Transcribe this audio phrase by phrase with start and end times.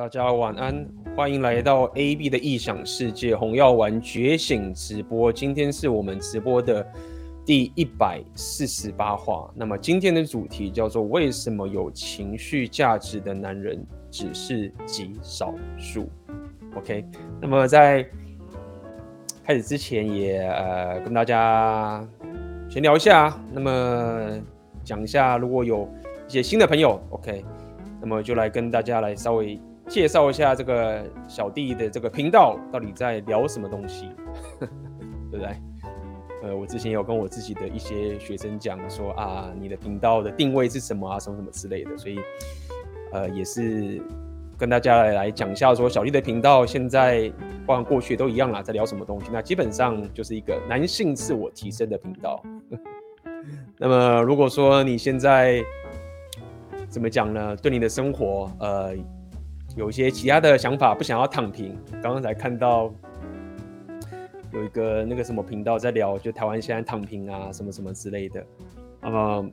[0.00, 5.30] 大家晚安，欢迎来到 AB 的异想世界红药丸觉醒直播。
[5.30, 6.82] 今天是我们直播的
[7.44, 9.52] 第一百四十八话。
[9.54, 16.08] 那么今天的主题叫做“为什么有情绪价值的男人只是极少数”。
[16.76, 17.04] OK，
[17.38, 18.02] 那么在
[19.44, 22.08] 开始之前也呃跟大家
[22.70, 24.40] 闲聊一下，那么
[24.82, 25.86] 讲一下如果有
[26.26, 27.44] 一些新的朋友，OK，
[28.00, 29.60] 那么就来跟大家来稍微。
[29.90, 34.08] 介绍一下这个小弟的这个频道到底在聊什么东西，
[35.30, 35.48] 对不对？
[36.44, 42.20] 呃，我之前有跟我自己的一些学生讲说啊，你的频道的定位是什么啊，什么什么之类的，所以
[43.12, 44.00] 呃，也是
[44.56, 47.30] 跟大家来讲一下说小弟的频道现在
[47.66, 49.26] 包括过去都一样啦，在聊什么东西？
[49.32, 52.40] 那基本上就是一个男性自我提升的频道。
[53.76, 55.60] 那么如果说你现在
[56.88, 57.56] 怎么讲呢？
[57.56, 58.94] 对你的生活，呃。
[59.76, 61.78] 有一些其他的想法，不想要躺平。
[62.02, 62.92] 刚刚才看到
[64.52, 68.44] 有一个那个什么频道在聊，就台湾现在躺平啊，什么什么之类的。
[69.00, 69.50] 那么，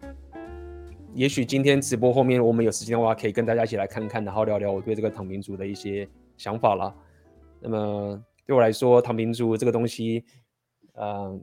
[1.13, 6.93] 也许今天直播后面我们有时间的话，可以跟大家一起来看看，然后聊聊我对这个躺平族的一些想法啦。
[7.59, 10.25] 那么对我来说，躺平族这个东西，
[10.95, 11.39] 嗯、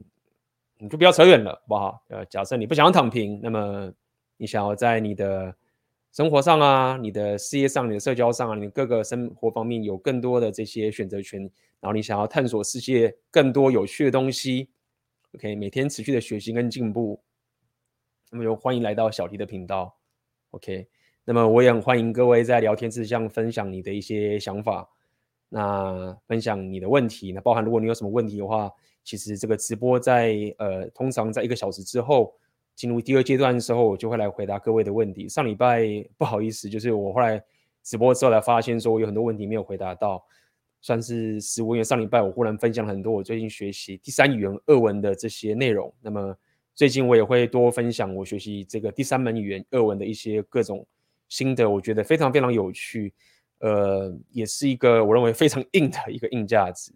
[0.79, 2.03] 你就不要扯远了，好不好？
[2.09, 3.93] 呃，假设你不想要躺平，那么
[4.37, 5.55] 你想要在你的
[6.15, 11.41] 生活上啊，你的事业上，你的社交上啊，你各个生活方面有更多的这些选择权，
[11.81, 14.69] 然后你想要探索世界更多有趣的东西
[15.35, 17.21] ，OK，每天持续的学习跟进步，
[18.31, 19.93] 那么就欢迎来到小迪的频道
[20.53, 20.87] ，OK，
[21.25, 24.89] 那么我也很欢迎各位在聊天室上分享你的一些想法，
[25.49, 28.71] 那分享你的问题，那包含如果你有什么问题的话，
[29.03, 32.33] 其实这个直播在呃通常在一个小时之后。
[32.75, 35.29] 进入第二阶段的时候，我就会来回答各位的问题。
[35.29, 35.87] 上礼拜
[36.19, 37.41] 不好意思，就是我后来
[37.83, 40.25] 直播之后来发现说，我有很多问题没有回答到，
[40.81, 41.77] 算是失误。
[41.77, 46.37] 因为上礼拜我忽然分享了很多我最近学习第三语言俄文的这些内容，那么
[46.75, 50.85] 最近我也会多分享我学习这个第三门语言俄文的一些各种
[51.29, 53.13] 心得，我觉得非常非常有趣，
[53.61, 56.93] 呃，也是一个我认为非常硬的一个硬价值。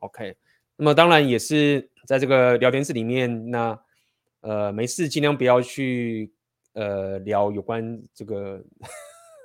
[0.00, 0.36] OK，
[0.76, 3.80] 那么当然也是在这个聊天室里面那。
[4.40, 6.30] 呃，没事，尽量不要去
[6.72, 8.64] 呃聊有关这个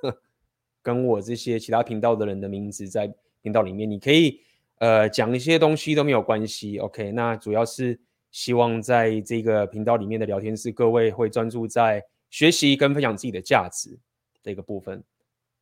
[0.82, 3.12] 跟我这些其他频道的人的名字在
[3.42, 3.90] 频道里面。
[3.90, 4.40] 你可以
[4.78, 7.12] 呃讲一些东西都没有关系，OK？
[7.12, 7.98] 那主要是
[8.30, 13.98] 希望在这个频道里面的聊天室，各位会专注在学习跟分享自己的价值
[14.42, 15.02] 这个部分。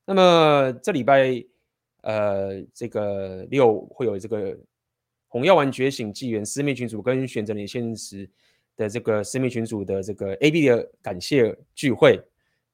[0.04, 1.42] 那么这礼拜
[2.02, 4.56] 呃这个六会有这个
[5.28, 8.28] 红药丸觉醒纪元私密群组跟选择你现实
[8.76, 12.20] 的这个私密群组的这个 AB 的感谢聚会，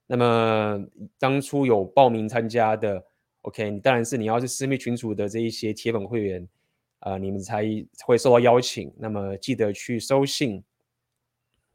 [0.06, 0.82] 那么
[1.18, 3.04] 当初有报名参加的
[3.42, 6.48] ，OK，你当然是你要是私密群组的这一些铁粉会员
[7.00, 7.64] 啊、你们才
[8.04, 8.92] 会受到邀请。
[8.98, 10.62] 那么记得去收信，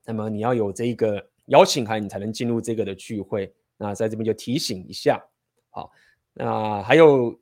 [0.06, 3.54] 那么你要有这一个邀请函，你才能进入这个的聚会。
[3.78, 5.24] 那在这边就提醒一下，
[5.70, 5.92] 好，
[6.34, 7.40] 那还有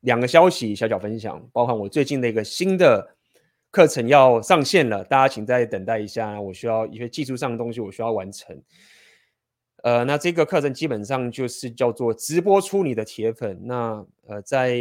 [0.00, 3.13] 两个消息小小分享，包含我最近的一个新的。
[3.74, 6.40] 课程要上线了，大家请再等待一下。
[6.40, 8.56] 我需要一些技术上的东西，我需要完成。
[9.82, 13.60] 呃，那这个课程基本上就是叫做直播出你的铁粉。
[13.66, 14.78] 那呃，在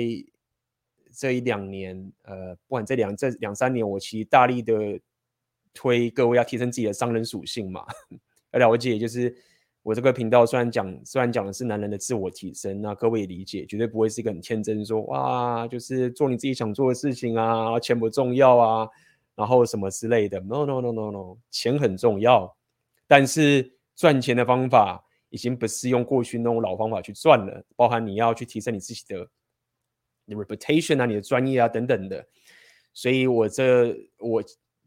[1.12, 5.00] 这一两年，呃，不管这两这两三年，我其实大力的
[5.74, 7.84] 推各位要提升自己的商人属性嘛，
[8.52, 9.36] 要 了解就是。
[9.84, 18.90] 我这个频道虽然讲，虽然讲的是男人的自我提升，那各位也理解，绝对不会是一个很天真说哇，就是做你自己想做的事情啊，钱不重要啊，
[19.36, 20.40] 然后什么之类的。
[20.40, 22.56] No no no no no，钱很重要，
[23.08, 29.28] 但是赚钱的方法已经不是用过去那种老方法去赚了，包含你要去提升你自己的
[30.28, 32.26] reputation 啊，你的专业啊等等的。
[32.94, 34.42] 所以我这我。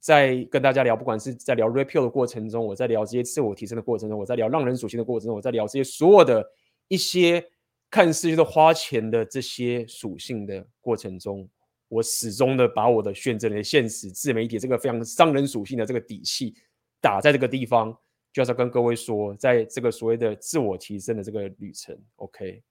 [0.06, 6.48] 在跟大家聊，不管是在聊 Red Pill 的过程中，我在聊这些自我提升的过程中，我在聊浪人属性的过程中，我在聊这些所有的
[6.86, 7.44] 一些
[7.90, 11.48] 看似就是花钱的这些属性的过程中，
[11.88, 16.54] 我始终的把我的选择的现实自媒体这个非常商人属性的这个底气
[17.00, 17.92] 打在这个地方，
[18.32, 22.62] 就是要跟各位说，在这个所谓的自我提升的这个旅程，OK，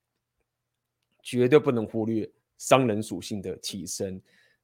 [1.22, 2.26] 绝对不能忽略
[2.56, 4.18] 商人属性的提升。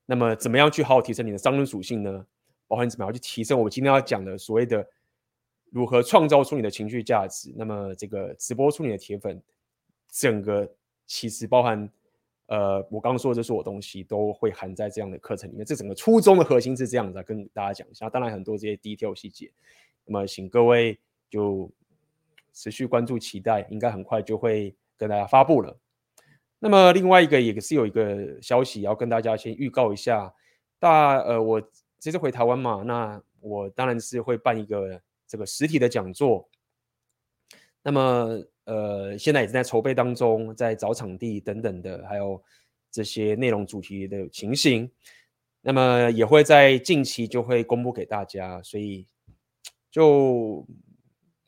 [0.07, 2.27] 那么，怎么样去好好提升你的商人属性呢？
[2.73, 4.89] 包含怎么样去提升我今天要讲的所谓的
[5.71, 7.53] 如何创造出你的情绪价值？
[7.55, 9.43] 那么这个直播出你的铁粉，
[10.09, 10.67] 整个
[11.05, 11.87] 其实包含
[12.47, 15.67] 呃，我刚刚说的这所有东西都会含在这样的课程里面。
[15.67, 18.09] 这整个初衷的核心是这样子，跟大家讲一下。
[18.09, 19.53] 当然很多这些 detail 细节，
[20.07, 20.99] 那么请各位
[21.29, 21.71] 就
[22.55, 25.79] 持续关注，期待应该很快就会跟大家发布了。
[26.59, 30.33] 那么另外一个也是有一个消息要跟大家先预告一下，
[30.79, 31.63] 大呃，我
[32.03, 36.49] 这次回台湾嘛，那我当然是会办一个这个实体的讲座。
[37.81, 42.43] 那么呃，现在也正在筹备当中，在找场地等等的，还有
[42.91, 44.91] 这些内容主题的情形。
[45.61, 49.07] 那么也会在近期就会公布给大家，所以
[49.89, 50.67] 就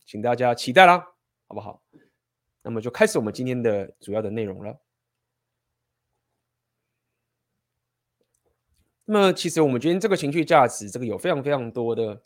[0.06, 1.04] 请大家期待啦，
[1.48, 1.82] 好不好？
[2.62, 4.80] 那么就开始我们今天的主要的内容了。
[9.06, 12.22] 那么，其实我们今天这个情绪价值，这个有非常非常多的，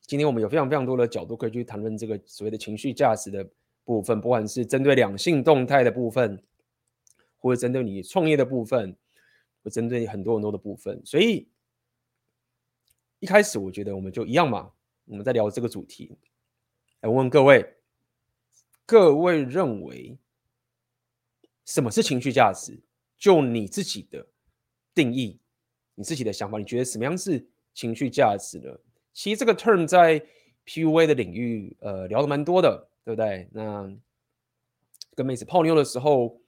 [0.00, 3.46] 今天我们有非常非常多的角度可以去谈论这个所谓的情绪价值的
[3.84, 6.42] 部分，不管是针对两性动态的部分，
[7.38, 8.96] 或者针对你创业的部分，
[9.62, 10.98] 或针对很多很多的部分。
[11.04, 11.46] 所以
[13.18, 14.72] 一开始我觉得我们就一样嘛，
[15.04, 16.16] 我们在聊这个主题，
[17.02, 17.74] 来问各位，
[18.86, 20.16] 各位认为
[21.66, 22.80] 什么是情绪价值？
[23.18, 24.26] 就你自己的
[24.94, 25.41] 定义。
[25.94, 27.44] 你自己的想法，你觉得什么样是
[27.74, 28.70] 情绪价值呢？
[29.12, 30.24] 其实这个 term 在
[30.64, 33.48] PUA 的领域，呃，聊的蛮多的，对不对？
[33.52, 33.94] 那
[35.14, 36.40] 跟妹子泡妞的时候，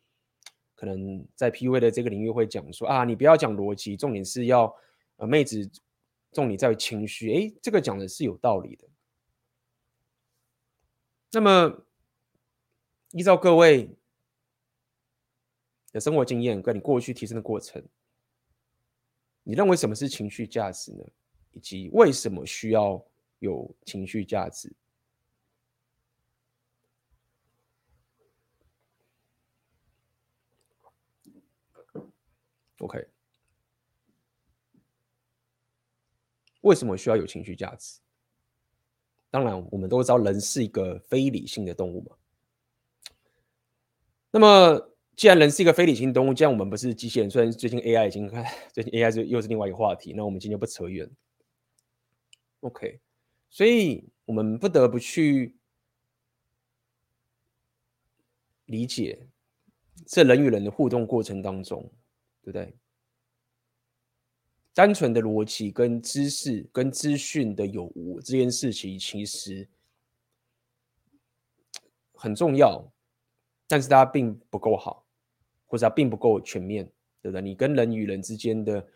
[0.75, 4.75] 可能在 PUA 的这个领域会讲说啊，你不要讲逻辑，重点是要
[5.17, 5.71] 呃，妹子
[6.33, 7.31] 重点在于情绪。
[7.31, 8.89] 诶，这个讲的是有道理的。
[11.33, 11.85] 那么
[13.11, 13.91] 依照各位
[15.93, 17.85] 的生活经验跟你过去提升的过程。
[19.45, 21.05] 你认为什么是情绪价值呢？
[21.53, 23.01] 以及为什么需要
[23.39, 24.73] 有情绪价值
[32.79, 33.07] ？OK，
[36.63, 38.01] 为什么需要有情绪价值？
[39.31, 42.17] 当然，我们都知道人是一个非理性的动物嘛。
[44.31, 44.94] 那么。
[45.17, 48.29] 既然人是一个非理性动物，既然我们不是机器人，虽然最近 AI 已经，
[48.73, 51.09] 最近 AI 是又是另外一个话题，那我们今天不扯远。
[52.61, 53.01] OK，
[53.49, 55.55] 所以我们不得不去
[58.67, 59.27] 理解，
[60.07, 61.93] 这人与人的互动过程当中，
[62.43, 62.75] 对不对？
[64.73, 69.69] 单纯的逻辑跟知识跟资讯的有无这件事情，其实
[72.15, 72.91] 很重要，
[73.69, 75.04] 但是它并不够好。
[75.75, 76.89] 或者它并不够全面，
[77.21, 77.43] 对不对？
[77.43, 78.87] 你跟人与人之间的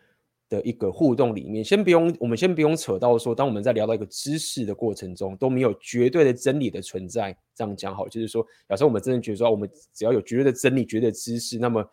[0.47, 7.37] 的一个互动里面，先不用，我们先不用扯到说，当我们在聊到一个知识的过程中，都没有绝对的真理的存在。
[7.53, 11.85] 这样讲好，就是说，假设我们真的觉得说，我们只要有绝对的真理、绝对的知识，那么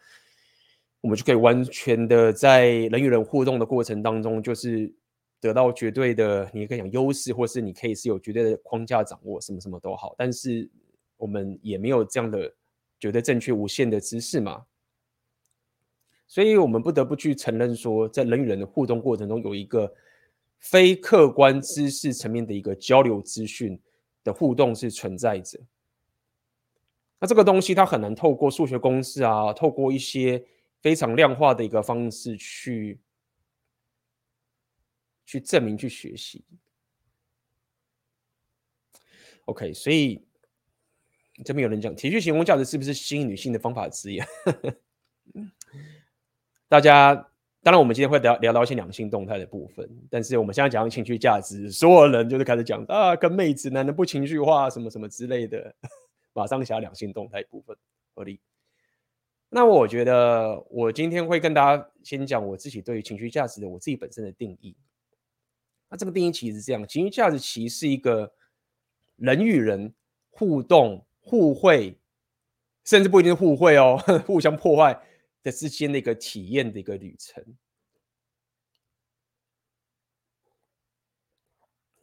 [1.01, 4.95] 我们就可以完全的在人与人互动的过程当中，就是
[5.41, 10.15] 得到绝对的，你可以讲优势，或是你可以是有绝对的框架掌握，什么什么都好。
[10.17, 10.71] 但是
[11.17, 12.55] 我们也没有这样的
[13.01, 14.63] 绝对正确、无限的知识嘛。
[16.29, 19.95] 所以我们不得不去承认说，在人与人的互动过程中，有一个
[20.59, 23.81] 非客观知识层面的一个交流资讯
[24.25, 25.61] 的互动是存在着。
[27.19, 30.45] 那这个东西它很难透过数学公式啊，透过一些
[30.81, 33.01] 非常量化的一个方式去
[35.25, 36.45] 去证明、去学习。
[39.47, 40.27] OK，所以
[41.45, 44.21] 这边有人讲，体恤行为价值是不是吸引女性的方法之一？
[46.69, 47.15] 大家
[47.63, 55.75] 当然，我们今天会聊聊到一些两性动态的部分，但是我们现在讲情绪价值，所有人就是开始讲啊，跟妹子男人不情绪化什么什么之类的，
[56.33, 57.77] 马上想两性动态部分
[58.15, 58.41] 合理。
[59.49, 64.77] 那我觉得我今天会跟大家先讲我自己对于情绪价值的我自己本身的定义。
[65.89, 68.33] 那这个定义其实是这样，情绪价值其实是一个
[69.17, 69.95] 人与人
[70.31, 71.97] 互动、互惠，
[72.85, 73.97] 甚至不一定是互惠哦，
[74.27, 75.01] 互相破坏。
[75.47, 77.41] 的之间的一个体验的一个旅程。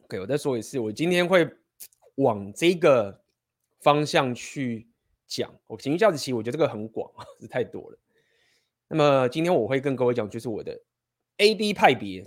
[0.04, 1.46] OK，我再说一次，我今天会
[2.14, 3.22] 往这个
[3.80, 4.88] 方向去
[5.26, 5.54] 讲。
[5.66, 7.98] 我情绪价值其实我觉得这个很广，是 太多了。
[8.88, 10.82] 那么今天我会跟各位讲，就是我的
[11.36, 12.26] A B 派别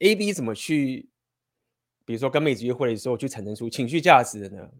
[0.00, 1.08] ，A B 怎么去，
[2.04, 4.70] 比如说跟妹子约会的时候去产生出情绪价值的呢？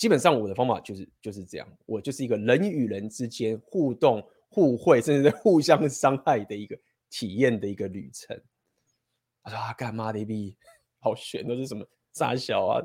[0.00, 6.74] 基本上我的方法就是就是这样，我就是一个人与人之间互动、互惠，甚至是互相伤害的一个
[7.10, 8.40] 体验的一个旅程。
[9.42, 10.56] 他说啊，干嘛的一笔
[11.00, 12.82] 好悬，都是什么傻小啊，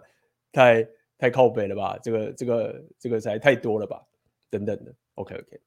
[0.52, 0.86] 太
[1.18, 1.98] 太靠北了吧？
[2.04, 4.06] 这个这个这个才太多了吧？
[4.50, 4.94] 等等的。
[5.14, 5.62] OK OK，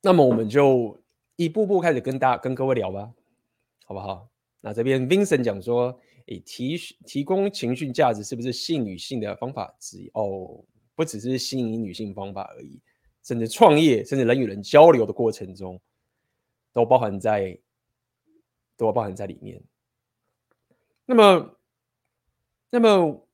[0.00, 0.98] 那么我们就
[1.36, 3.12] 一步步开始跟大跟各位聊吧，
[3.84, 4.26] 好不好？
[4.62, 6.00] 那这边 Vincent 讲说。
[6.38, 10.10] 提提供情绪价值是不是吸引女性的方法之一？
[10.14, 12.80] 哦，不只是吸引女性方法而已，
[13.22, 15.80] 甚至创业，甚至人与人交流的过程中，
[16.72, 17.58] 都包含在，
[18.76, 19.60] 都包含在里面。
[21.04, 21.58] 那么，
[22.70, 23.26] 那么，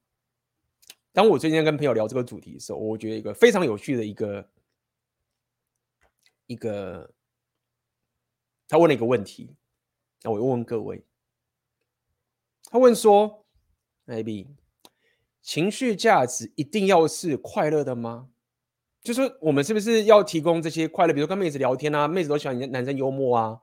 [1.13, 4.51] 当我最近跟朋友聊这个主题的时候，我觉得一个非常有趣的一个，
[6.47, 7.13] 一个，
[8.67, 9.55] 他问了一个问题，
[10.23, 11.05] 那我又问各位，
[12.71, 13.47] 他问说
[14.07, 14.47] ，maybe。
[15.41, 18.31] 情绪价值一定要是快乐的吗？
[19.01, 21.15] 就是我们是不是要提供这些快乐？
[21.15, 23.63] 比如跟妹子聊天啊，妹子都喜欢男生幽默啊，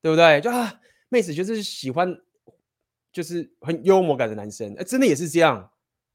[0.00, 0.40] 对不对？
[0.40, 2.16] 就啊，妹子就是喜欢，
[3.10, 5.72] 就是很幽默感的男生，哎，真的也是这样。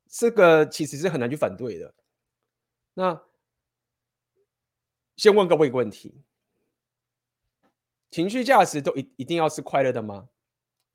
[0.08, 1.94] 这个其实是很难去反对的。
[2.94, 3.22] 那
[5.18, 6.22] 先问各位一个问题：
[8.10, 10.30] 情绪价值都一一定要是快乐的吗？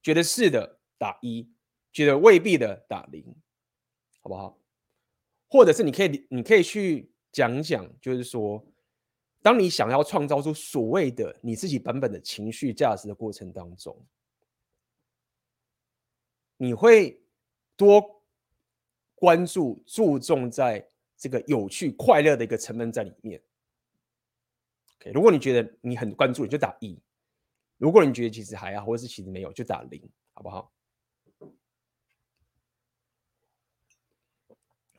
[0.03, 1.51] 觉得是的打一，
[1.91, 3.25] 觉得未必的打零。
[4.23, 4.59] 好不好？
[5.49, 8.63] 或者是你可以，你可以去讲讲，就是说，
[9.41, 14.07] 当你想要创造出所谓的你自己版本的情绪价值的过程当中，
[16.59, 17.19] 你会
[17.77, 18.23] 多
[19.15, 23.43] 关注、注重在这个有趣、快乐的一个成分在里面。
[24.99, 27.01] OK，如果你觉得你很关注，你就打一；
[27.79, 30.71] 如果你觉得其实还好，或者是其实没有，就打零，好不好？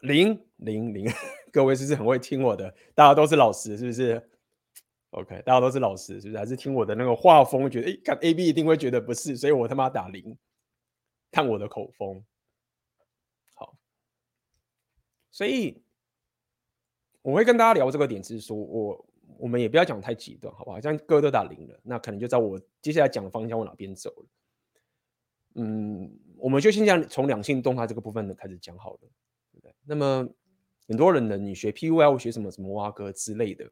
[0.01, 1.07] 零零零，
[1.51, 2.73] 各位是不是很会听我的？
[2.93, 4.29] 大家都是老师，是不是
[5.11, 6.37] ？OK，大家都是老师，是不是？
[6.37, 10.37] 还是听我的那个画风，觉得哎，看 AB 一定会觉得不是，所以我他妈打零，
[11.31, 12.23] 看我的口风。
[13.55, 13.75] 好，
[15.29, 15.83] 所以
[17.21, 19.05] 我会跟大家聊这个点，是说我
[19.37, 20.79] 我们也不要讲太极端，好不好？
[20.79, 24.25] 像各位都打零了，那可能就在我接下来讲的方向往哪边走了。
[25.55, 28.99] 嗯，我们就先讲从两性动态这个部分的开始讲好了。
[29.91, 30.25] 那么
[30.87, 33.69] 很多人呢，你学 PUA 学什么什么蛙哥之类的，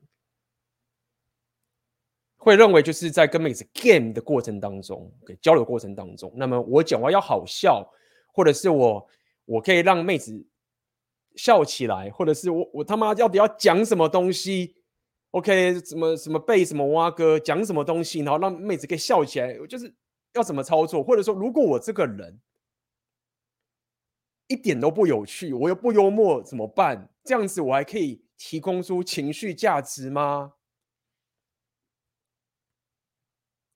[2.36, 7.90] 会认为就是在跟妹子 game 的过程当中，给交流过程当中，那么我讲话要好笑，
[8.34, 9.08] 或者是我
[9.46, 10.46] 我可以让妹子
[11.36, 14.76] 笑起来，或者是我我他妈到底要讲什么东西
[15.32, 19.96] ？OK，什么什么背什么蛙哥讲什么东西，然后让妹子可以笑起来，就是
[20.34, 21.02] 要怎么操作？
[21.02, 22.38] 或者说，如果我这个人。
[24.50, 27.08] 一点都不有趣，我又不幽默，怎么办？
[27.24, 30.56] 这样子我还可以提供出情绪价值吗？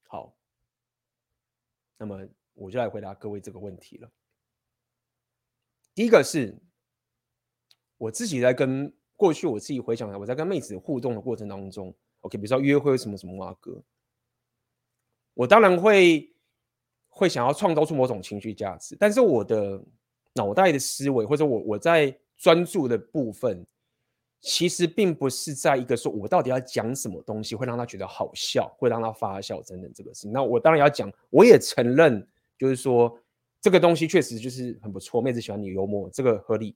[0.08, 0.36] 好，
[1.96, 4.12] 那么我就来回答各位这个问题了。
[5.94, 6.60] 第一个是，
[7.98, 13.80] 我自己在跟过去我自己回想一下，我在跟妹子互动的过程当中，OK，比如说约会什么什么啊哥，
[15.36, 16.36] 我当然会
[17.10, 19.80] 会想要创造出某种情绪价值，但是我的。
[20.34, 23.66] 脑袋的思维，或者我我在专注的部分，
[24.42, 30.32] 其实并不是在一个说我到底要讲什么东西会让他觉得好笑，会让他发笑等等这个事情。
[30.32, 33.18] 那我当然要讲，我也承认，就是说
[33.62, 36.76] 这个东西确实就是很不错，妹子喜欢你幽默，这个合理。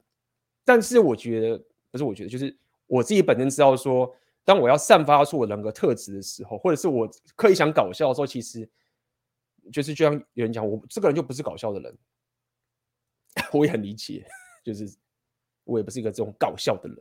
[0.64, 1.58] 但是我觉得
[1.92, 4.14] 不是，我觉得就是我自己本身知道说，
[4.46, 8.70] 当我要散发出我人格特质的时候，或者是我刻意想搞笑的时候，其实
[9.74, 11.98] 就是就像有人讲，我这个人就不是搞笑的人。
[13.54, 14.26] 我也很理解，
[14.64, 14.88] 就是
[15.64, 16.98] 我也不是一个这种搞笑的人，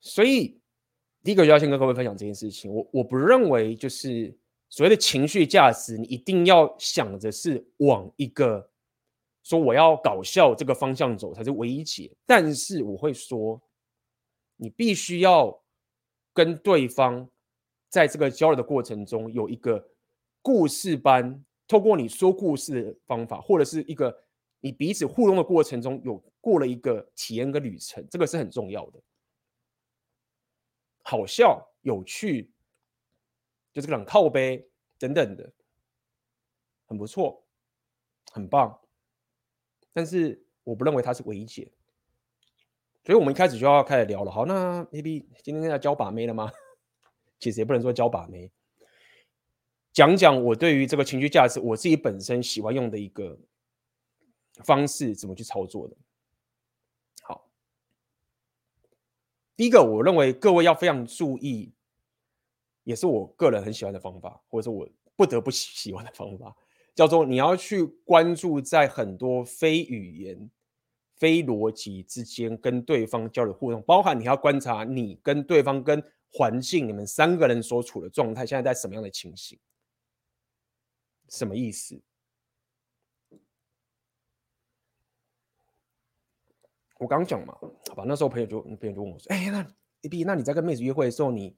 [0.00, 0.60] 所以
[1.22, 2.72] 第一个就要先跟各位分享这件事情。
[2.72, 4.36] 我我不认为就是
[4.68, 8.70] 所谓的情绪价值，你一定要想着是往一个
[9.42, 12.14] 说我要搞笑这个方向走才是唯一解。
[12.26, 13.62] 但是我会说，
[14.56, 15.62] 你必须要
[16.32, 17.28] 跟对方
[17.88, 19.88] 在这个交流的过程中有一个
[20.42, 21.44] 故事般。
[21.68, 24.16] 透过你说故事的方法，或者是一个
[24.60, 29.00] 你彼此互动的过程中，有过了一个体验跟旅程，这个是很重要的。
[31.02, 32.50] 好笑、有趣，
[33.72, 34.68] 就是个冷靠杯
[34.98, 35.52] 等等的，
[36.86, 37.44] 很不错，
[38.32, 38.80] 很棒。
[39.92, 41.72] 但是我不认为它是唯一解，
[43.04, 44.30] 所以我们一开始就要开始聊了。
[44.30, 46.50] 好，那 maybe 今天要教把妹了吗？
[47.38, 48.50] 其实也不能说教把妹。
[49.96, 53.38] 讲讲我对于这个情绪价值，我自己本身喜欢用的一个
[54.62, 55.96] 方式，怎么去操作的。
[57.22, 57.48] 好，
[59.56, 61.72] 第一个，我认为各位要非常注意，
[62.84, 64.86] 也是我个人很喜欢的方法，或者说我
[65.16, 66.54] 不得不喜欢的方法，
[66.94, 70.50] 叫做你要去关注在很多非语言、
[71.14, 79.58] 非逻辑之间跟对方交流互动，包含你要观察你跟对方跟环境，你们三个人所处的状态，现在在什么样的情形。
[81.28, 82.00] 什么意思？
[86.98, 87.54] 我刚讲嘛，
[87.88, 89.66] 好吧，那时候朋友就朋友就问我说：“哎、那
[90.02, 91.54] AB，那你在跟妹子约会的时候，你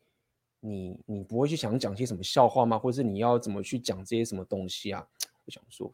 [0.61, 2.77] 你你不会去想讲些什么笑话吗？
[2.77, 5.07] 或者是你要怎么去讲这些什么东西啊？”
[5.47, 5.93] 我想说，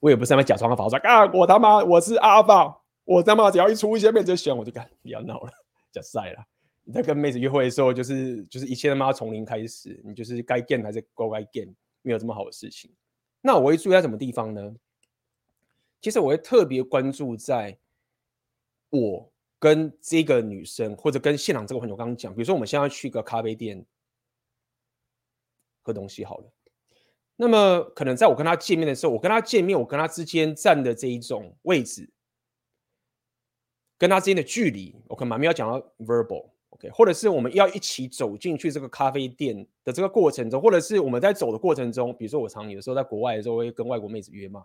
[0.00, 5.52] 我也不是在假装阿法，我说啊，我他妈我是阿法，我他妈只要一出一些妹子选我就干，不要闹了，
[5.92, 6.44] 假赛了。
[6.82, 11.72] 你在跟妹子约会的时候，就是就是一切他妈从零开始，你就是该 g 还是乖乖 game，
[12.04, 12.94] 没有这么好的事情。
[13.40, 14.74] 那我会注意在什么地方呢？
[16.00, 17.76] 其实我会特别关注在
[18.90, 23.84] 我跟这个女生，或者跟现场这个朋友刚刚讲，比如说我们现在去一个咖啡店
[25.82, 26.52] 喝东西好了。
[27.36, 32.08] 那么可能在我跟她见面的时候，我跟她见面，我跟她之间站的这一种位置，
[33.98, 36.50] 跟她之间的距离，我可能没有讲到 verbal。
[36.74, 44.64] OK，或者是我们要一起走进去这个咖啡店的这个过程中，或者是我们在走的过程中，比如说我常有的时候在国外的时候会跟外国妹子约嘛，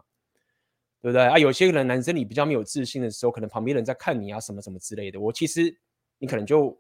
[1.02, 1.38] 对不对啊？
[1.38, 5.20] 有些人男生你比较没有自信的时候，可能旁边人在看你啊，什么什么之类的。
[5.20, 5.78] 我其实
[6.18, 6.76] 你可能就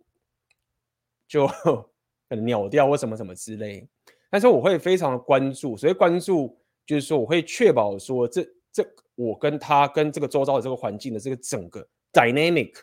[1.27, 1.45] 就
[2.27, 3.87] 可能秒掉或什么什么之类，
[4.31, 6.57] 但是我会非常的关注，所以关注
[6.87, 8.83] 就是说我会确保说这这
[9.13, 12.73] 我跟他跟这个周遭的这个环境的这个整个 dynamic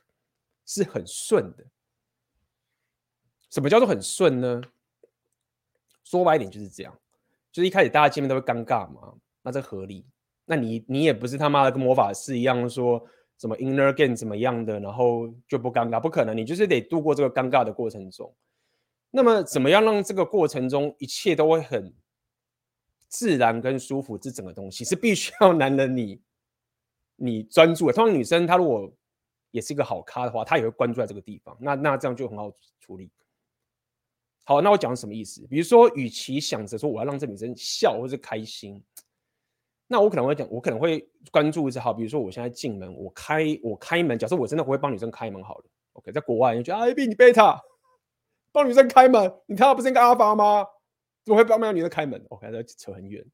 [0.65, 1.65] 是很顺的。
[3.57, 4.61] 什么叫做很顺呢？
[6.05, 6.95] 说白一点就是这样，
[7.51, 10.05] 就是一开始大家见面都会尴尬嘛，那这合理。
[10.45, 13.03] 那你你也不是他妈的跟魔法师一样说
[13.39, 18.31] 什么 inner game 怎么样的，然后就不尴尬，不可能，你就是得度过这个尴尬的过程中。
[19.11, 21.95] 那么怎么样让这个过程中一切都会很
[23.09, 24.19] 自然跟舒服？
[24.19, 26.21] 这整个东西是必须要男人你
[27.17, 27.93] 你专注的。
[27.95, 28.93] 通常女生她如果
[29.51, 33.11] 也是一个好咖的话，她也会关注在这个地方，那那这样就很好处理。
[34.49, 35.45] 好，那我讲什么意思？
[35.49, 38.81] 比如说，与其想着说我要让这女生笑或是开心，
[39.89, 41.81] 那我可能会讲，我可能会关注一下。
[41.81, 47.61] 好，比如说我现在进门，我开我开门，假设我真的不会帮女生开门，好了，OK，在国外你觉得 AB 你贝塔
[48.53, 50.65] 帮女生开门，你看到不是一个阿发吗？
[51.25, 53.27] 怎么会帮不了女生开门？OK，这扯很远，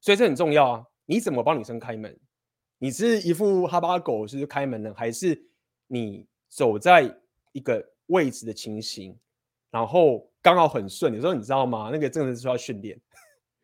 [0.00, 0.84] 所以这很重要啊。
[1.06, 2.18] 你怎么帮女生开门？
[2.78, 5.40] 你是一副哈巴狗是开门呢，还是
[5.86, 7.16] 你走在
[7.52, 9.16] 一个位置的情形？
[9.70, 11.90] 然后刚好很顺，有时候你知道吗？
[11.92, 12.98] 那个真的是需要训练。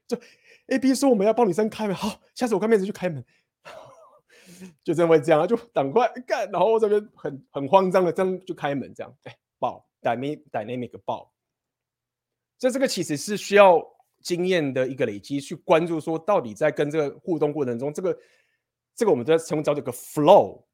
[0.07, 0.19] 就
[0.67, 3.25] A B 说我们要帮女生开门，好，下次我跟妹子去开门，
[4.85, 11.33] 就真的会这样，就赶快干，然后这边很很慌张的这样就开门，这样哎爆，dynamic dynamic 爆。
[12.59, 13.83] 这这个其实是需要
[14.21, 18.19] 经验的一个累积，去关注说到底在跟这个互动过程中，这个
[18.95, 20.65] 这个我们在称叫这个 flow，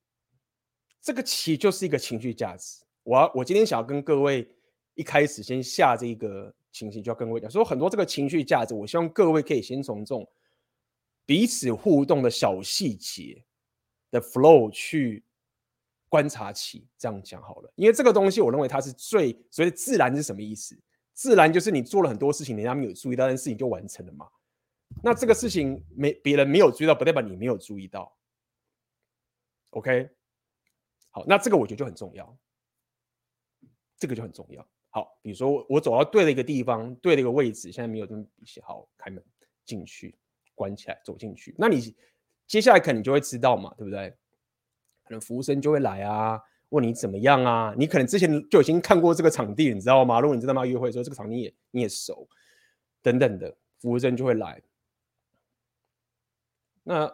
[1.00, 2.82] 这个其实就是一个情绪价值。
[3.04, 4.52] 我要我今天想要跟各位。
[4.94, 10.28] 一开始先下这个情形，就要跟各位讲，说很多这个情绪价值，我希望各位可以先从这种
[11.24, 13.44] 彼此互动的小细节
[14.10, 15.24] 的 flow 去
[16.08, 16.86] 观察起。
[16.98, 20.78] 这样讲好了，因为这个东西，我认为它是最所谓的自然是什么意思？
[21.12, 24.28] 自然就是你做了很多事情，人家没有注意到，但事情就完成了嘛。
[25.02, 28.16] 那这个事情没别人没有注意到，不代表你没有注意到。
[29.70, 30.10] OK，
[31.10, 32.36] 好，那这个我觉得就很重要，
[33.98, 34.66] 这个就很重要。
[34.92, 39.24] 好，比如说我走到对了一个地方，对了一个位置，现在没有这么写好，开门
[39.64, 40.18] 进去，
[40.52, 41.54] 关起来，走进去。
[41.56, 41.94] 那你
[42.48, 44.10] 接下来可能就会知道嘛，对不对？
[45.04, 47.72] 可能服务生就会来啊，问你怎么样啊？
[47.78, 50.18] 你可能之前就已经看过这个场地，你知道吗？
[50.18, 50.66] 如果你知道吗？
[50.66, 52.28] 约会的时候这个场地也你也熟，
[53.00, 54.60] 等等的，服务生就会来。
[56.82, 57.08] 那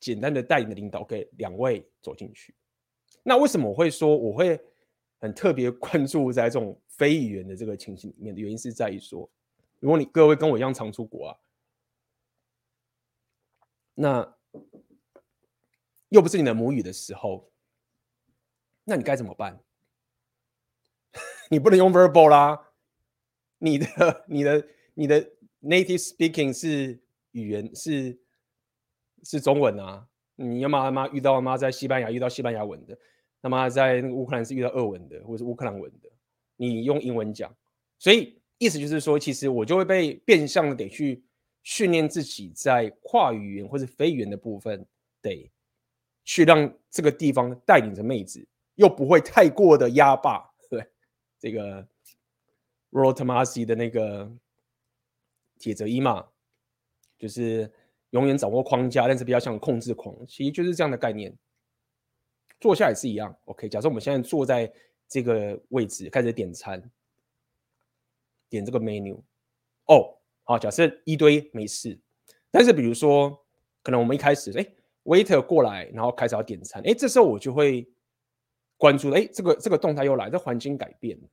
[0.00, 2.54] 简单的带领的领导给两位走进去。
[3.22, 4.58] 那为什么我会说我会？
[5.18, 9.28] 很特别关注在这种非语言的这个情形里面的原因是在于说，
[9.80, 11.36] 如果你各位跟我一样常出国啊，
[13.94, 14.36] 那
[16.10, 17.50] 又不是你的母语的时候，
[18.84, 19.60] 那你该怎么办？
[21.50, 22.72] 你不能用 verbal 啦，
[23.58, 25.22] 你的、你的、你的
[25.62, 27.00] native speaking 是
[27.32, 28.20] 语言是
[29.22, 32.98] 是中文啊，你要么妈遇到妈在西班牙遇到西班牙文的。
[33.46, 36.10] 他妈在那个乌克兰是遇到俄文的，或者是乌克兰文的，
[36.56, 37.54] 你用英文讲，
[37.96, 41.22] 所以意思就是说，其实我就会被变相的得去
[41.62, 44.84] 训练自己在跨语言或者非语言的部分，
[45.22, 45.48] 得
[46.24, 50.44] 去让这个地方带领着妹子，又不会太过的压霸。
[50.68, 50.84] 对，
[51.38, 51.86] 这个
[52.90, 54.28] Rollo Tomassi 的那个
[55.56, 56.26] 铁则一嘛，
[57.16, 57.72] 就是
[58.10, 61.32] 永远掌握框架，但是比较像控制狂，其实就是这样的概念。
[62.58, 63.68] 坐下也是一样，OK。
[63.68, 64.72] 假设我们现在坐在
[65.08, 66.82] 这个位置，开始点餐，
[68.48, 69.20] 点这个 menu。
[69.86, 72.00] 哦，好，假设一堆没事，
[72.50, 73.30] 但是比如说，
[73.82, 74.66] 可能我们一开始，哎
[75.04, 77.88] ，waiter 过来，然后开始要点餐，哎，这时候我就会
[78.76, 81.28] 关注，哎，这个这个动态又来，这环境改变了，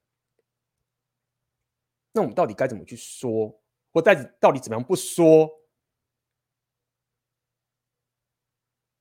[2.11, 3.59] 那我们到底该怎么去说，
[3.91, 5.49] 或到底到底怎么样不说，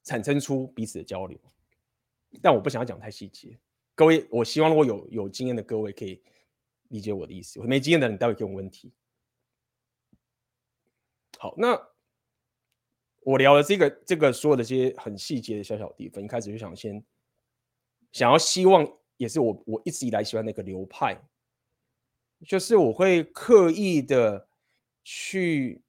[0.05, 1.39] 产生出彼此的交流？
[2.41, 3.59] 但我不想要讲太细节，
[3.95, 6.23] 各位，我希望如果有有经验的各位可以
[6.89, 8.93] 理解我的意思，没经验的人待会给我问题。
[11.39, 11.89] 好，那。
[13.25, 17.01] 我聊了这个这个所有的这些很细节的小小地方，一开始就想先
[18.11, 18.85] 想要希望，
[19.17, 21.17] 也是我我一直以来喜欢的一个流派，
[22.45, 24.49] 就是我会刻意的
[25.05, 25.85] 去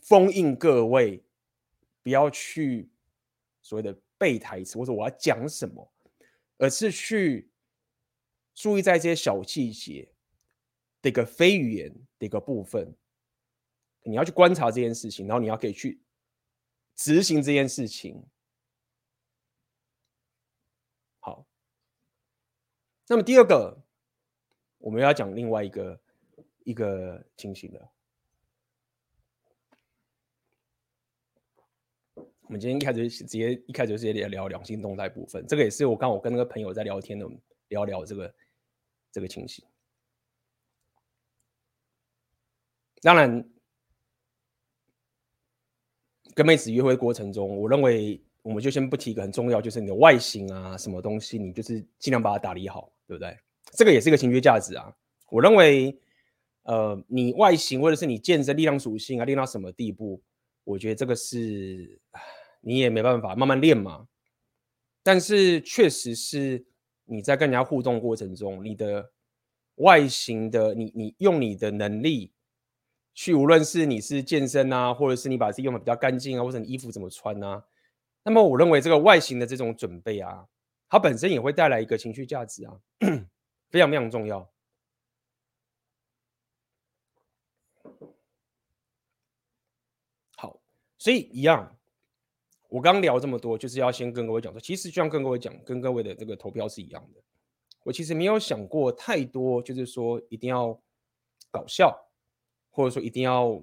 [0.00, 1.22] 封印各位，
[2.02, 2.88] 不要去
[3.68, 5.92] 所谓的背台词，或者我要讲什么，
[6.56, 7.50] 而是去
[8.54, 10.10] 注意在这些小细节
[11.02, 12.96] 的一个非语言的一个部分。
[14.04, 16.00] 你要去观察这件事情，然后你要可以去
[16.94, 18.24] 执行这件事情。
[21.18, 21.46] 好，
[23.06, 23.78] 那么第二个，
[24.78, 26.00] 我们要讲另外一个
[26.64, 27.92] 一个情形了。
[32.48, 37.26] 我们今天一开始直接一开始就直接聊两性动态部分，这个也是我刚我跟那个朋友在聊天的，
[37.68, 38.34] 聊聊这个
[39.12, 39.64] 这个情形。
[43.00, 43.48] 当然。
[46.34, 53.36] 跟妹子约会过程中，我认为我们就先不提一个很重要，就是你的外形啊，什么东西，你就是尽量把它打理好，对不对？
[53.72, 54.94] 这个也是一个情绪价值啊。
[55.30, 55.98] 我认为，
[56.62, 60.22] 呃，你外形或者是你健身力量属性啊，练到什么地步，
[60.62, 62.00] 我觉得这个是
[62.60, 64.08] 你也没办法慢慢练嘛。
[65.02, 66.66] 但是确实是
[67.04, 69.12] 你在跟人家互动过程中，你的
[69.76, 72.32] 外形的，你你用你的能力。
[73.14, 77.64] 去，无论是你是健身啊，或者是你把自己用的比较干净啊，或者你衣服怎么穿啊，
[78.22, 80.46] 那么我认为这个外形的这种准备啊，
[80.88, 82.80] 它本身也会带来一个情绪价值啊，
[83.70, 84.48] 非常非常重要。
[90.36, 90.60] 好，
[90.98, 91.77] 所以一样，
[92.68, 97.20] 我刚聊这么多，就是要先跟各位讲说，其实就像跟各位讲，跟各位的这个投票是一样的。
[97.82, 100.80] 我其实没有想过太多，就是说一定要
[101.50, 102.04] 搞笑。
[102.70, 103.60] 或者说一定要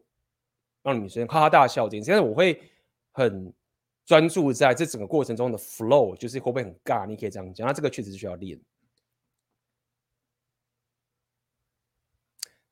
[0.84, 2.62] 让女生哈哈大笑这件事，但是我会
[3.14, 3.54] 很
[4.04, 7.08] 专注在这整个过程中的 flow，就是会不会很尬？
[7.08, 8.60] 你可以这样讲，那这个确实是需要练。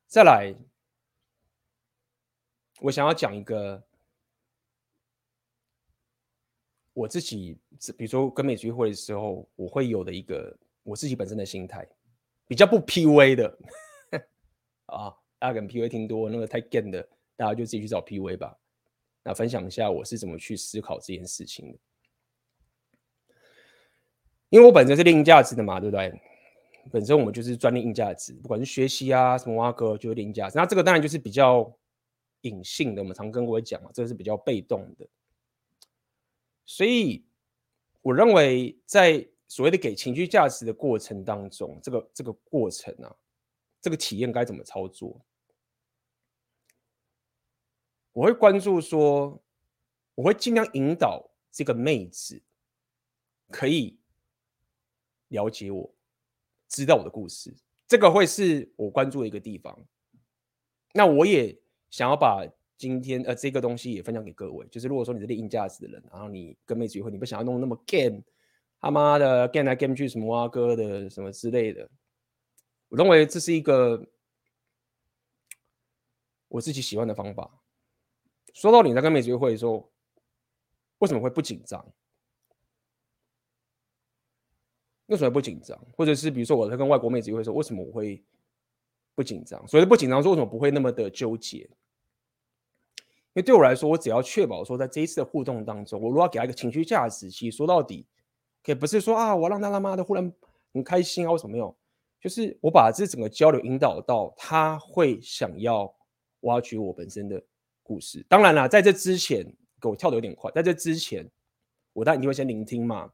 [0.05, 0.53] 再来，
[2.81, 3.81] 我想要讲一个
[6.93, 7.57] 我自己，
[7.97, 11.87] 比如说跟妹子约会的时候，我会有的一个我自己本身的心态，
[12.47, 13.57] 比较不 PUA 的
[14.87, 15.15] 啊。
[15.39, 18.57] 大家可能 PUA 听多，那个太 gay 的，大家就自己去找 PUA 吧。
[19.23, 21.77] 那分享一下我是怎么去思考这件事情的。
[24.49, 26.21] 因为我本身是练硬价值的嘛，对不对？
[26.91, 30.57] 本身我们就是专练硬价值，不管是学习啊什么挖哥，就是练硬价值。
[30.57, 31.73] 那这个当然就是比较
[32.41, 35.07] 隐性的，我们常跟各位讲嘛，这个是比较被动的。
[36.65, 37.25] 所以
[38.01, 43.15] 我认为在所谓的给情绪价值的过程当中，这个这个过程啊，
[43.81, 45.19] 这个体验该怎么操作？
[48.11, 49.41] 我会关注说，
[50.15, 52.41] 我会尽量引导这个妹子
[53.49, 53.97] 可以
[55.29, 55.93] 了解我，
[56.67, 57.55] 知道我的故事，
[57.87, 59.77] 这个会是我关注的一个地方。
[60.93, 62.45] 那我也想要把
[62.77, 68.21] 今天呃这个东西也分享给各位，就是如果说你是练硬价值的人，然后你跟妹子约会，你不想要弄那么 game，
[68.79, 71.89] 他妈的 game 来 game 去什么啊哥的什么之类的，
[72.89, 74.05] 我认为这是一个
[76.49, 77.61] 我自己喜欢的方法。
[78.53, 79.91] 说到你在跟妹子约会的时候，
[80.99, 81.85] 为什么会不紧张？
[85.07, 85.79] 为什么不紧张？
[85.95, 88.23] 或者是比如说我在跟外国妹子约会的时候，为什么我会
[89.15, 89.67] 不紧张？
[89.67, 91.69] 所以不紧张，说为什么不会那么的纠结？
[93.33, 98.05] 因为对我来说，我只要确保说，在这一次的互动当中，我如果要给他一个情绪价值，其实说到底，
[98.63, 100.33] 可不是说啊，我让他他妈的忽然
[100.73, 101.75] 很开心啊，为什么没有？
[102.19, 105.93] 就是我把这整个交流引导到他会想要
[106.41, 107.43] 挖掘我本身的。
[107.85, 109.45] 故事当然了，在这之前，
[109.81, 110.49] 给我跳得有点快。
[110.51, 111.29] 在这之前，
[111.91, 113.11] 我当然一定会先聆听嘛，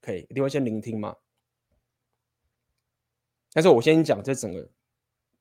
[0.00, 1.14] 可以，一定会先聆听嘛。
[3.52, 4.68] 但是我先讲这整个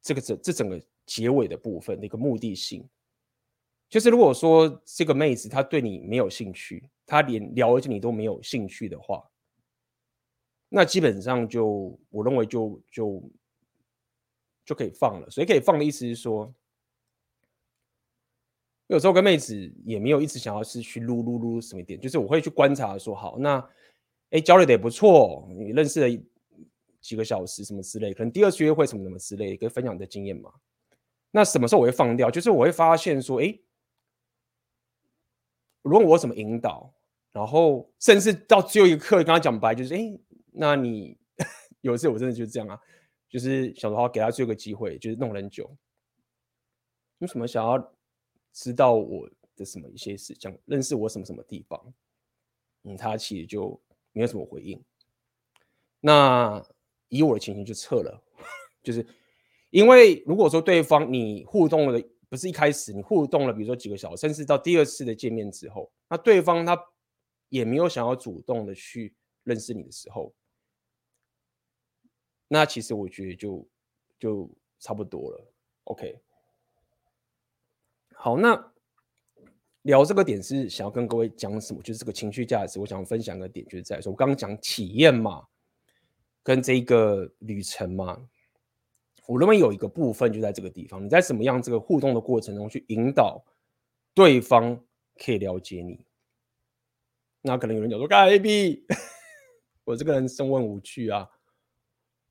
[0.03, 2.87] 这个整这整个结尾的部分的一个目的性，
[3.89, 9.23] 就是如果说这个妹子她对你没有兴趣，她连了解你都没有兴趣的话，
[10.69, 13.31] 那基本上就我认为就就
[14.63, 15.29] 就可以放了。
[15.29, 16.53] 所以可以放的意思是说。
[18.91, 23.63] 有时候跟妹子也没有一直想要是去撸撸撸什么点，就是我会去观察说，好，那
[24.31, 26.23] 哎交流的也不错，你认识了
[26.99, 30.51] 几个小时什么之类，可能第二次约会什么什么之类，可以分享你的经验嘛。
[31.29, 32.31] 那什么时候我会放掉？
[32.31, 33.55] 就是我会发现说，哎，
[35.81, 36.93] 如果我怎么引导，
[37.31, 40.19] 然后甚至到最后一个课跟他讲白，就是哎，
[40.51, 41.17] 那你
[41.81, 42.79] 有一次我真的就是这样啊，
[43.29, 45.69] 就是想说给他最后一个机会，就是弄了很久，
[47.19, 47.93] 有什么想要？
[48.51, 51.93] 知道我的什么一些事，想认识我什么什么地方，
[52.83, 53.79] 嗯，他其实就
[54.11, 54.83] 没有什么回应。
[55.99, 56.61] 那
[57.09, 58.21] 以我的情形就撤了，
[58.81, 59.05] 就是
[59.69, 66.79] 因为如果说对方你互动了，不是一开始你互动了，比如说几个小时，甚至到第二次的见面之后，那对方他
[67.49, 70.31] 也没有想要主动的去认识你的时候，
[72.47, 73.67] 那其实我觉得就
[74.19, 75.53] 就差不多了
[75.85, 76.19] ，OK。
[78.13, 78.73] 好，那
[79.83, 81.81] 聊这个点是想要跟各位讲什么？
[81.81, 85.47] 就是这个情绪价值，我想分享的点，就是在说，我刚刚讲体验嘛，
[86.43, 88.29] 跟这个旅程嘛，
[89.29, 93.39] 我认为有一个部分就在这个地方，你在什么样这个互动的过程中去引导
[94.15, 94.75] 对方
[95.23, 96.03] 可以了解你。
[97.43, 98.85] 那可能有人讲说，干 AB，
[99.85, 101.29] 我这个人生问无趣啊，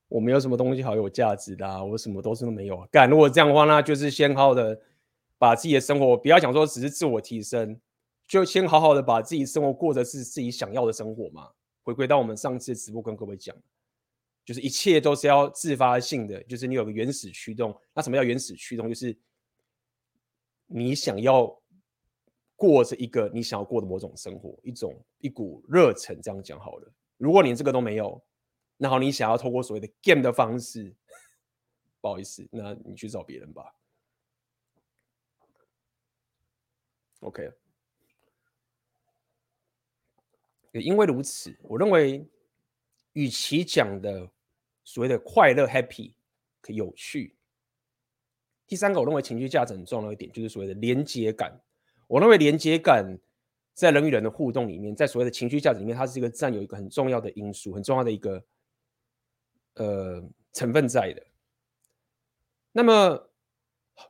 [0.09, 2.89] 我没有什么东西好有价值的啊，我什么都是都没有啊。
[2.91, 4.81] 干，如果这样的话，那就是先好的。
[5.41, 7.81] 把自己的生活不要讲说只是自我提升，
[8.27, 11.51] 就先好好的把自己生活过着是自己想要的生活嘛。
[11.85, 13.55] 回归到我们上次直播跟各位讲，
[14.49, 17.79] 就是一切都是要自发性的，就是你有个原始驱动。
[17.93, 18.89] 那什么叫原始驱动？
[18.89, 19.15] 就是
[20.65, 21.55] 你想要
[22.57, 26.19] 过着一个你想要过的某种生活，一种一股热忱。
[26.23, 26.91] 这样讲好了。
[27.19, 28.25] 如果你这个都没有，
[28.79, 30.97] 然后你想要透过所谓的 game 的方式，
[32.01, 33.75] 不好意思，那你去找别人吧。
[37.21, 37.53] OK，
[40.73, 42.27] 也因为如此，我认为，
[43.13, 44.31] 与其讲的
[44.89, 46.15] 所谓的快乐 （happy）
[46.63, 47.37] 可有趣，
[48.67, 51.53] 第三个我认为情绪价值很重要的一点就是所谓的连接感。
[52.07, 53.05] 我认为连接感
[53.75, 58.43] 在人与人的互动里面，在所谓的情绪价值里面，它是一个占有一个很重要的因素，很重要的一个
[59.75, 61.23] 呃成分在的。
[62.73, 63.27] 那么。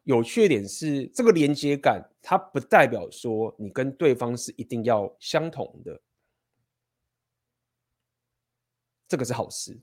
[0.05, 5.99] 有趣的点是，这个连接感，它不代表说你跟对方是一定要相同的，
[9.09, 9.81] 这个是好事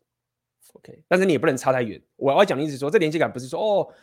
[0.76, 1.04] ，OK。
[1.08, 2.02] 但是你也不能差太远。
[2.16, 3.94] 我要讲的意思说，这连接感不是说，哦，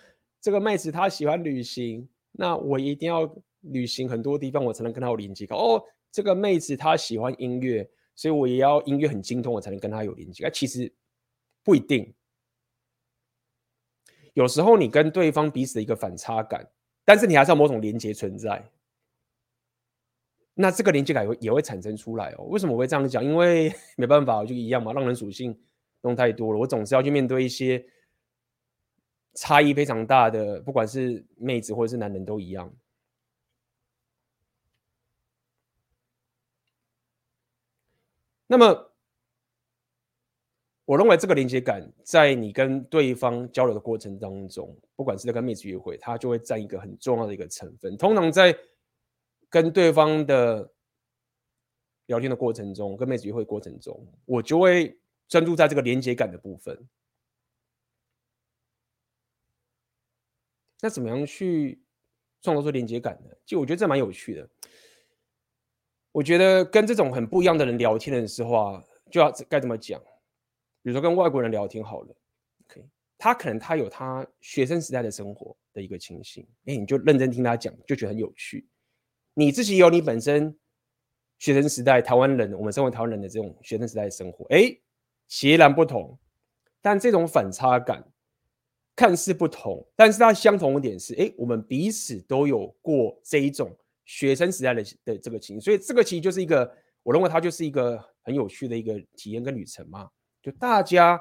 [0.41, 5.59] 这个妹子她喜欢旅行，那我一定要旅行很多地方，我才能跟她有连接感。
[5.59, 10.53] 哦，这个妹子她喜欢音乐，所以我也要音乐很精通，我才能跟她有连接感。
[10.53, 10.93] 其实
[11.63, 12.13] 不一定。
[14.35, 16.67] 有时候你跟对方彼此的一个反差感，
[17.05, 18.65] 但是你还是要某种连接存在，
[20.55, 22.45] 那这个连接感也会产生出来哦。
[22.45, 23.23] 为什么我会这样讲？
[23.23, 25.59] 因为 没办法，就一样嘛，让人属性
[26.03, 27.85] 弄太多了，我总是要去面对一些
[29.35, 32.73] 差异非常大的，不管是妹子或者是男人都一样。
[38.47, 38.89] 那么。
[40.85, 47.97] 我认为这个连接感，在你跟对方交流的过程当中，不管是在跟妹子约会，它就会占一个很重要的一个成分。
[47.97, 48.55] 通常在
[49.49, 50.71] 跟对方的
[52.07, 56.89] 聊天的过程中，跟妹子约会过程中，我就会专注在这个连接感的部分。
[60.81, 61.81] 那怎么样去
[62.41, 63.31] 创造出连接感呢？
[63.47, 64.49] 就我觉得这蛮有趣的。
[66.11, 70.01] 我觉得跟这种很不一样的人聊天的时候啊，就要该怎么讲？
[70.83, 72.17] 比如说跟外国人聊天好了
[72.65, 72.85] ，OK，
[73.17, 78.69] 他可能他有他学生时代的生活的一个情形，哎，你就认真听他讲，就觉得很有趣。
[79.35, 80.59] 你自己有你本身
[81.39, 84.77] 学生时代台湾人，我们身为台湾人的这种学生时代的生活，哎，
[85.33, 86.19] 截然不同。
[86.83, 88.05] 但这种反差感
[88.95, 100.11] 看似不同，但是它相同的点是，哎，我们彼此都有过这一种学生时代的的这个情，所以这个其实就是一个，我认为它就是一个很有趣的一个体验跟旅程嘛。
[100.43, 101.19] 就大家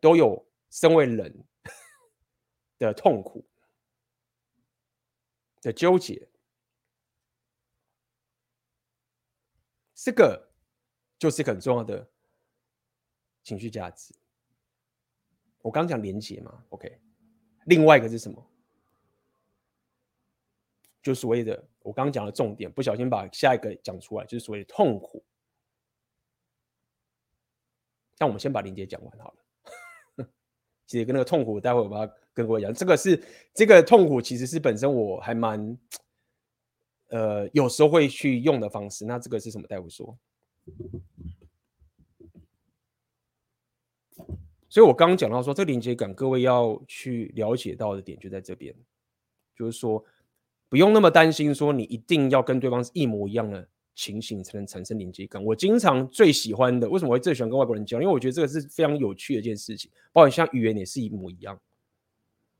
[0.00, 1.44] 都有身为人
[2.78, 3.44] 的痛苦
[5.60, 6.28] 的纠结，
[9.94, 10.50] 这个
[11.18, 12.09] 就是很重要的
[13.50, 14.14] 情绪价值。
[15.60, 17.00] 我刚讲连接嘛，OK。
[17.66, 18.46] 另外一个是什么？
[21.02, 25.24] 就所谓的我刚刚讲的重点，不小心把下一个讲出来，就是所谓的痛苦。
[28.20, 30.28] 那我们先把连接讲完好了。
[30.86, 32.72] 其实跟那个痛苦，待会我把它跟各位讲。
[32.72, 33.20] 这个是
[33.52, 35.76] 这个痛苦，其实是本身我还蛮
[37.08, 39.04] 呃有时候会去用的方式。
[39.04, 39.66] 那这个是什么？
[39.66, 40.16] 待会说。
[44.70, 48.72] 所以我刚刚讲到说，这个连接感，各位要去了解到的点就在这边，
[49.56, 50.02] 就是说
[50.68, 55.44] 不用那么担心，说你一定要跟对方是一模一样的情形才能产生连接感。
[55.44, 58.00] 我经常最喜欢的，为什么会最喜欢跟外国人交？
[58.00, 61.60] 因为我觉得这个是非常有趣的一件事情，包括像语言也是一模一样，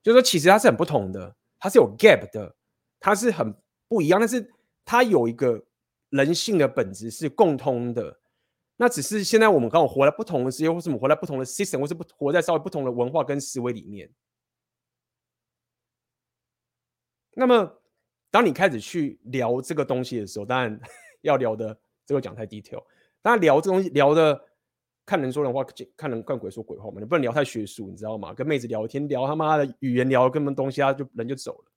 [0.02, 2.56] 就是说其实它是很不同的，它是有 gap 的，
[2.98, 3.54] 它是很
[3.86, 4.50] 不一样，但是
[4.84, 5.64] 它有一个
[6.08, 8.16] 人性的本质是共通的。
[8.82, 14.10] 那只是现在我们刚好活在不同的世界，或是我们活在不同的 system，或是不活在稍微不同的文化跟思维里面。
[17.34, 17.78] 那么，
[18.30, 20.80] 当你开始去聊这个东西的时候，当然
[21.20, 22.82] 要聊的这个讲太 detail。
[23.20, 24.42] 当然聊这东西聊的
[25.04, 25.62] 看人说人话，
[25.94, 28.32] 看人看鬼说鬼话嘛，你不能聊太学术，你知道吗？
[28.32, 31.70] 跟妹子聊天聊他妈的语言聊根本东西，他就人就走了。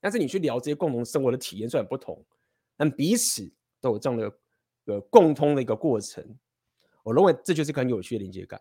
[0.00, 2.24] 但是你去聊这些共同生活的体验虽然不同，
[2.78, 4.34] 但彼此都有这样的。
[4.88, 6.38] 个共通的一个过程，
[7.02, 8.60] 我认为这就是很有趣的连接感。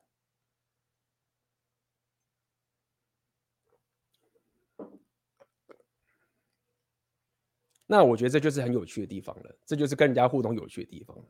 [7.89, 11.25] 那我觉得这就是很有趣的地方了，这就是跟人家互动有趣的地方了。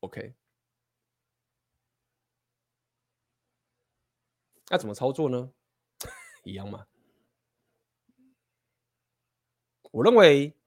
[0.00, 0.34] OK，
[4.70, 5.52] 那怎么操作呢？
[6.44, 6.86] 一样吗？
[9.92, 10.59] 我认为。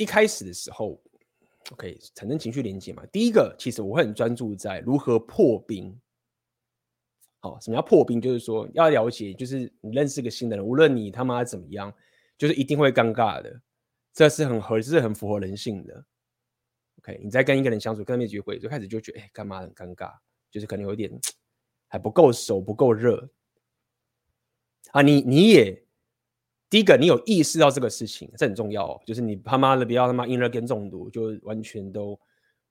[0.00, 0.98] 一开始的时候
[1.72, 3.04] ，OK，产生情绪连接嘛。
[3.12, 5.94] 第一个，其实我会很专注在如何破冰。
[7.40, 8.18] 好，什么叫破冰？
[8.18, 11.94] 就是说要了解，就是你认识个新的人，无论你他妈怎么样，
[12.38, 13.60] 就是一定会尴尬的。
[14.14, 16.02] 这是很合适、很符合人性的。
[17.00, 20.10] OK，你在跟一个人相处、跟他们约会，就开始就觉得，哎，干嘛很尴尬？
[20.50, 21.10] 就是可能有点
[21.88, 23.28] 还不够熟、不够热
[24.92, 25.02] 啊。
[25.02, 25.84] 你你也。
[26.70, 29.02] 第一个，你有意识到这个事情，这很重要哦。
[29.04, 32.18] 就是你他妈的不要他妈 inner game 中毒，就完全都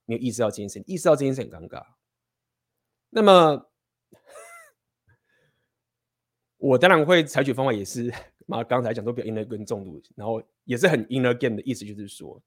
[0.06, 1.84] 没有意识到这件事情，意识到这件事很尴尬。
[3.10, 3.70] 那么，
[6.56, 8.10] 我当然会采取方法，也是
[8.46, 12.42] 妈刚才讲都比较 inner game 中毒，然后也是很 inner game 的意思，就是说，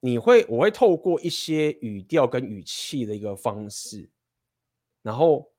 [0.00, 4.08] 你会我会透过一些语调跟语气的一个方式，
[5.02, 5.52] 然后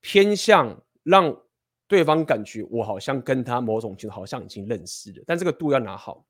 [0.00, 1.42] 偏向让。
[1.88, 6.26] 对方感觉我好像跟他某种情好像已经认识了，但这个度要拿好，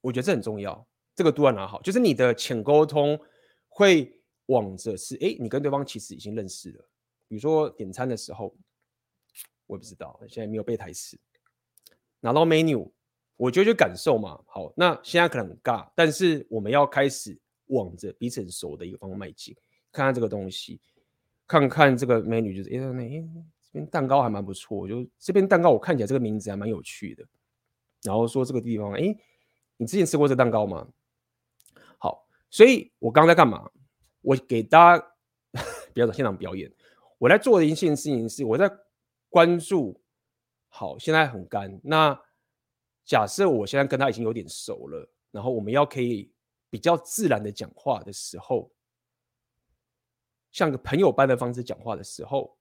[0.00, 0.86] 我觉得这很重要。
[1.14, 3.18] 这个度要拿好，就是你的浅沟通
[3.68, 6.88] 会往着是，哎，你跟对方其实已经认识了。
[7.26, 8.56] 比如说点餐的时候，
[9.66, 11.18] 我也不知道，现在没有背台词。
[12.20, 12.90] 拿到 menu，
[13.36, 14.40] 我觉得就感受嘛。
[14.46, 19.54] 好，那现在可能很尬，但是我们要开始往着彼此很熟的一个方向迈进，
[19.92, 20.80] 看看这个东西。
[21.48, 23.28] 看看这个美女，就是哎，那、欸、
[23.62, 27.26] 这边蛋糕还蛮不错，就这边蛋糕我看起来这个名字还蛮有趣的。
[28.02, 29.16] 然后说这个地方，哎、
[29.78, 30.86] 你之前吃过这蛋糕吗？
[31.96, 33.68] 好，所以我刚在干嘛？
[34.20, 35.12] 我给大家
[35.94, 36.70] 不要现场表演，
[37.16, 38.70] 我在做的一件事情是我在
[39.30, 39.98] 关注。
[40.68, 41.80] 好，现在很干。
[41.82, 42.20] 那
[43.06, 46.30] 假设我现在跟他已经有点熟了，然后我们要可以
[46.68, 48.70] 比较自然的讲话的时候。
[50.58, 52.58] 像个朋友般的方式讲话的时候，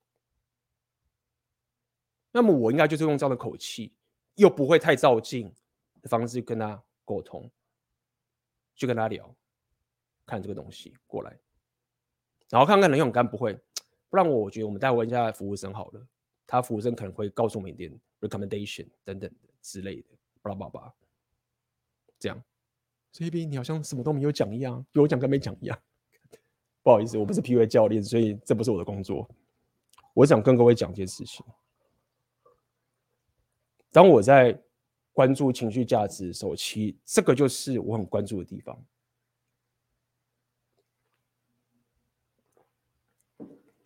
[2.32, 3.92] 那么我应该就是用这样的口气，
[4.36, 5.52] 又不会太躁进
[6.04, 7.50] 的方式跟他沟通，
[8.76, 9.36] 去跟他聊，
[10.28, 11.40] 看这个东西过来，
[12.50, 13.60] 然后看看能用干不会，
[14.12, 16.08] 不然我觉得我们再问一下服务生好了，
[16.46, 19.28] 他服务生可能会告诉我们一点 recommendation 等等
[19.64, 20.10] 之类的，
[20.44, 20.94] 巴拉巴拉，
[22.20, 22.40] 这样，
[23.12, 25.82] 这边你好像什么都没有讲一样，有讲跟没讲一样。
[26.88, 29.30] 不好意思，我不是 PUA 教练，所以这不是我的工作。
[30.14, 31.46] 我想跟各位讲一件事情：
[33.92, 34.58] 当我在
[35.12, 38.82] 关注情绪价值的时候，其这个就是我很关注的地方。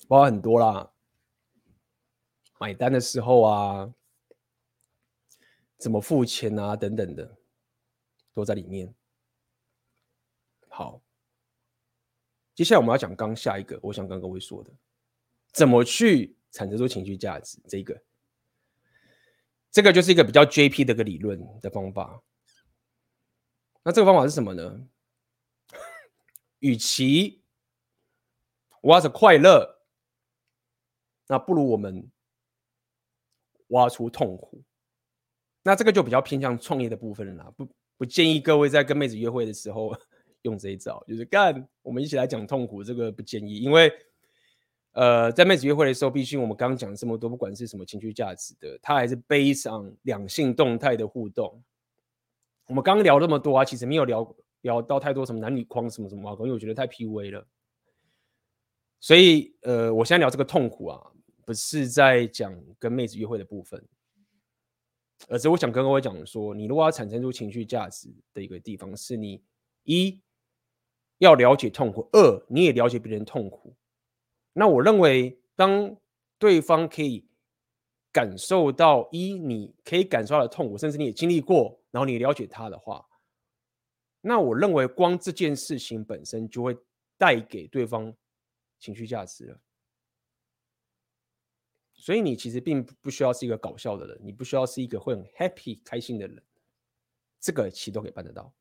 [0.08, 0.93] 包括很多啦，
[2.60, 3.91] 买单的时候啊，
[5.76, 7.36] 怎么付钱啊，等等的，
[8.32, 8.93] 都在里面。
[10.70, 11.02] 好。
[12.54, 14.72] 接下来我们要讲刚下一个，我想跟各位说的，
[15.52, 17.60] 怎么去产生出情绪价值？
[17.68, 18.02] 这个，
[19.72, 22.22] 这个就是一个比较 JP 的一个理论的方法。
[23.84, 24.88] 那这个方法是什么呢？
[26.60, 27.41] 与其
[28.82, 29.82] 挖着快乐，
[31.28, 32.12] 那不如我们
[33.70, 34.62] 挖出痛苦。
[35.64, 37.52] 那这个就比较偏向创业的部分了啦。
[37.58, 39.95] 不不建议各位在跟妹子约会的时候
[40.44, 43.92] 用这一招，就是干，我们一起来讲痛苦，这个不建议，因为
[44.94, 51.64] 呃，在妹子约会的时候，必须我们刚刚讲这么多，不管是什么情绪价值的，它还是悲伤两性动态的互动。
[52.68, 57.48] 我们刚刚聊那么多啊，其实没有聊聊到太多什么男女框什么什么啊，因为我觉得太 PUA 了。
[59.00, 61.02] 所以呃，我现在聊这个痛苦啊，
[61.46, 63.84] 不是在讲跟妹子约会的部分。
[65.28, 69.42] 而是我想跟各位讲说，你如果要产生出情绪价值的一个地方，是你
[69.84, 70.20] 一
[71.22, 73.76] 要了解痛苦，二你也了解别人痛苦。
[74.54, 75.96] 那我认为，当
[76.40, 77.28] 对方可以
[78.12, 83.08] 感受到一你可以感受到的痛苦，甚至你也经历过，然后你了解他的话，
[84.22, 86.76] 那我认为光这件事情本身就会
[87.20, 88.12] 带给对方
[88.80, 89.62] 情绪价值了。
[91.94, 96.44] 所以你其实并不需要是一个搞笑的人，你不需要是一个会很 happy 开心的人，
[97.40, 98.52] 这个其实都可以办得到。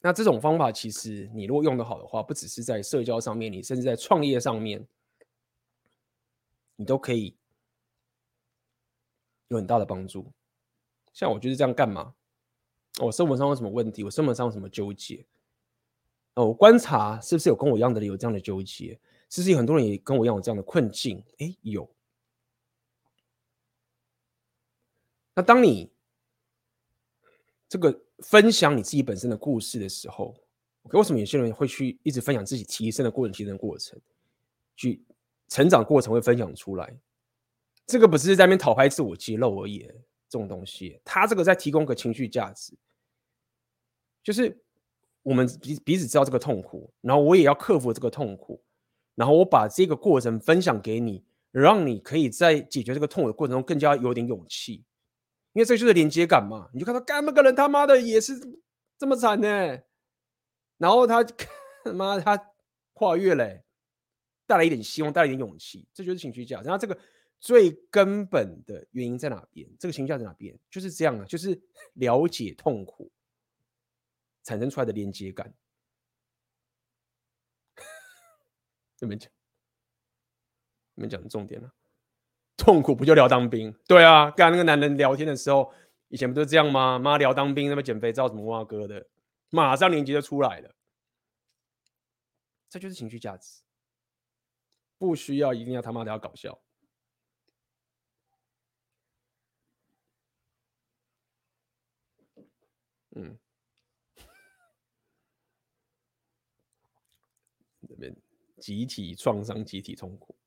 [0.00, 4.86] 那这种方法其实你如果用得好的话，不只是在社交上面，你甚至在创业上面，
[6.76, 7.36] 你都可以
[9.48, 10.32] 有很大的帮助。
[11.12, 12.14] 像我就是这样干嘛？
[13.00, 14.04] 我生活上有什么问题？
[14.04, 15.26] 我生活上有什么纠结？
[16.34, 19.00] 哦我观察是不是有跟我一样的人有这样的纠结？
[19.28, 21.24] 是不是有很多人也跟我一样有这样的困境？
[21.38, 21.92] 哎，有。
[25.34, 25.92] 那当你
[27.68, 30.34] 这个分享你自己本身的故事的时候
[30.82, 34.00] ，OK，为什么有些人会去一直分享自己提升的过程、提升的过程、
[34.76, 35.02] 去
[35.48, 36.96] 成长过程会分享出来？
[37.86, 39.86] 这个不是在那边讨拍自我揭露而已，
[40.28, 42.72] 这种东西，他这个在提供个情绪价值，
[44.22, 44.60] 就是。
[45.24, 48.62] 我们彼彼此知道这个痛苦，然后我也要克服这个痛苦，
[49.14, 54.82] 然后我把这个过程分享给你，让你可以在解决这个痛苦的过程中更加有点勇气，
[55.58, 56.70] 因为这就是连接感嘛。
[56.72, 58.38] 你就看到干那个人他妈的也是
[58.96, 59.48] 这么惨呢，
[60.76, 61.34] 然后他他
[61.92, 62.40] 妈他
[62.92, 63.64] 跨越了，
[64.46, 66.68] 带来一点希望，带来一点勇气，这就是情绪价值。
[66.68, 66.96] 然后这个
[67.40, 69.68] 最根本的原因在哪边？
[69.80, 70.56] 这个情绪价在哪边？
[70.70, 71.60] 就是这样啊，就是
[71.94, 73.10] 了解痛苦。
[74.44, 75.52] 产生出来的连接感，
[79.00, 79.28] 你们讲，
[80.94, 81.74] 你们讲的重点了。
[82.58, 83.74] 痛苦不就聊当兵？
[83.86, 85.72] 对啊，跟那个男人聊天的时候，
[86.08, 86.98] 以前不就这样吗？
[86.98, 89.06] 妈聊当兵，那么减肥照什么哇哥的，
[89.48, 90.74] 马上连接就出来了。
[92.68, 93.62] 这就是情绪价值，
[94.98, 96.60] 不需要一定要他妈的要搞笑。
[103.16, 103.38] 嗯。
[107.88, 108.14] 这边
[108.60, 110.37] 集体创伤，集体痛苦。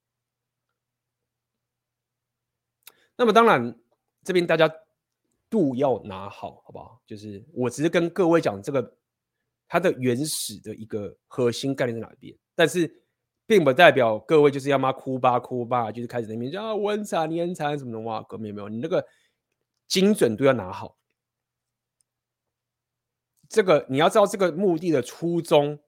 [3.21, 3.79] 那么当然，
[4.23, 4.67] 这边大家
[5.47, 6.99] 度要拿好，好不好？
[7.05, 8.97] 就是我只是跟各位讲这个
[9.67, 12.91] 它的原始的一个核心概念在哪边，但是
[13.45, 19.05] 并不代表各位就是要妈哭吧哭吧，就是开始那边叫我很惨，你很惨什么的哇，哥没有没有，你那个
[19.87, 20.97] 精准度要拿好。
[23.47, 25.79] 这个你要知道这个目的的初衷。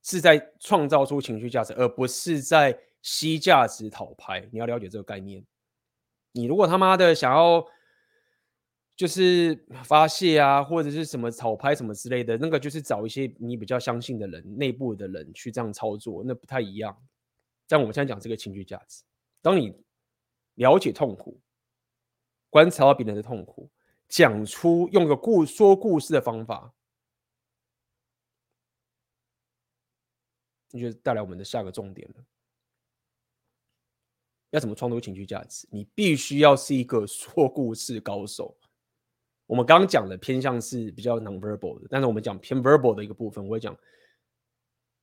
[0.00, 4.48] 是在创造出情绪价值，而不是在吸价值讨牌。
[4.52, 5.44] 你要了解这个概念。
[6.32, 7.64] 你如果他妈的想要
[8.96, 16.96] 就是发泄啊，或者是什么讨拍什么之类的，那个就是找一些你比较相信的人、内部的人去这样操作，那不太一样。
[17.66, 19.04] 但我们现在讲这个情绪价值，
[19.40, 19.74] 当你
[20.54, 21.40] 了解痛苦，
[22.50, 23.70] 观察到别人的痛苦，
[24.08, 26.74] 讲出用个故说故事的方法。
[30.70, 32.24] 那就带来我们的下个重点了。
[34.50, 35.68] 要怎么创造情绪价值？
[35.70, 38.56] 你必须要是一个说故事高手。
[39.46, 43.76] 我们刚刚讲的偏向是比较 non-verbal 的，但是我们讲偏 verbal 的一个部分，我会讲，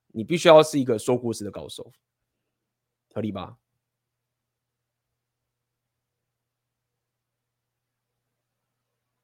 [0.07, 1.91] 你必须要是一个说故事的高手，
[3.13, 3.57] 合理吧？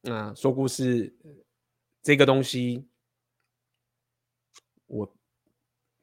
[0.02, 1.16] 那说故事
[2.02, 2.86] 这个东西，
[4.86, 5.16] 我。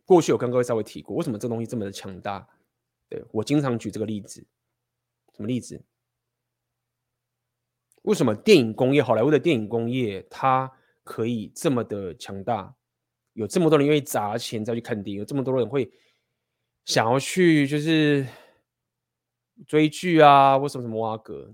[0.06, 2.50] 过去有跟各位稍微提过，为什么这东西这么的强大？
[3.10, 4.46] 对，我经常举这个例子，
[5.36, 5.82] 什么例子？
[8.04, 10.72] 为什么电影工业，好莱坞的电影工业，它
[11.04, 12.76] 可以这么的强大？
[13.34, 15.92] 有这么多人愿意砸钱再去看电影，有这么多人会
[16.86, 18.26] 想要去就是
[19.68, 21.54] 追剧啊，或什么什么挖哥？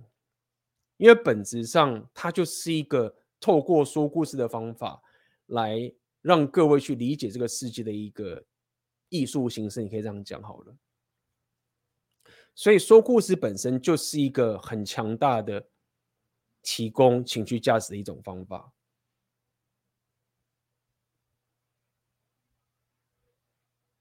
[0.97, 5.01] 因为本质上它就是一个透过说故事的方法
[5.47, 5.93] 来。
[6.25, 8.43] 让各位去理解这个世界的一个
[9.09, 10.75] 艺术形式，你可以这样讲好了。
[12.55, 15.67] 所以说故事本身就是一个很强大的
[16.61, 18.71] 提供情绪价值的一种方法。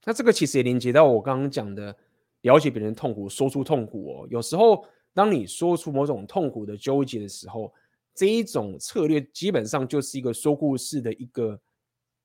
[0.04, 1.96] 那这个其实也连接到我刚刚讲的，
[2.42, 4.28] 了解别人痛苦，说出痛苦哦。
[4.30, 7.74] 有时候，当你说出某种痛苦的纠结的时候，
[8.14, 11.58] 这一种策略基本上就是一个说故事的一个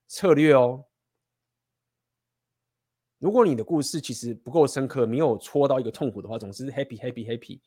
[0.08, 0.86] 策略哦。
[3.20, 7.60] 如果你的故事其实不够深刻，没有戳到一个痛苦的话，总是 happy happy happy，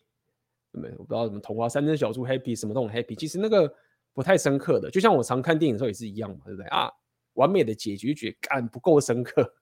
[0.72, 0.90] 对不对？
[0.92, 3.72] 我不知道什么童话三只小猪 happy 什么那种 happy，其实那个
[4.14, 4.90] 不太深刻的。
[4.90, 6.90] 就像我常看电影的时候也是一样嘛，对不对啊？
[7.34, 9.54] 完美的结局觉感不够深刻。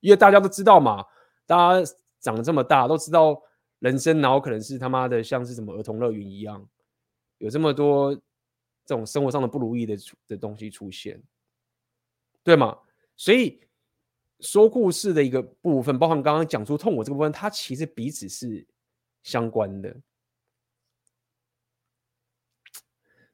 [0.00, 1.04] 因为大家都知道嘛，
[1.46, 3.40] 大家长得这么大，都知道
[3.78, 6.68] 人生然后可能是他妈的像是什么儿童乐园一样，
[7.38, 8.14] 有这么多
[8.84, 11.20] 这种生活上的不如意的的东西出现，
[12.44, 12.78] 对吗？
[13.16, 13.60] 所以
[14.40, 18.66] 说故事的一个部分，包含刚刚讲出痛苦这部分，它其实彼此是
[19.22, 19.96] 相关的，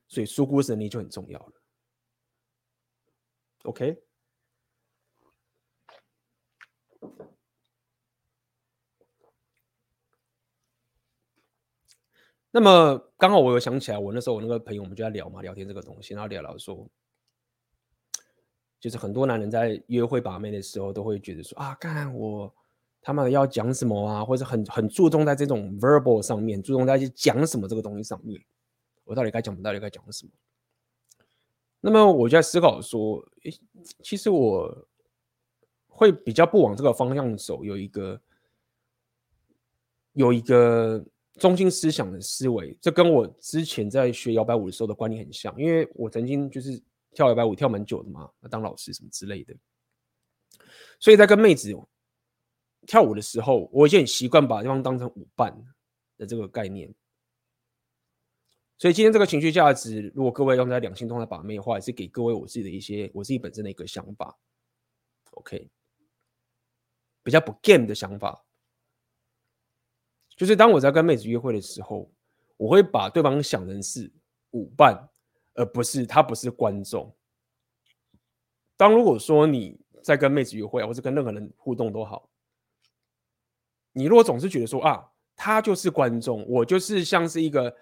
[0.08, 1.52] 所以说故事能力就很重要了。
[3.64, 4.02] OK。
[12.50, 16.88] 那么刚好我有想起来，我那时候我那个朋友，我们就在聊嘛，聊天这个东西，然后聊聊说，
[18.84, 22.54] 就是很多男人在约会把妹的时候，都会觉得说啊，干我
[23.00, 28.38] 他妈的要讲什么啊，或者很很注重在这种 verbal 上面，注重在去讲什么这个东西上面，
[29.04, 30.32] 我到底该讲我，到底该讲什么？
[31.80, 33.58] 那么我就在思考说，诶，
[34.02, 34.86] 其实我
[35.88, 38.20] 会比较不往这个方向走，有一个，
[40.12, 41.02] 有一个。
[41.40, 46.80] 中心思想的思维，这跟我之前在学摇摆舞的时候的观念很像，因为我曾经就是
[47.14, 49.54] 跳摇摆舞跳蛮久的嘛，当老师什么之类的，
[50.98, 51.72] 所以在跟妹子
[52.86, 55.56] 跳舞的时候，我已经很习惯把对方当成舞伴
[56.18, 56.94] 的这个概念。
[58.76, 64.36] 所以今天这个情绪价值，如果各位用在两性中来把妹的话，也是给各位我自己的一些我自己本身的一个想法。
[65.30, 65.70] OK，
[67.22, 68.44] 比较不 game 的想法。
[70.36, 72.12] 就是当我在跟妹子约会的时候，
[72.56, 74.12] 我会把对方想成是
[74.50, 75.08] 舞伴，
[75.54, 77.14] 而不是他不是观众。
[78.76, 82.28] 当如果说你在跟妹子约会，或者跟任何人互动都好，
[83.92, 87.74] 你如果总是觉得说啊，他就是观众，我就是像是一个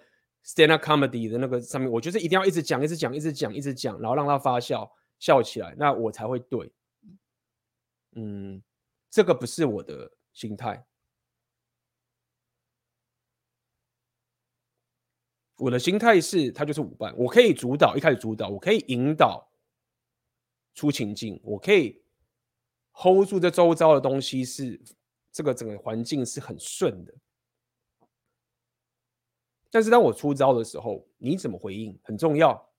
[0.45, 6.71] stand up comedy 的那个上面，我就是一定要一直讲，一直讲，一直讲，一直讲，然后让他发笑，笑起来，那我才会对。
[8.15, 8.61] 嗯，
[9.09, 10.85] 这个不是我的心态。
[15.63, 19.49] 我的心态是，他就是舞伴，我可以主导，一开始主导，我可以引导
[20.73, 22.03] 出情境，我可以
[22.91, 24.77] hold 住这周遭的东西，是
[25.31, 27.13] 这个整个环境是很顺的。
[29.71, 32.69] 但是当我出招的时候，你怎么回应很重要。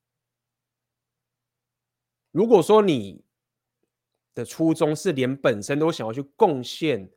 [2.33, 3.25] 如果说你
[4.35, 7.11] 的初衷是连本身都想要去贡献。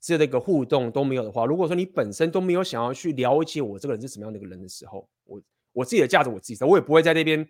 [0.00, 5.42] 这样的一个互动都没有的话，如果说你本身都没有想要去了解我这个人是什么样的一个人的时候，我
[5.72, 7.48] 我自己的价值我自己知道，我也不会在那边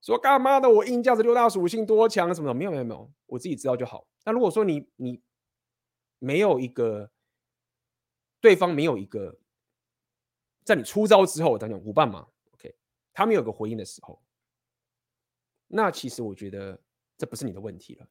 [0.00, 4.06] 说干嘛的，我硬价值六大属性多强什么的，没有没有没有，我自己知道就好。
[4.24, 5.22] 那如果说你你
[6.18, 7.10] 没有一个
[8.40, 9.38] 对方没有一个
[10.64, 12.74] 在你出招之后，等等舞伴嘛，OK，
[13.12, 14.22] 他们有个回应的时候，
[15.66, 16.80] 那其实我觉得
[17.18, 18.06] 这不是你的问题了。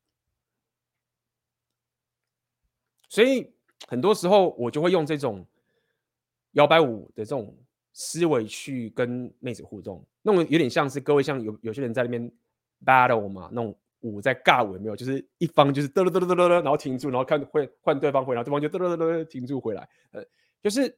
[3.10, 3.52] 所以
[3.88, 5.46] 很多时候我就会用这种
[6.52, 7.54] 摇摆舞的这种
[7.92, 12.32] 思维去跟妹子互动，那种有点像是各位像有有些人在那边
[12.86, 14.96] battle 嘛，那种舞在尬舞有没有？
[14.96, 19.90] 就是一方就是嘚嘚嘚嘚嘚嘚，然后停住，然后看会换对方回来，对方就嘚嘚嘚嘚停住回来。
[20.12, 20.24] 呃，
[20.62, 20.96] 就是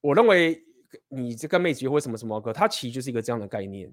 [0.00, 0.62] 我认为
[1.08, 3.90] 你这个妹子或什么什么歌，它其实就是一个这样的概念。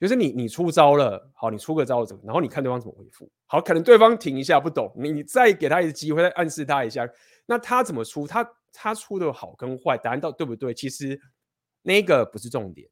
[0.00, 3.30] 就是你，你出招了，好，你出个招怎么，然后你看对方怎么回复。
[3.46, 7.06] 好，可能对方停一下不懂，你你再给他一次机会，再暗示他一下，
[7.44, 8.26] 那他怎么出？
[8.26, 10.72] 他他出的好跟坏，答案到对不对？
[10.72, 11.20] 其实
[11.82, 12.88] 那个不是重点。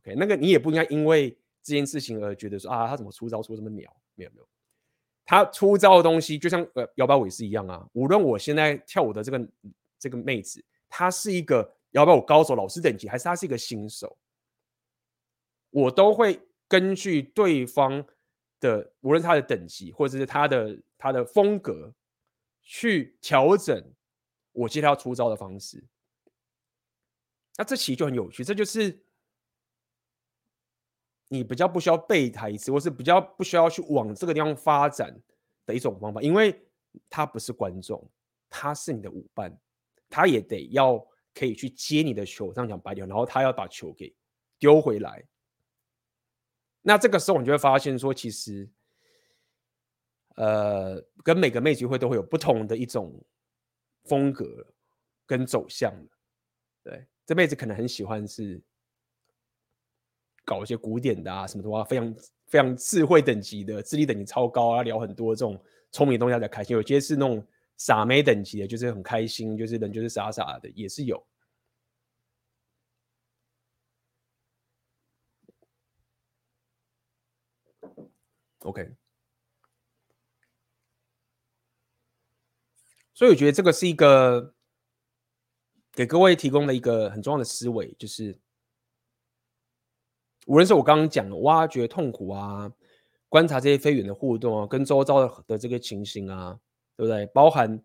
[0.00, 1.30] OK，那个你也不应该因为
[1.64, 3.90] 这件事情而觉得说啊，他怎么出招出这么鸟？
[4.14, 4.48] 没有没有，
[5.24, 7.84] 他出招的东西就像呃摇摆舞也是一样啊。
[7.92, 9.48] 无论我现在跳舞的这个
[9.98, 14.16] 这个妹子，她是一个摇摆舞高手、老师等级，还是她是一个新手？
[15.76, 18.02] 我都会根据对方
[18.60, 21.92] 的，无论他的等级或者是他的他的风格，
[22.62, 23.92] 去调整
[24.52, 25.84] 我接他出招的方式。
[27.58, 29.02] 那这其实就很有趣，这就是
[31.28, 35.14] 你比较不需要背台词，或是比较不需要去往这个地方发展
[35.66, 36.58] 的一种方法，因为
[37.10, 38.02] 他不是观众，
[38.48, 39.54] 他是你的舞伴，
[40.08, 44.14] 他也得要可以去接你的球，这样讲白点，然后他要把球给
[44.58, 45.22] 丢回来。
[46.88, 48.70] 那这个时候，你就会发现说，其实，
[50.36, 53.20] 呃，跟每个妹子会都会有不同的一种
[54.04, 54.64] 风格
[55.26, 55.92] 跟走向。
[56.84, 58.62] 对，这妹子可能很喜欢是
[60.44, 62.14] 搞一些古典的啊，什么的话，非常
[62.46, 65.60] 非常智慧等级的，智力等级超高啊，聊很多这种
[65.90, 66.76] 聪明东西才开心。
[66.76, 67.44] 有些是那种
[67.78, 71.20] 傻妹等级的，就是很开心，就是人就是傻傻的，也是有。
[78.60, 78.96] OK，
[83.14, 84.54] 所以我觉得这个是一个
[85.92, 88.36] 给各位提供的一个很重要的思维，就是
[90.46, 92.72] 无论是我刚刚讲的挖掘痛苦啊，
[93.28, 96.58] 观察这些非远的互动啊，跟周遭的的这个情形啊，
[96.96, 97.26] 对不对？
[97.26, 97.80] 包含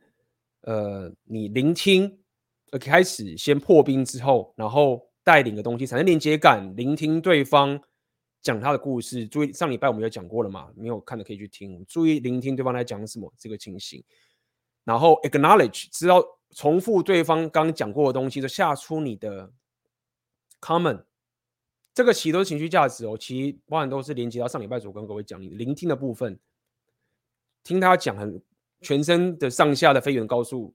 [0.62, 2.24] 呃，你聆听，
[2.72, 7.84] 呃开始先破冰之后，然后带领的东西产生连接感，聆听对方。
[8.42, 10.72] 讲他的故事，注意上礼拜我们有讲过了嘛？
[10.76, 14.04] 没有看的可以去听，注意聆听对方在讲什么这个情形，
[14.84, 19.52] 然后 acknowledge 知道重复对方刚讲过的东西，就下出你的
[20.60, 21.04] comment，
[21.94, 26.40] 这个其实都是情绪价值哦，其实包含都是连接到上礼拜所跟各位讲你的聆听的部分，
[27.64, 28.42] 听他讲很
[28.82, 30.74] 全身的上下的非语言告诉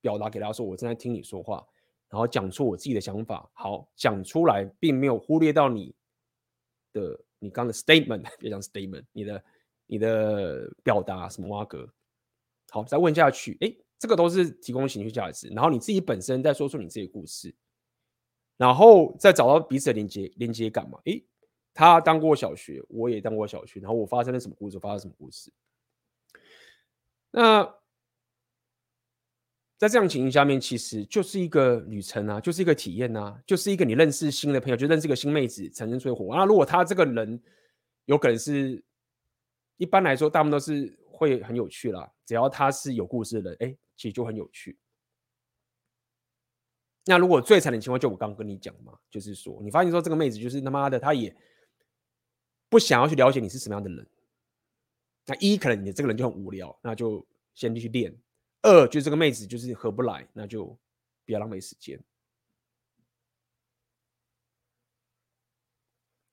[0.00, 1.64] 表达给他说，我正在听你说话，
[2.08, 5.94] 然后讲出我自己的想法，好讲出来，并没有忽略到你。
[6.92, 9.44] 的你刚的 statement， 别讲 statement，你的
[9.86, 11.88] 你的表达什么挖格，
[12.70, 17.54] 好，再问下去，哎，这个都是提供情绪价值，然后你自己本身再说出你自己的故事，
[18.56, 21.20] 然后再找到彼此的连接连接感嘛，哎，
[21.74, 25.52] 他当过小学，我也当过小学，然后我发生了什么故事，发生什么故事，
[27.30, 27.81] 那。
[29.82, 36.36] 在这样情形下面，其实就是一个旅程啊，就是一个体验啊，就是一个你认识新的朋友，就认识一个新妹子，产生出火花。
[36.36, 37.42] 那如果他这个人
[38.04, 38.80] 有可能是，
[39.78, 42.08] 一般来说，大部分都是会很有趣啦。
[42.24, 44.78] 只要他是有故事的人，哎，其实就很有趣。
[47.06, 51.36] 那如果最惨的情况，就我刚刚跟你讲嘛，就是说，你发现说这个妹子就是他妈的，她也
[52.68, 54.06] 不想要去了解你是什么样的人。
[55.26, 58.16] 那一可能你这个人就很无聊，那就先去练。
[58.62, 60.66] 二就这个妹子就是合不来，那就
[61.26, 61.98] 不要浪费时间。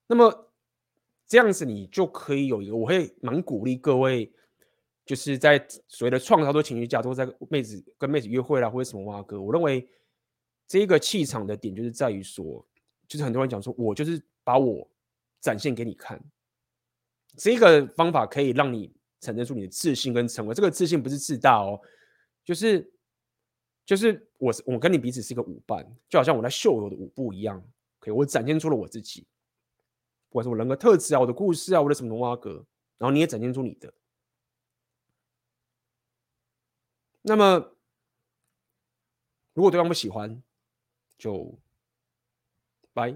[0.07, 0.51] 那么
[1.27, 4.31] 这样子你就可以有一个，我会蛮鼓励各位，
[5.05, 9.87] 就是在所谓的创造多情绪价，都在妹子跟妹子约会啦，或者什么哇哥，我认为
[10.67, 12.65] 这个气场的点就是在于说，
[13.07, 14.87] 就是很多人讲说我就是把我
[15.39, 16.19] 展现给你看，
[17.35, 21.79] 这个方法可以让你产生出你的自信跟成为这个自信不是自大哦。
[22.49, 22.91] 就是，
[23.85, 27.63] 就是我我跟你彼此是一个舞伴，就好像我在秀我的舞步一样。
[27.99, 29.21] OK，我展现出了我自己，
[30.29, 32.65] 不管是我人格特质啊，我的故事啊，我的什么童话歌，
[32.97, 33.93] 然后你也展现出你的。
[37.21, 37.75] 那么，
[39.53, 40.41] 如果对方不喜欢，
[41.19, 41.55] 就
[42.93, 43.11] 拜。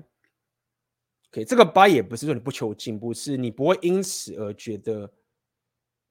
[1.31, 5.11] OK，这个拜也不是说你不求进步，是你不会因此而觉得。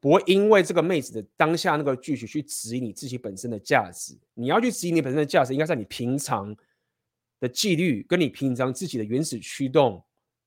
[0.02, 4.18] 不会因为这个妹子的当下那个句句去质疑你自己本身的价值。
[4.34, 6.52] 你要去质疑你本身的价值，应该在你平常
[7.38, 10.04] 的纪律跟你平常自己的原始驱动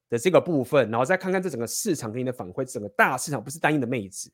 [0.10, 4.30] 的这个部分，然后再看看这整个市场给你的反馈，整个大市场不是单一的妹子。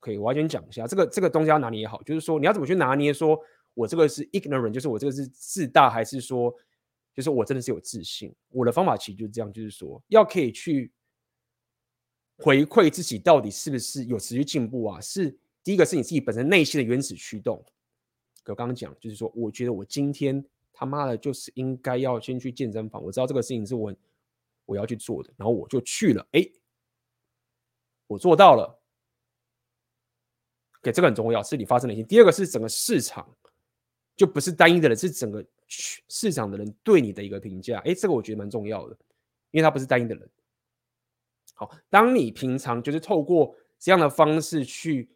[0.00, 3.40] 可以，我要先讲一下这个这个东西要拿捏好，就是说你要怎么去拿捏，说
[3.72, 6.52] 我这个是 ignorant，就是我这个是自大，还是说
[7.14, 8.34] 就是我真的是有自信？
[8.48, 10.90] 我的方法其实就是这样，就是说要可以去。
[12.38, 15.00] 回馈自己到底是不是有持续进步啊？
[15.00, 17.64] 是第一个是你自己本身内心的原始驱动。
[18.46, 23.02] 我刚刚讲就是说，我觉得我今天他妈的就是应该要先去健身房。
[23.02, 23.94] 我知道这个事情是我
[24.66, 26.26] 我要去做的，然后我就去了。
[26.32, 26.46] 哎，
[28.06, 28.80] 我做到了。
[30.82, 32.04] 给这个很重要，是你发自内心。
[32.04, 33.26] 第二个是整个市场，
[34.14, 37.78] 就不是单一的人，是整个市场的人对你的一个评价。
[37.86, 38.94] 哎，这个我觉得蛮重要的，
[39.50, 40.28] 因为他不是单一的人。
[41.54, 45.08] 好，当你平常就是透过这样的方式去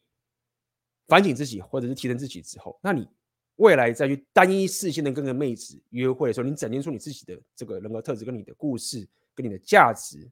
[1.09, 3.09] 反省自己，或者是提升自己之后，那你
[3.57, 10.31] 未来再去单一视线的跟个妹子约会的时候，你展现出你自己的这个人格特质、跟你的故事、跟你的价值，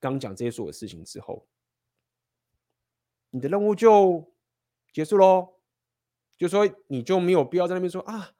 [0.00, 1.46] 刚讲这些所有事情之后，
[3.30, 4.32] 你的任务就
[4.92, 5.50] 结束喽。
[6.36, 8.32] 就说你就没有必要在那边说啊，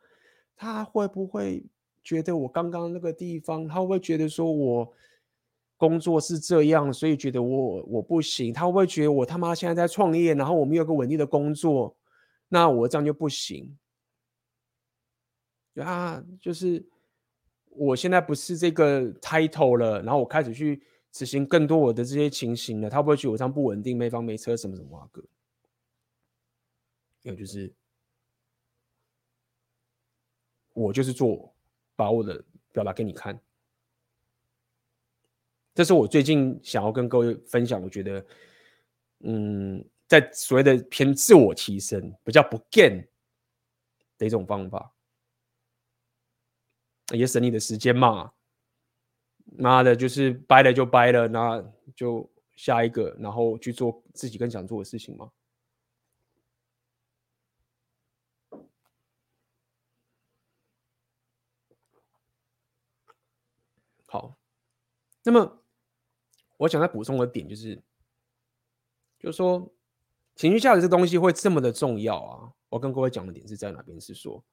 [0.56, 1.64] 他会不会
[2.02, 4.92] 觉得我刚刚那个地方，他会不会觉得说我？
[5.80, 8.52] 工作是这样，所以觉得我我不行。
[8.52, 11.96] 他会不会觉得我他妈现在在创业，然后我没有个稳定的工作，
[12.48, 13.78] 那我这样就不行？
[15.76, 16.86] 啊，就是
[17.70, 25.24] 我现在不是这个 title 了，然后我开始去执行更多我的这些情形了，他会不会觉得我这样不稳定，没房没车什么什么啊哥。
[27.22, 27.72] 有就是，
[30.74, 31.54] 我就是做，
[31.96, 33.40] 把我的表达给你看。
[35.80, 38.26] 这是我最近想要跟各位分享，我觉得，
[39.20, 43.08] 嗯，在所谓的偏自我提升，比较不 gain
[44.18, 44.92] 的一种方法，
[47.14, 48.30] 也省你的时间嘛。
[49.56, 51.64] 妈的，就是掰了就掰了，那
[51.96, 55.30] 就下一个，然后去做自己更想做的事情嘛。
[64.04, 64.36] 好，
[65.22, 65.59] 那么。
[66.60, 67.74] 我想再补充的点就是，
[69.18, 69.72] 就是说，
[70.36, 72.52] 情绪价值这东西会这么的重要啊！
[72.68, 73.98] 我跟各位讲的点是在哪边？
[73.98, 74.44] 是说，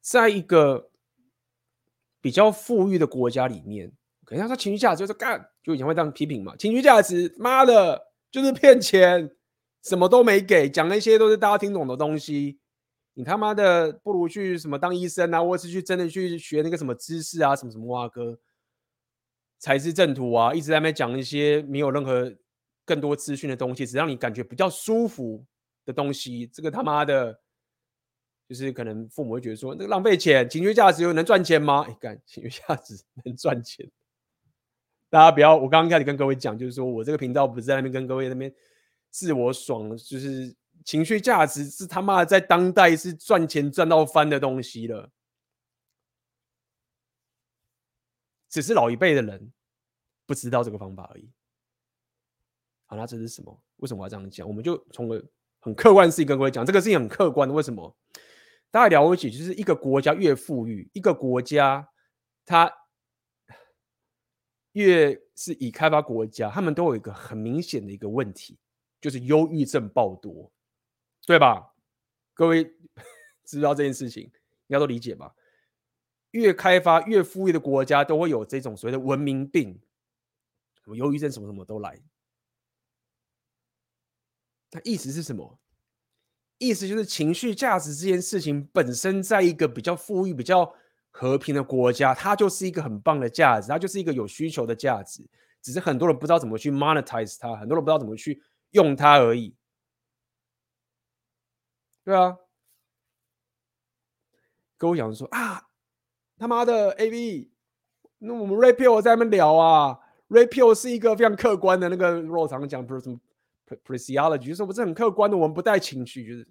[0.00, 0.90] 在一个
[2.20, 3.92] 比较富裕的国家里面，
[4.24, 6.56] 可能他说情绪价值就是干，就以前会这样批评嘛。
[6.56, 9.30] 情绪价值，妈的，就是骗钱，
[9.84, 12.58] 什么都没给，讲那些都是大家听懂的东西。
[13.12, 18.36] 你他妈的不如去什么当医生啊，或是去真的去学那个什么知识啊，什么什么哇哥。
[19.64, 20.52] 才是正途啊！
[20.52, 22.30] 一直在那边讲一些没有任何
[22.84, 25.42] 更多资讯的东西，只让你感觉比较舒服
[25.86, 26.46] 的东西。
[26.48, 27.40] 这个他妈的，
[28.46, 31.82] 就是可能父母会觉得说，那个浪费钱，情绪价值又能赚钱吗？
[31.88, 32.94] 你看，情绪价值
[33.24, 33.90] 能赚钱？
[35.08, 38.54] 大家不要，我刚刚开始跟各位讲，就是说我这个频道不是在那边跟各位那边
[39.08, 40.54] 自我爽，就是
[40.84, 45.08] 情绪价值是他妈的在当代是赚钱赚到翻的东西了。
[48.54, 49.52] 只是老一辈的人
[50.26, 51.28] 不知道这个方法而已。
[52.86, 53.60] 好，那这是什么？
[53.78, 54.46] 为什么我要这样讲？
[54.46, 55.20] 我们就从个
[55.58, 57.52] 很客观的事情跟各位讲，这个事情很客观的。
[57.52, 57.96] 为什么？
[58.70, 61.88] 大家了解，就是一个国家越富裕，一个国家
[62.44, 62.72] 它
[64.70, 68.56] 越是已开发国家，他们都有一个很明显的一个问题，
[69.00, 70.52] 就是忧郁症爆多，
[71.26, 71.74] 对吧？
[72.34, 72.72] 各位
[73.44, 74.30] 知道这件事情，应
[74.68, 75.34] 该都理解吧？
[76.34, 79.80] 越开发越富裕的国家都会有这种所谓的文明病，
[80.82, 82.02] 什么忧郁症什么什么都来。
[84.72, 85.60] 那意思是什么？
[86.58, 90.74] 意思就是情绪价值这件事情本身，在一个比较富裕、比较
[91.12, 95.24] 和平的国家，它就是一个很棒的价值，它就是一个有需求的价值。
[95.62, 99.54] 只是很多人不知道怎么去 monetize 它，很多人不知道怎么去用它而已。
[102.02, 102.36] 对啊，
[104.76, 105.68] 跟我讲说啊。
[106.36, 107.50] 他妈的，A V，
[108.18, 113.18] 那我们 Rapio 在那边聊啊，Rapio 是一个非常客观的那个，我常讲不是什么
[113.84, 116.48] Preciology，就是不是很客观的，我们不带情绪，就是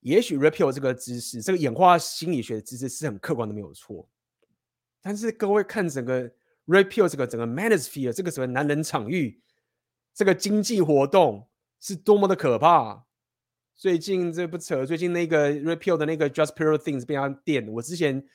[0.00, 4.08] 也许 Rapio 这个知识，这个演化心理学的知识是很客观的，没有错。
[5.02, 6.30] 但是各位看整个
[6.66, 9.40] Rapio 这个整个 Manosphere 这个什么男人场域，
[10.14, 11.48] 这个经济活动
[11.80, 13.05] 是多么的可怕。
[13.76, 17.68] 最近这不扯，最近那个 Repeal 的那个 Just Pure Things 被他电。
[17.68, 18.26] 我之前，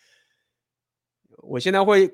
[1.37, 2.13] 我现在会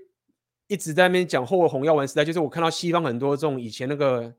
[0.68, 4.34] 一直在那边讲后红药丸时代，就是我看到西方很多这种以前那个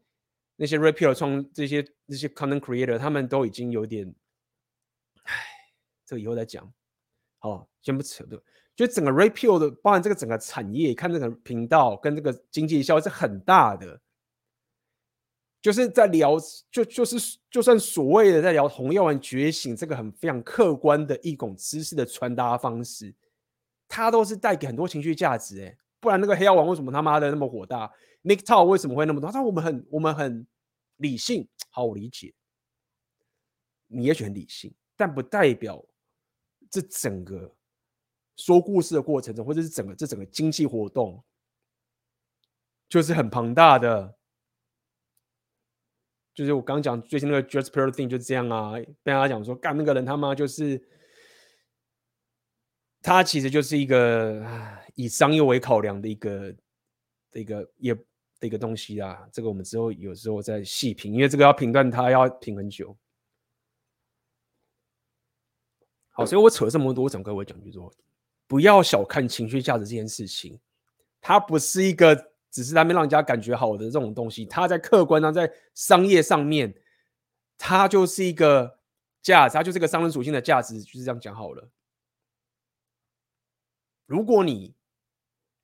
[0.56, 4.14] 那些 Repeal 创这些这些 Content Creator，他们都已经有点，
[5.24, 5.34] 唉，
[6.06, 6.72] 这个以后再讲。
[7.40, 8.42] 好，先不扯的，
[8.74, 14.00] 就整个 Repeal 的，包含这个整个产业，看这个频道跟这个经济效益是很大的。
[15.60, 16.36] 就是在聊，
[16.70, 23.12] 就就是就算所谓的在聊红药丸觉醒这个很非常客观的一种知识的传达方式，
[23.88, 27.92] 它都是带给很多情绪价值哎，不然那个黑药丸为什么他妈的那么火大
[28.22, 29.32] ？Nick t o w 为什么会那么多？
[29.32, 30.46] 他说我们很我们很
[30.98, 32.32] 理性，好，我理解，
[33.88, 35.84] 你也许很理性，但不代表
[36.70, 37.52] 这整个
[38.36, 41.20] 说故事的过程中，或者是整个这整个经济活动
[42.88, 44.17] 就是很庞大的。
[46.38, 50.80] 就是我刚讲最近那个 Just Pure Thing 就这样啊，被他讲说干那个人他妈就是，
[53.02, 54.46] 他其实就是一个
[54.94, 56.54] 以商业为考量的一个
[57.32, 59.28] 的一个也的一个东西啊。
[59.32, 62.96] 这个我们之后有时候再细评，因为这个要评断他要评很久。
[66.10, 67.92] 好，所以我扯这么多，我想跟各位讲，就是说
[68.46, 70.56] 不要小看情绪价值这件事情，
[71.20, 72.30] 它不是一个。
[72.50, 76.82] 只是他们让人家感觉好的这种东西，它在客观上，在商业上面，
[77.56, 78.80] 它就是一个
[79.22, 81.70] 价值，它就是一个商人属性的价值，就是这样讲好了。
[84.06, 84.74] 如果你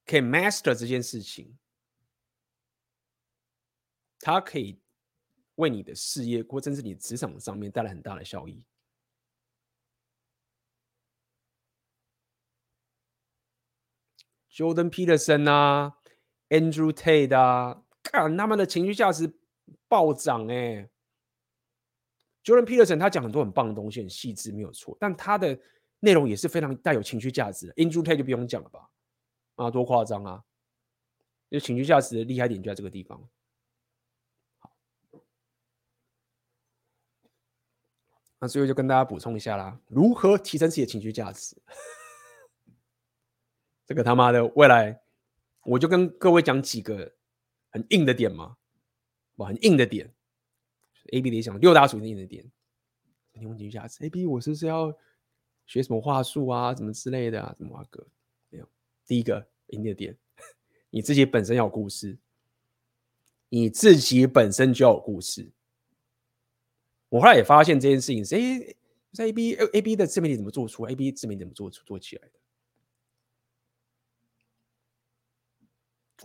[0.05, 1.57] 可以 master 这件事情，
[4.21, 4.79] 它可以
[5.55, 8.63] 为你的事业或甚至你职场上面带来很大的效益。
[14.51, 15.99] Jordan Peterson 啊
[16.59, 19.31] ，Andrew Tate 啊，看他们的情绪价值
[19.89, 20.91] 暴涨哎、欸。
[22.45, 25.59] Jordan Peterson 他讲很多很棒的东西，很细致，没有错，但他的
[26.01, 27.75] 内容也是非常带有情绪价值的。
[27.75, 28.89] Andrew Tate 就不用讲了吧？
[29.57, 30.43] 啊，多夸张啊！
[31.51, 33.19] 就情绪价值的厉害点就在这个地方。
[34.59, 34.73] 好
[38.41, 41.57] 那最后就跟大家补充一下啦，如何提升自己的情绪价值？
[43.87, 45.01] 这个他妈的未来，
[45.65, 47.15] 我就跟各位讲几个
[47.71, 48.57] 很硬的点嘛，
[49.37, 50.13] 哇，很硬的点。
[51.13, 52.51] A B 理想六大属性硬的点，
[53.33, 54.03] 提升情绪价值。
[54.05, 54.97] A B，我是不是要
[55.67, 57.55] 学什么话术啊，什么之类的啊？
[57.59, 58.07] 什么啊哥？
[58.49, 58.67] 没有。
[59.07, 60.17] 第一个硬的点，
[60.89, 62.17] 你自己本身要有故事，
[63.51, 65.51] 你自己本身就要有故事。
[67.11, 68.75] 我后来也发现这件事情是，哎，
[69.13, 72.33] 在 A B A B 的自媒体怎么做出？A B 自媒体怎么做出做起来的？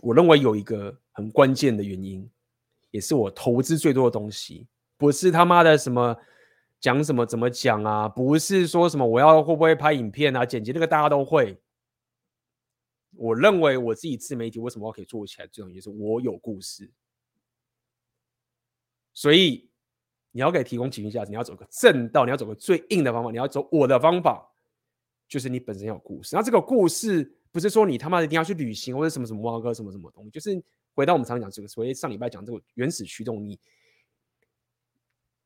[0.00, 2.28] 我认为有一个很关键的原因，
[2.90, 4.66] 也是我投资最多的东西，
[4.96, 6.16] 不是他妈的什么
[6.78, 11.60] 讲什么怎么讲啊，不是说什么我要会不会拍影片啊、剪辑，那个大家都会。
[13.16, 16.90] 我认为我自己自媒体为什么要可以做起来，最重要就是我有故事，
[19.12, 19.68] 所以。
[20.32, 24.48] 你要给提供情绪价值，你要走个正道，你要走个最硬的方法，你要走我的方法，
[25.30, 26.36] 就是你本身有故事。
[26.36, 30.62] 那这个故事不是说你他妈一定要去旅行或者什么什么挖哥什么什么东西，就是
[30.92, 33.58] 回到我们常常讲这个，所以上礼拜讲这个原始驱动力，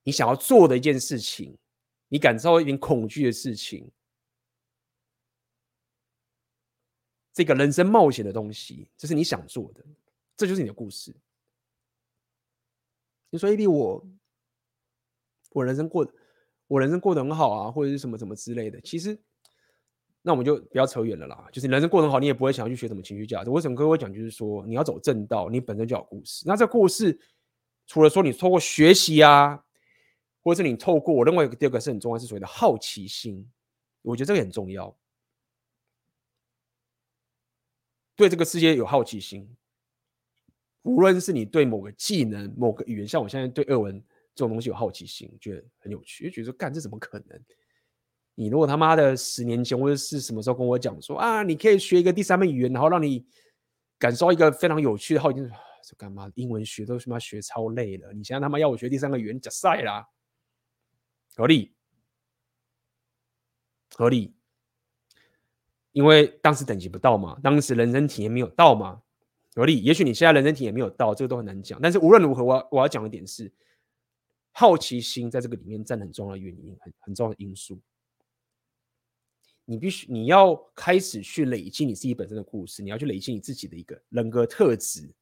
[0.03, 1.57] 你想要做的一件事情，
[2.09, 3.89] 你感受到一点恐惧的事情，
[7.33, 9.85] 这个人生冒险的东西，这是你想做的，
[10.37, 11.15] 这就是你的故事。
[13.31, 14.05] 你说 AB 我。
[15.51, 16.05] 我人生过，
[16.67, 18.81] 我人生过得很好啊，或者是什么什么之类的。
[18.81, 19.17] 其实，
[20.27, 21.47] 那我们就不要扯远了啦。
[21.53, 23.51] 就是人生过得好，你也不会想要去学什么情绪价值。
[23.51, 26.45] 我想跟各位讲，就是说你要走正道，你本身就有故事。
[26.47, 27.21] 那这故事，
[27.87, 29.63] 除了说你透过学习啊，
[30.43, 33.47] 或者是你透过，我认为第二个是很重要，是所谓的好奇心。
[34.01, 34.97] 我觉得这个很重要，
[38.17, 39.47] 对这个世界有好奇心。
[40.83, 44.03] 无论是你对某个技能、某个语言，像我现在对俄文。
[44.37, 47.41] 这种东西有好奇心，觉得很有趣，就觉得说干这怎么可能？
[48.35, 53.25] 你如果他妈的十年前或者是什么时候跟我讲说啊，你可以学一个第三门语言，然后让你
[53.99, 55.51] 感受一个非常有趣的好奇心，
[55.85, 56.31] 这干嘛？
[56.35, 60.09] 英文学都他妈学超累了，你现在他妈要我学第三个语言，假赛啦，
[61.37, 61.75] 合理，
[63.95, 64.35] 合理，
[65.93, 69.03] 因为当时等级不到嘛，当时人生体验没有到嘛，
[69.55, 69.81] 合理。
[69.83, 71.81] 也许你现在人生体验没有到，这个都很难讲。
[71.81, 73.53] 但是无论如何，我要我要讲的点是。
[74.57, 77.77] 好奇心在这个里面占很重要的原因，很很重要的因素。
[79.65, 85.13] 你必须你要开始去累积你自己本身的故事，你要去累积你自己的一个人格特质。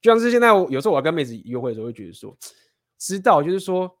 [0.00, 2.36] 就像是现在，有时候我要跟妹子约会的时候，会觉得说，
[2.98, 3.92] 知道就是说，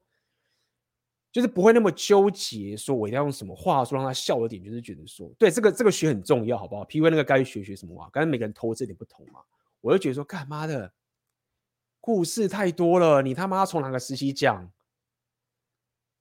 [1.32, 9.40] 就是不会那么纠结，说我一定要用什么话说让他笑的点，就是觉得说，对这个这个学很重要，好不好？PUA 那个该学学什么话，刚才每个人投这点不同嘛，
[9.80, 10.92] 我就觉得说，干妈的。
[12.00, 14.70] 故事太多了，你他妈从哪个时期讲？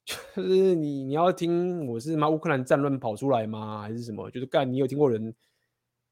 [0.08, 3.82] 就是你你要听我是妈乌克兰战乱跑出来吗？
[3.82, 4.32] 还是什么？
[4.32, 5.36] 就是干你有听过人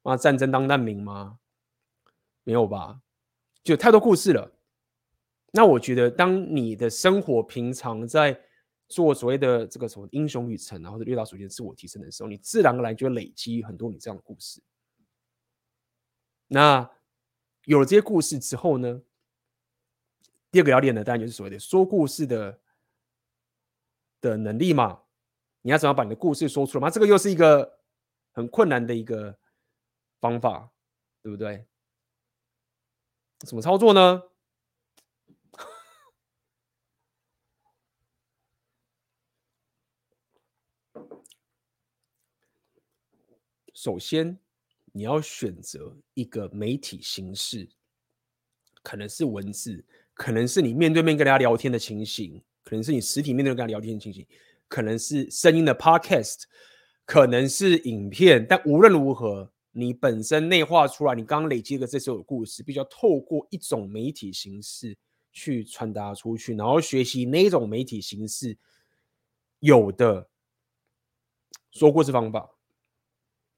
[0.01, 1.39] 妈战争当难民吗？
[2.43, 2.99] 没有吧？
[3.63, 4.51] 就太多故事了。
[5.53, 8.37] 那我觉得，当你的生活平常在
[8.89, 14.61] 做所谓的这个什么英雄旅程，然后是遇到首先自我提升的时候，你自然而然就会累积很多你这样的故事。
[16.49, 16.91] 那
[17.63, 19.01] 有了这些故事之后呢？
[20.51, 22.59] 第二个要练的当然就是所谓的说故事的
[24.29, 25.03] 的能力嘛。
[25.61, 26.89] 你要怎么把你的故事说出来嘛？
[26.89, 27.79] 这个又是一个
[28.31, 29.37] 很困难的一个
[30.19, 30.71] 方法，
[31.21, 31.65] 对不对？
[33.39, 34.23] 怎么操作呢？
[43.73, 44.39] 首先，
[44.93, 47.69] 你要选择一个媒体形式，
[48.81, 49.85] 可能是文字。
[50.13, 54.27] 可能是你面对面跟大家聊天的情形，可能是你实体面对面跟他聊天的情形，
[54.67, 56.41] 可能是声音的 podcast，
[57.05, 58.45] 可能是影片。
[58.45, 64.97] 但无论如何，你本身内化出来，你刚刚累积的这所有故事，必须要透过一种媒体形式
[65.31, 68.57] 去传达出去，然后学习那种媒体形式
[69.59, 70.27] 有的
[71.71, 72.49] 说故事方法，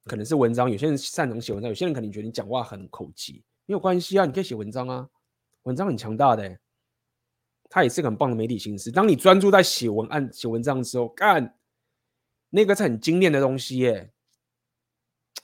[0.04, 0.70] 可能是文章。
[0.70, 5.08] 有些人擅长写文章，有些人可能觉得你讲话很口急，没有关系啊，你可以写文章啊。
[5.62, 6.58] 文章很强大的、
[7.68, 8.90] 它也是个很棒的媒体形式。
[8.90, 11.54] 当你专注在写文案、写文章的时候，干
[12.50, 14.10] 那个是很精炼的东西耶、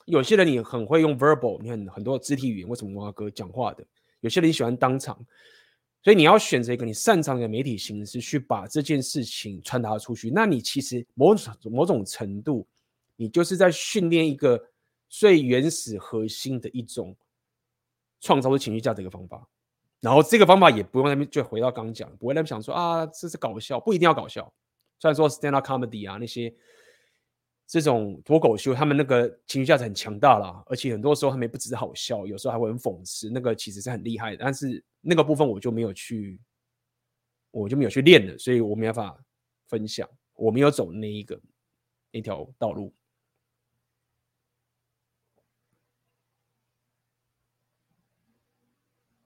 [0.05, 3.85] 有些人你很会用 verbal，你很很多肢体语言，为什么挖哥讲话的？
[4.21, 5.15] 有些人喜欢当场，
[6.03, 10.31] 所以你要选择一个你擅长的媒体形式去把这件事情传达出去。
[10.31, 12.67] 那你其实某种某种程度，
[13.15, 14.59] 你就是在训练一个
[15.07, 17.15] 最原始核心的一种
[18.19, 19.47] 创造出情绪价值的方法。
[20.05, 24.53] 然后这个方法也不用那边就回到刚讲，不会那边想说啊，这是搞笑，不一定要搞笑。
[24.99, 26.53] 虽然说 stand up comedy 啊那些。
[27.67, 34.37] 这种脱口秀，他们那个情绪价值很强大啦，而且很多时候他们也不只是好笑，有时候还会很讽刺，那个其实是很厉害的。
[34.39, 36.39] 但是那个部分我就没有去，
[37.49, 39.19] 我就没有去练了，所以我没办法
[39.67, 41.41] 分享，我没有走那一个
[42.11, 42.93] 那条道路。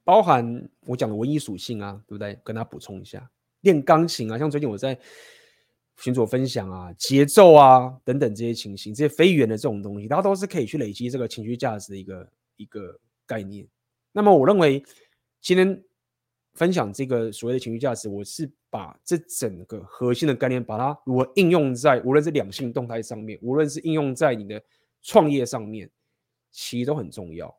[0.10, 2.40] 包含我讲的文艺属性啊，对不对？
[2.44, 3.30] 跟他补充一下，
[3.62, 4.98] 练钢琴啊，像最近我在。
[6.02, 12.98] 群组分享啊，节奏啊等等这些情形，这些非语言的这种东西，它都是可以去累积这个情绪价值的一个一个
[13.28, 13.68] 概念。
[14.14, 14.82] 那么，我认为
[15.42, 15.84] 今天
[16.54, 24.64] 分享这个所谓的情绪价值，我是把这整个核心的概念，把它如何应用在无论是两性动态上面，无论是应用在你的
[25.02, 25.92] 创业上面，
[26.50, 27.54] 其实都很重要。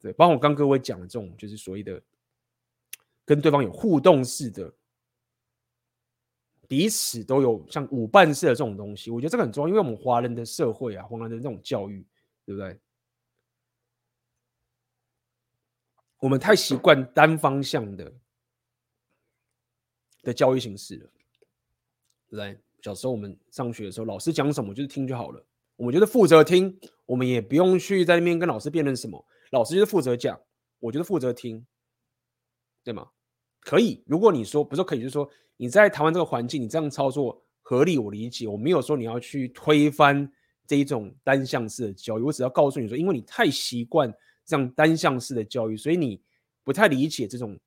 [0.00, 2.02] 对，包括我刚各位讲的这种，就是所谓的
[3.24, 4.72] 跟对方有互动式的。
[6.68, 12.06] 彼此都有像舞伴式的这种东西，我觉得这个很重要，因为我们华人的社会啊，华人的这种教育，
[12.46, 12.78] 对不对？
[16.20, 18.12] 我们太习惯单方向的
[20.22, 21.10] 的教育形式了，
[22.28, 22.56] 对不对？
[22.82, 25.44] 小时候我们上学的时候，老师讲什么就是听就好了，
[25.74, 30.40] 我们就是负责听，我们也不用去在那边跟老师辩论什么，老师就是负责讲，
[30.78, 31.64] 我就是负责听，
[32.82, 33.08] 对吗？
[33.60, 38.48] 可以，如果你说不是可以，就是说你在台湾这个环境，你这样操作合理，我理解。
[38.48, 40.30] 我没有说你要去推翻
[40.66, 44.12] 这一种单向式的教育，我只要告诉你说，因为你太习惯
[44.46, 46.22] 这样单向式的教育，所以你
[46.64, 47.58] 不太理解这种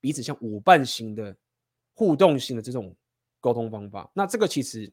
[0.00, 1.36] 彼此像舞伴型的
[1.94, 2.94] 互动型的这种
[3.40, 4.10] 沟通方法。
[4.14, 4.90] 那这个其实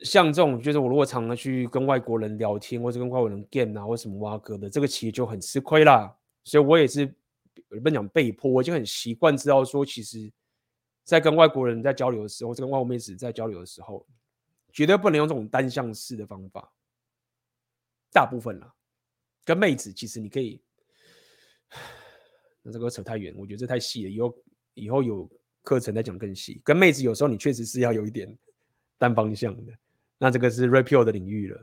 [0.00, 6.16] 像这种，就是我如果常常去跟外国人聊天，或者跟外国人 game 啊，或什么挖哥的，这个其实就很吃亏啦。
[6.44, 7.14] 所以我也是。
[7.70, 10.30] 我不讲被迫，我就很习惯知道说，其实，
[11.02, 14.06] 在跟外国人在交流的时候，在跟外国妹子在交流的时候，
[14.72, 16.72] 绝对不能用这种单向式的方法。
[18.10, 18.72] 大部分啦，
[19.44, 20.62] 跟妹子其实你可以，
[22.62, 24.08] 那这个扯太远，我觉得这太细了。
[24.08, 24.38] 以后
[24.74, 25.28] 以后有
[25.62, 26.62] 课程再讲更细。
[26.64, 28.34] 跟妹子有时候你确实是要有一点
[28.96, 29.72] 单方向的，
[30.18, 31.58] 那这个是 rapio 的领域了，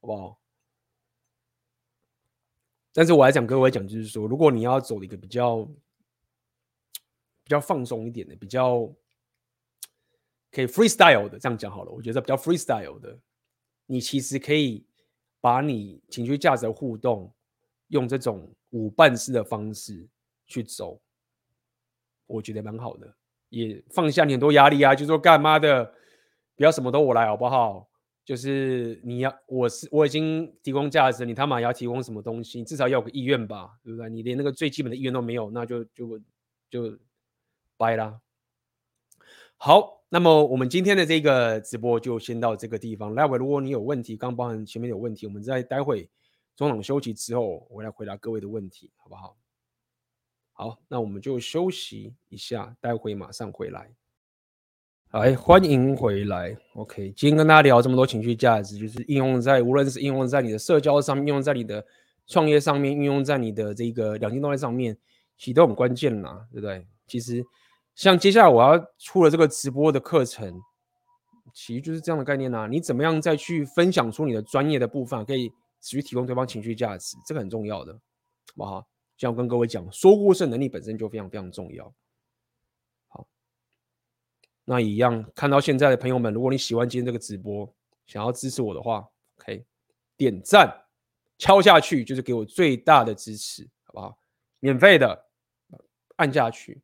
[0.00, 0.40] 好不好？
[2.92, 5.62] 但是我来讲，各位讲就是说，如果你要走一个比较
[7.44, 8.92] 比较放松一点的，比较
[10.50, 11.92] 可以 freestyle 的，这样讲好了。
[11.92, 13.16] 我觉得比较 freestyle 的，
[13.86, 14.84] 你其实可以
[15.40, 17.32] 把你情绪价值的互动
[17.88, 20.04] 用这种舞伴式的方式
[20.46, 21.00] 去走，
[22.26, 23.14] 我觉得蛮好的，
[23.50, 25.94] 也放下你很多压力啊，就说干嘛的，
[26.58, 27.88] 不要什么都我来，好不好？
[28.24, 32.58] 就是你要，我是我已经提供价值，你他妈要提供什么东西？
[32.58, 34.10] 你至少要有个意愿吧，对不对？
[34.10, 36.20] 你连那个最基本的意愿都没有，那就就
[36.68, 36.98] 就
[37.76, 38.20] 掰啦。
[39.56, 43.14] 好，那么我们今天的这个直播就先到这个地方。
[43.14, 46.10] 待会如果你有问题，刚包含前面有问题，我们在待会
[46.56, 49.36] 中场休息之后，我来回答各位的问题，好不好？
[50.52, 53.94] 好，那我们就休息一下，待会马上回来。
[55.12, 56.54] 来，欢迎回来。
[56.74, 61.82] OK，今天跟大家聊这么多情绪价值，就是应用在无论是应用在你的社交上面，应用在你的
[62.26, 64.94] 创业上面，应用在你的这个两性动态上面，
[65.38, 66.86] 其实都很关键啦，对不对？
[67.06, 67.42] 其实
[67.94, 70.60] 像接下来我要出了这个直播的课程，
[71.54, 72.68] 其实就是这样的概念呐。
[72.70, 75.48] 你怎么样再去分享出你的专业的部分，可以
[75.80, 77.98] 持续提供对方情绪价值，这个很重要的，好
[78.56, 78.86] 不好？
[79.16, 81.90] 像我跟各位讲，说故事能力本身就非常非常重要。
[84.70, 87.74] 那一样，看到现在的朋友们，如果你喜欢今天这个直播，
[88.06, 89.64] 想要支持我的话，可以
[90.14, 90.84] 点赞
[91.38, 94.18] 敲下去，就是给我最大的支持，好不好？
[94.60, 95.26] 免费的，
[96.16, 96.82] 按下去，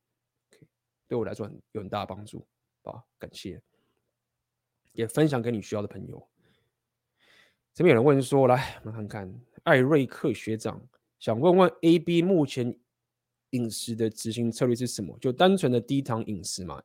[1.06, 2.46] 对我来说很有很大的帮助，
[2.84, 3.04] 好吧？
[3.18, 3.60] 感谢，
[4.92, 6.26] 也分享给你需要的朋友。
[7.74, 10.80] 这边有人问说，来，我们看看艾瑞克学长
[11.18, 12.74] 想问问 AB 目前
[13.50, 15.18] 饮食的执行策略是什么？
[15.20, 16.82] 就单纯的低糖饮食嘛？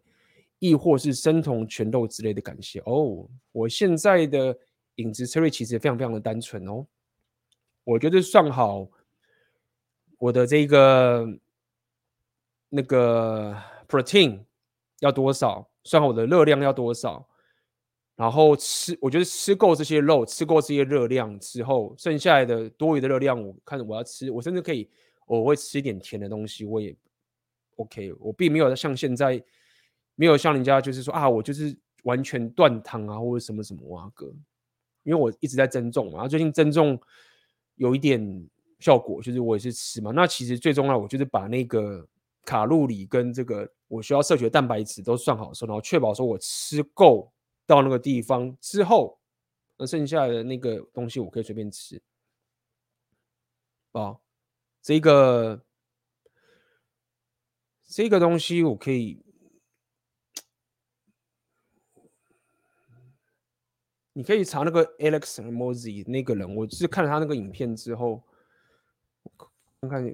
[0.60, 3.28] 亦或是生酮全肉之类的感谢哦。
[3.52, 4.56] 我现在的
[4.96, 6.86] 饮食策略其实非常非常的单纯哦。
[7.84, 8.88] 我觉得算好
[10.18, 11.26] 我的这个
[12.70, 13.56] 那个
[13.88, 14.44] protein
[15.00, 17.26] 要多少，算好我的热量要多少，
[18.16, 24.88] 然后吃，我觉得吃够这些肉，吃够这些热量之后，剩下来的多余的热量，我看我要吃，我甚至可以，
[25.26, 26.94] 我会吃一点甜的东西，我也
[27.78, 28.14] OK。
[28.20, 29.42] 我并没有像现在，
[30.20, 34.28] 没有像人家就是说啊，我就是完全断糖啊，或者什么什么啊哥，
[35.04, 37.00] 因为我一直在增重嘛，然后最近增重
[37.76, 38.20] 有一点
[38.80, 40.12] 效果，就是我也是吃嘛。
[40.12, 42.06] 那其实最重要，我就是把那个
[42.44, 47.32] 卡路里跟这个我需要摄取的蛋白质都算好的时候，然后确保说我吃够。
[47.70, 49.20] 到那个地方之后，
[49.78, 52.02] 那剩下的那个东西我可以随便吃，
[53.92, 54.18] 啊，
[54.82, 55.64] 这个
[57.86, 59.24] 这个东西我可以，
[64.20, 68.22] 你可以查那个 Alex Hormozi 那个人，我是看了他那个影片之后，
[69.80, 70.06] 看看，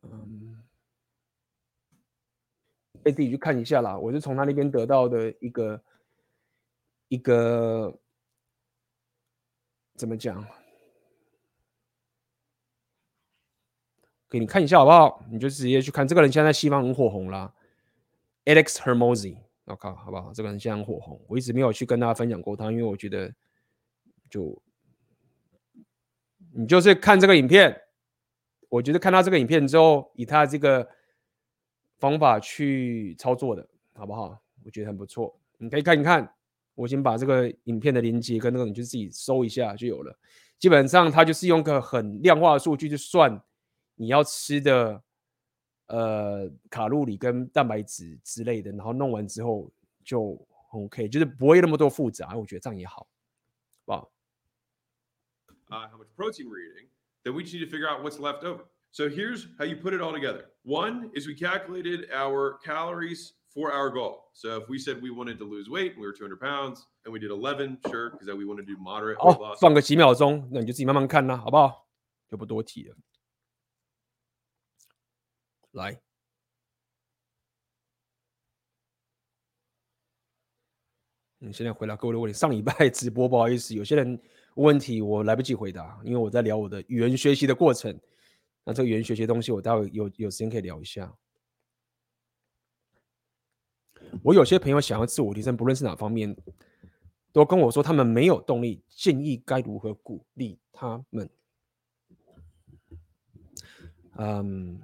[0.00, 0.64] 嗯，
[3.04, 3.98] 可以自己去看一下啦。
[3.98, 5.78] 我是从他那边得到的一个。
[7.08, 8.00] 一个
[9.94, 10.44] 怎么讲？
[14.30, 15.24] 给你看一下好不好？
[15.30, 17.54] 你就直接去看这个人，现在在西方很火红啦。
[18.46, 19.36] Alex Hormozi，
[19.66, 20.32] 我靠，好不好？
[20.32, 23.32] 这个人现在很火红，我一直没有去跟大家分享过他，因为我觉得
[24.30, 24.60] 就
[26.54, 27.76] 你就是看这个影片，
[28.68, 30.88] 我觉得看到这个影片之后，以他这个
[31.98, 34.40] 方法去操作的好不好？
[34.64, 36.32] 我觉得很不错，你可以看一看。
[36.74, 40.14] 我先把这个影片的连接跟那个，你就自己搜一下就有了。
[40.58, 43.42] 基本上，它就是用个很量化的数据去算
[43.94, 45.02] 你要吃的
[45.87, 49.71] 呃卡路里跟蛋白质之类的，然后弄完之后
[50.03, 50.37] 就
[50.71, 52.35] OK，就是不会那么多复杂。
[52.35, 53.07] 我觉得这样也好，
[53.85, 54.11] 好不好？
[55.69, 56.87] Uh, how much protein we're eating,
[57.23, 58.65] then we just need to figure out what's left over.
[58.91, 60.49] So here's how you put it all together.
[60.63, 63.33] One is we calculated our calories.
[63.53, 64.29] for our goal.
[64.33, 67.19] So if we said we wanted to lose weight, we were 200 pounds, and we
[67.19, 69.59] did 11, sure, because we want to do moderate weight loss.
[69.59, 71.85] 放个几秒钟，那你就自己慢慢看啦，好不好？
[72.29, 72.95] 就不多提了。
[75.76, 75.98] 来，
[81.40, 82.36] 嗯，现在回答各位的问题。
[82.36, 84.18] 上礼拜 直播不好意思，有些人
[84.54, 87.98] 问题我来不及回答，因为我在聊我的语言学习的过程。
[88.64, 91.14] 那这个语言学习的东西，我待会有有时间可以聊一下。
[94.22, 96.34] 我有些朋友想要自我提升，不论是哪方面，
[97.32, 101.28] 都跟我说他们没有动力，建议该如何鼓励他们？
[104.18, 104.80] 嗯，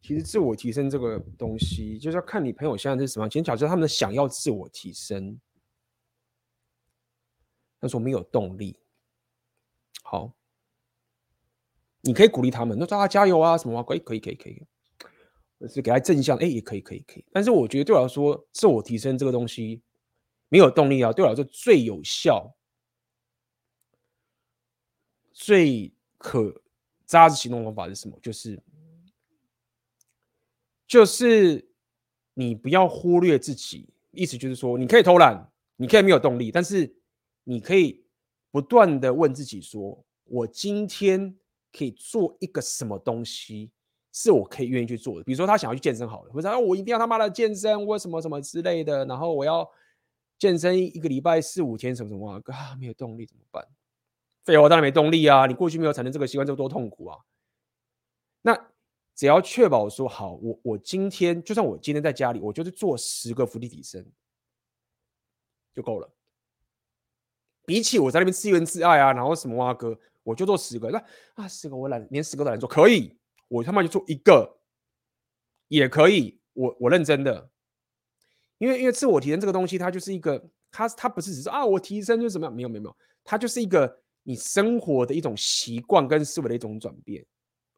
[0.00, 3.28] 其实自我提升这个东西，就是要看你朋友现在是什么。
[3.28, 5.38] 今天假设他们想要自我提升，
[7.78, 8.78] 但是我没有动力，
[10.02, 10.32] 好，
[12.00, 14.66] 你可以鼓励他们，那大家加油啊，什么啊，可以，可以，可以，可以。
[15.68, 17.24] 是给他正向，哎，也可以，可以，可以。
[17.30, 19.80] 但是我觉得对我来说，自我提升这个东西
[20.48, 21.12] 没有动力啊。
[21.12, 22.52] 对我来说，最有效、
[25.32, 26.60] 最可
[27.06, 28.18] 扎实行动方法是什么？
[28.20, 28.60] 就是，
[30.92, 31.70] 就是
[32.34, 33.88] 你不要忽略自己。
[34.10, 36.94] 意思就是说，你可以偷懒，你可以没有动力，但是
[37.44, 38.04] 你可以
[38.50, 41.34] 不断的问自己说：我今天
[41.72, 43.70] 可以做一个什么东西？
[44.12, 49.66] 是我可以愿意去做的，比如说他想要去健身好了，或者说我一定要他妈的健身或什么什么之类的，然后我要
[50.38, 53.66] 健身一个礼拜四五天什么什么啊，没有动力怎么办？
[54.44, 55.46] 废话，当然没动力啊！
[55.46, 57.18] 你过去没有产生这个习惯，这多痛苦啊！
[58.42, 58.71] 那
[59.14, 64.04] 只要确保说好，我我今天就算我今天在家里，我就是做十个伏地挺身
[65.74, 66.10] 就够了。
[67.64, 73.16] 比起我在那边自怨自艾啊，然后什么啊哥，我就做十个，那啊十个我懒，连十个都懒做，可以。
[73.48, 74.58] 我他妈就做一个
[75.68, 77.50] 也可以，我我认真的，
[78.58, 87.24] 因为因为自我提升这个东西，它就是一个，它它不是只是啊我提升就怎么样，没有没有没有，它就是一个你生活的一种习惯跟思维的一种转变。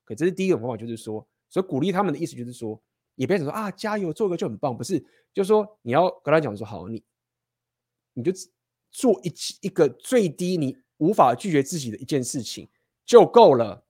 [0.04, 2.80] 可这是第一种方法，就是说，所以鼓励他们的意思就是说，
[3.14, 4.98] 也别想说啊加油做个就很棒，不是，
[5.32, 7.02] 就是说你要跟他讲说好，你
[8.12, 8.30] 你就
[8.90, 9.32] 做一
[9.62, 12.68] 一个最低你无法拒绝自己的一件事情
[13.04, 13.84] 就够了。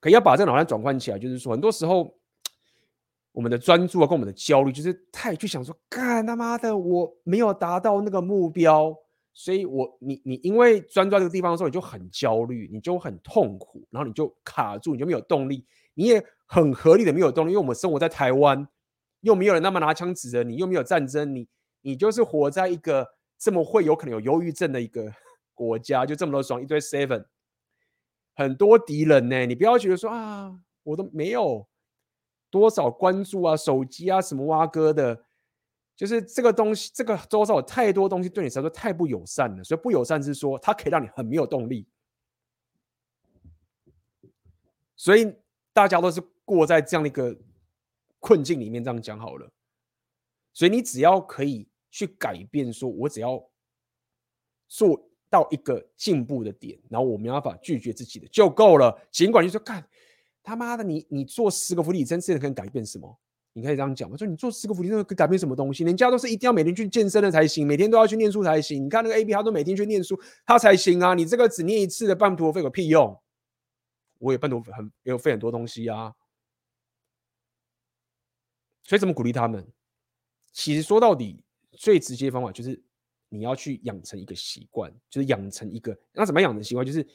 [0.00, 2.16] 可要把这个脑袋转换起来，就是说，很多时候
[3.32, 8.96] 我们的专注啊，跟我们的焦虑，就是太去想说，干他妈的，我没有达到那个目标，
[9.38, 18.66] 所以我你你因为专注在这个地方的时候，你就很焦虑，你就很痛苦，然后你就卡住，你就没有动力，你也很合理的没有动力，因为我们生活在台湾，
[19.20, 21.46] 又没有人那么拿枪指着你，又没有战争，你
[21.82, 23.06] 你就是活在一个
[23.38, 25.12] 这么会有可能有忧郁症的一个
[25.52, 27.26] 国家，就这么多双一堆 seven。
[28.34, 31.68] 很多敌人呢，你不要觉得说啊，我都没有
[32.50, 35.25] 多少关注啊，手机啊什么挖哥的，
[35.96, 41.88] 就是这个东西，这个周遭有太多东西对你来说太不友善了，所以不友善是说它可以让你很没有动力。
[44.94, 45.34] 所以
[45.72, 47.34] 大家都是过在这样的一个
[48.18, 49.50] 困境里面，这样讲好了。
[50.52, 53.42] 所以你只要可以去改变，说我只要
[54.68, 58.98] 做到一个进步的点，然后我没办法拒绝自己的就够了。
[59.10, 59.86] 尽管就说干
[60.42, 63.18] 他妈的你，你你做十个伏地真的可以改变什么？
[63.56, 64.14] 你可以这样讲吗？
[64.18, 65.82] 说你做十个伏地，真的可以改变什么东西？
[65.82, 68.84] 人家都是一定要每天去健身的才行，每天都要去念书才行。
[68.84, 70.14] 你看那个 AB，他都每天去念书，
[70.44, 71.14] 他才行啊！
[71.14, 73.18] 你这个只念一次的半途而废有屁用？
[74.18, 76.12] 我也半途很也有费很多东西啊。
[78.82, 79.66] 所以怎么鼓励他们？
[80.52, 81.42] 其实说到底，
[81.72, 82.78] 最直接的方法就是
[83.30, 86.84] 你要去养成一个习惯，就是养成一个那怎么养成习惯？
[86.84, 87.06] 就是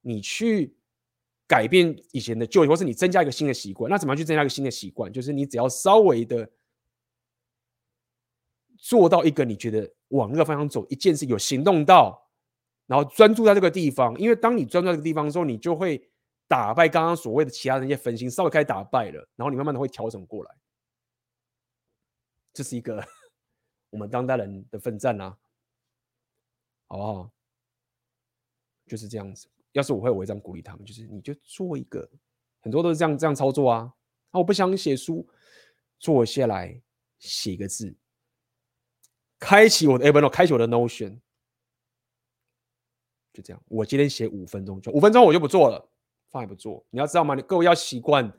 [0.00, 0.74] 你去。
[1.46, 5.12] 改变以前的旧，或是你增加一个新的习惯，那怎么样去增加一个新的习惯？
[5.12, 6.50] 就是你只要稍微的
[8.78, 12.30] 做到一个你觉得往那个方向走，一件事有行动到，
[12.86, 14.18] 然后专注在这个地方。
[14.18, 16.10] 因为当你专注在这个地方的时候，你就会
[16.48, 20.50] 打败刚刚所谓的其他的那些分心，稍微开始打败了，然后你慢慢的会调整过来。
[22.52, 23.04] 这是一个
[23.90, 25.36] 我们当代人的奋战啊，
[26.88, 27.30] 好不好？
[28.86, 29.48] 就是这样子。
[29.74, 32.08] 要是我会，我会这样鼓励他们，就是你就做一个，
[32.60, 33.92] 很多都是这样这样操作啊。
[34.30, 35.28] 啊，我不想写书，
[35.98, 36.80] 坐下来
[37.18, 37.96] 写个字，
[39.38, 41.18] 开启我的 Evernote，开启我的 Notion，
[43.32, 43.62] 就这样。
[43.66, 45.90] 我今天写五分钟，就五分钟，我就不做了，
[46.30, 46.86] 放也不做。
[46.90, 47.34] 你要知道吗？
[47.34, 48.32] 你各位要习惯，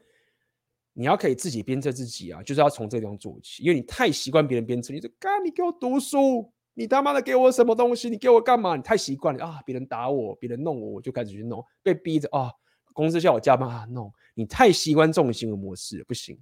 [0.94, 6.54] 你要可以自己鞭策自己啊，就是要从这地方做起，因为你太习惯别人鞭策你，就干你给我读书。
[6.76, 8.10] 你他妈的给我什么东西？
[8.10, 8.76] 你给我干嘛？
[8.76, 9.62] 你太习惯了啊！
[9.66, 12.52] 别人打我，别人弄我，我就开始去弄，被逼着啊！
[12.94, 14.14] 公司叫我加班啊，弄。
[14.34, 16.38] 你太习惯这种行为模式了，不行。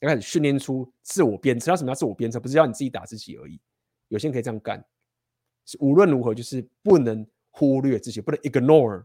[0.00, 1.70] 要开始训练出自我鞭策。
[1.70, 2.38] 要什么叫自我鞭策？
[2.38, 3.58] 不是要你自己打自己而已。
[4.08, 4.84] 有些人可以这样干，
[5.64, 9.04] 是无论如何就是不能忽略自己，不能 ignore，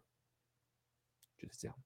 [1.38, 1.78] 就是这样。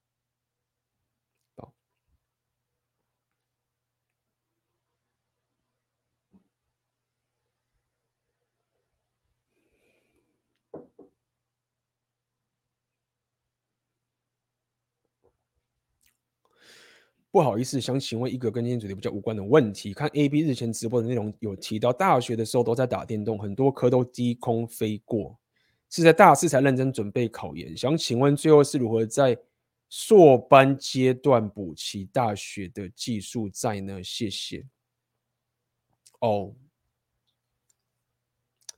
[17.31, 19.93] 不好意思，想请问一个跟今天主题比较无关的问题。
[19.93, 25.37] 看 AB 日前直播的内容，有提到大学的时候都在打电动，很多科都低空飞过，
[25.91, 27.77] 是在大四才认真准备考研。
[27.77, 29.37] 想请问最后是如何在
[29.89, 34.03] 硕班阶段补齐大学的技术在呢？
[34.03, 34.65] 谢谢。
[36.21, 36.51] 哦，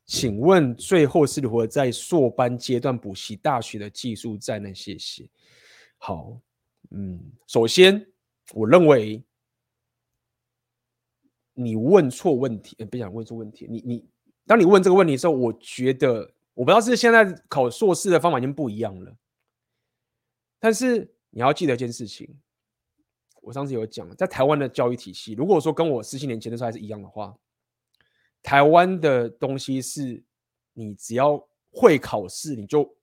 [0.05, 4.75] 请问最后是如何在硕班阶段补齐大学的技术在呢？
[4.75, 5.29] 谢谢。
[5.97, 6.37] 好，
[6.89, 8.10] 嗯，首先。
[8.53, 9.23] 我认为
[11.53, 13.67] 你问错问题，不想问错问题。
[13.69, 14.09] 你你，
[14.45, 19.15] 当你问这个问题的时候，我觉得我不知道是现在考硕士的方法已经不一样了。
[20.59, 22.39] 但是你要记得一件事情，
[23.41, 27.35] 我上次有讲，在台湾的教育体系，如果说跟我十七年前的时候还是一样的话，
[28.41, 30.23] 台湾的东西是
[30.73, 32.95] 你只要会考试，你就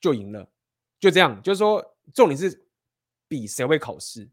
[0.00, 0.48] 就赢了，
[0.98, 1.40] 就这样。
[1.42, 1.84] 就是说，
[2.14, 2.66] 重点是
[3.28, 4.28] 比谁会考试。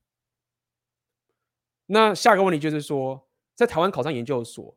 [1.85, 4.73] 那下一个问题就是说，在台湾考上研究所，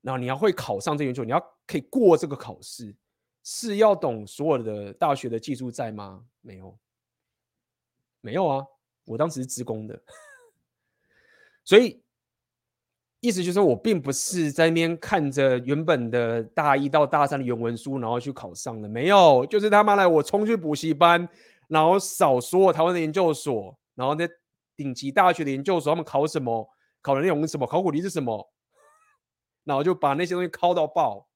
[0.00, 2.94] 那你要会考上这研究所，你要可以过这个考试，
[3.42, 6.24] 是要懂所有的大学的技术债吗？
[6.40, 6.78] 没有，
[8.20, 8.64] 没有啊！
[9.04, 10.00] 我当时是资工的，
[11.64, 12.00] 所以
[13.18, 21.28] 意思就是说我并不是在那边看着原本的大一到大三的原文书，然后去考上的，没有，就是他妈来我冲去补习班，
[21.66, 24.24] 然后扫所有台湾的研究所，然后呢。
[24.78, 26.70] 顶级大学的研究所，他们考什么？
[27.02, 27.66] 考的内容是什么？
[27.66, 28.52] 考古题是什么？
[29.64, 31.28] 然后就把那些东西考到爆，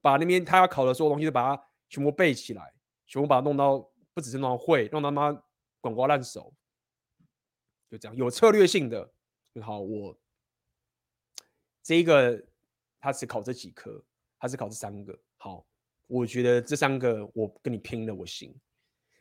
[0.00, 2.72] 把那边他要考的所有东西都把它全部背起来，
[3.08, 5.42] 全部把它弄到不只是弄到会，弄到他妈
[5.80, 6.54] 滚瓜烂熟，
[7.90, 9.12] 就这样有策略性的。
[9.60, 10.16] 好，我
[11.82, 12.40] 这一个
[13.00, 14.00] 他只考这几科，
[14.38, 15.18] 他只考这三个。
[15.38, 15.66] 好，
[16.06, 18.54] 我觉得这三个我跟你拼了，我行。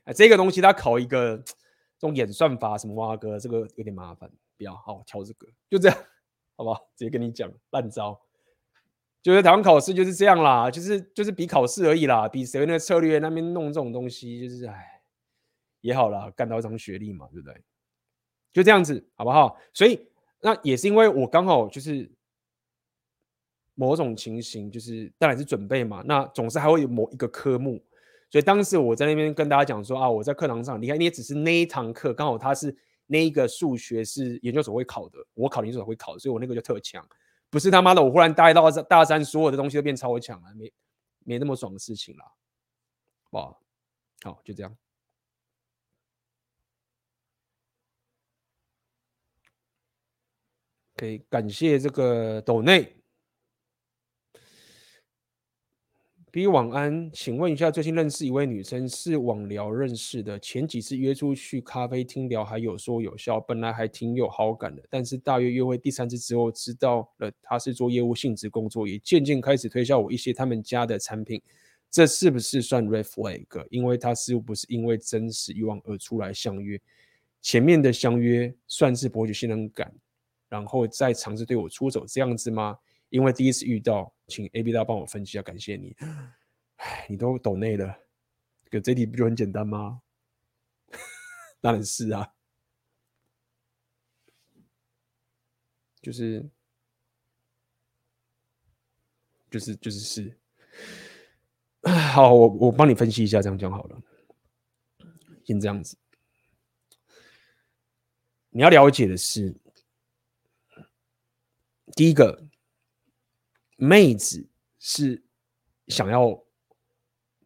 [0.03, 1.43] 哎，这个东西他考一个。
[1.99, 5.97] 这种演算法什么哇哥，这个有点麻烦，不要好挑这个，就这样，
[6.55, 6.79] 好不好？
[6.95, 8.17] 直接跟你讲烂招，
[9.21, 15.03] 就是台湾考试就是这样啦，就是就是比考试而已啦，比谁那个策略那边弄这种东西，就是哎
[15.81, 17.61] 也好啦，干到一张学历嘛，对不对？
[18.53, 19.59] 就这样子，好不好？
[19.73, 20.07] 所以
[20.41, 22.09] 那也是因为我刚好就是
[23.75, 27.83] 某种情形，就是当然是准备嘛，那总是还会有某一个科目。
[28.29, 32.75] 所以当时我在那边跟大家讲说啊，我在课堂上，你看你也只是那一堂课，刚好他是
[33.07, 37.03] 那一个数学是研究所会考的，我考研究所会考，所以我那个就特强。
[37.49, 40.71] 不是他妈的我忽然大一到大三，所有的东西都变超强了，没
[41.23, 42.25] 没那么爽的事情啦。
[43.31, 43.57] 哇，
[44.23, 44.77] 好，就这样。
[50.95, 52.98] 可以感谢这个斗内。
[56.31, 60.37] B 晚安，请问一下，最近认识一位女生，是网聊认识的。
[60.39, 64.83] 前几次约出去咖啡厅聊，还有说有笑，本来还挺有好感的。
[64.91, 71.41] 但是大约约会第三次之后，知道了她是做业务性质工作，也渐渐开始推销我一些他们家的产品。
[71.89, 73.65] 这是不是算 red flag？
[73.71, 76.79] 因为她似乎不是因为真实欲望而出来相约，
[77.41, 79.91] 前面的相约算是博取信任感，
[80.47, 82.77] 然后再尝试对我出手这样子吗？
[83.09, 85.95] 因为第一次遇到，请 A B 大帮我分析一下，感谢你。
[86.77, 87.99] 唉，你都抖内了，
[88.69, 90.01] 这这题不就很简单吗？
[91.59, 92.33] 当然是啊，
[96.01, 96.49] 就是
[99.49, 100.37] 就是就是是。
[102.13, 104.01] 好，我我帮你分析一下，这样讲好了。
[105.43, 105.97] 先这样子，
[108.51, 109.55] 你要了解的是，
[111.95, 112.47] 第一个。
[113.79, 114.45] 妹子
[114.77, 115.21] 是
[115.87, 116.37] 想要，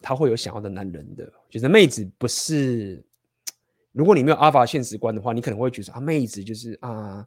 [0.01, 1.31] 她会有想要的男人的。
[1.49, 3.03] 就是妹子不是，
[3.91, 7.25] 如果你没有阿法现实观的话，你可能会觉得啊，妹子就是啊，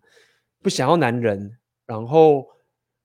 [0.61, 1.57] 不想要男人，
[1.87, 2.47] 然后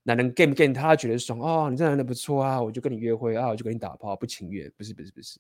[0.03, 5.39] 男人 game game，他觉得爽啊、哦，你这男人不错啊，我就跟你约会啊，我就跟你打炮，不情愿，不是不是不是。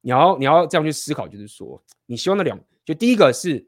[0.00, 3.64] 你要你要这样去思考，就是说，你希望的两，就第一个是。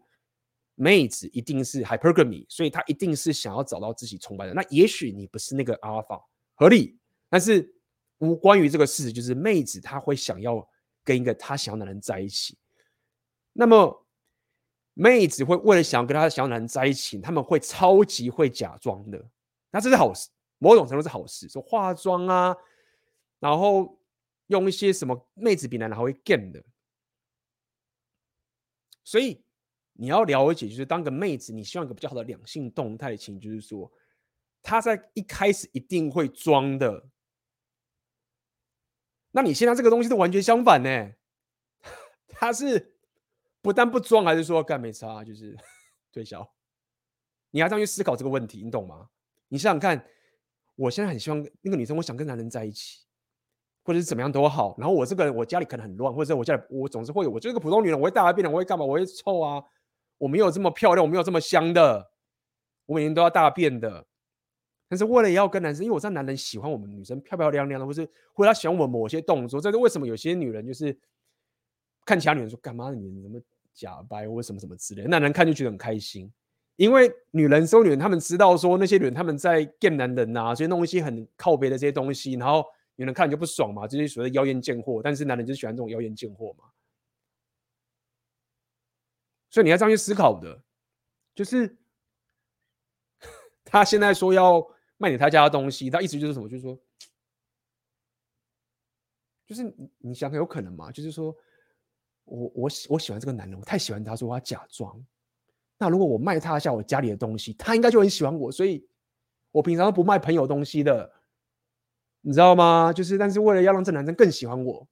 [0.82, 4.54] 妹子一定是 hypergamy，所以她一定是想要找到自己崇拜的。
[4.54, 6.24] 那也许你不是那个 alpha，
[6.54, 6.98] 合理，
[7.28, 7.70] 但是
[8.16, 10.66] 无关于这个事实，就是妹子她会想要
[11.04, 12.56] 跟一个她想要的男人在一起。
[13.52, 14.06] 那么
[14.94, 19.22] 妹子会为了想要跟她想要的男人在一起，他们会超级会假装的。
[19.70, 22.56] 那这是好事，某种程度是好事，说化妆啊，
[23.38, 24.00] 然后
[24.46, 26.64] 用一些什么妹子比男人还会 game 的，
[29.04, 29.44] 所以。
[30.00, 33.92] 你要了解，就是当个妹子，你希望一个比较好的两性动态情，就是说，
[34.62, 37.06] 她在一开始一定会装的。
[39.30, 41.12] 那你现在这个东西都完全相反呢？
[42.32, 42.94] 她是
[43.60, 45.54] 不但不装，还是说干没差，就是
[46.10, 46.50] 推销。
[47.50, 49.10] 你要这样去思考这个问题，你懂吗？
[49.48, 50.02] 你想想看，
[50.76, 53.00] 我现在很希望那个女生，我想跟男人在一起，
[53.84, 54.74] 或者是怎么样都好。
[54.78, 58.86] 然后我这个人，我家里可能很乱，或者我家里我总是会有，我就是个普通女人，我会大便的，我会干嘛？
[58.86, 59.62] 我会臭啊。
[60.20, 62.10] 我没有这么漂亮，我没有这么香的，
[62.84, 64.06] 我每天都要大便的。
[64.86, 69.60] 但是为了要跟男生，因为我知道男人喜欢我们女生漂漂亮亮的，或是或者他喜欢我某些动作。
[69.60, 70.94] 这是为什么有些女人就是
[72.04, 72.90] 看其他女人说干嘛？
[72.90, 73.40] 你怎么
[73.72, 76.30] 假掰或什么什么之类的，男人看就觉得很开心。
[76.76, 82.64] 因为女人收女人，他们知道说那些女人他们在见男人呐，所以弄一些很靠别的这些东西，然后
[82.96, 85.00] 女人看就不爽嘛，这些所谓的妖艳贱货。
[85.02, 86.64] 但是男人就喜欢这种妖艳贱货嘛。
[89.50, 90.62] 所以你要这样去思考的，
[91.34, 91.76] 就是
[93.64, 94.64] 他现在说要
[94.96, 96.48] 卖你他家的东西，他意思就是什么？
[96.48, 96.78] 就是说，
[99.44, 100.92] 就是你你想有可能吗？
[100.92, 101.36] 就是说
[102.24, 105.04] 我我喜我喜欢这个男人，我太喜欢他，说我要假装。
[105.76, 108.52] 那如果我卖他一下我家里的东西，他应该就很喜欢我。
[108.52, 108.86] 所以
[109.50, 111.12] 我平常都不卖朋友东西的，
[112.20, 112.92] 你知道吗？
[112.92, 114.86] 就是但是为了要让这男生更喜欢我，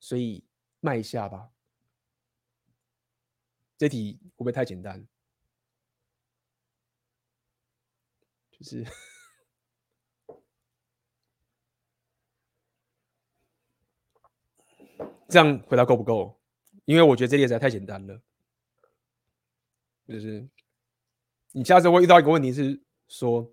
[0.00, 0.44] 所以
[0.80, 1.48] 卖一下吧。
[3.80, 5.08] 这题会不会太简单？
[8.50, 8.84] 就是
[15.30, 16.38] 这样回答够不够？
[16.84, 18.20] 因为我觉得这题实在太简单了。
[20.06, 20.46] 就是
[21.52, 23.50] 你下次会遇到一个问题是说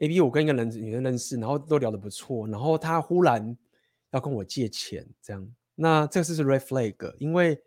[0.00, 3.56] ，A B 我跟一个人女人认识，然后都聊得不错，然后他忽然
[4.10, 7.62] 要跟我借钱，这样，那这个是是 red flag，因为。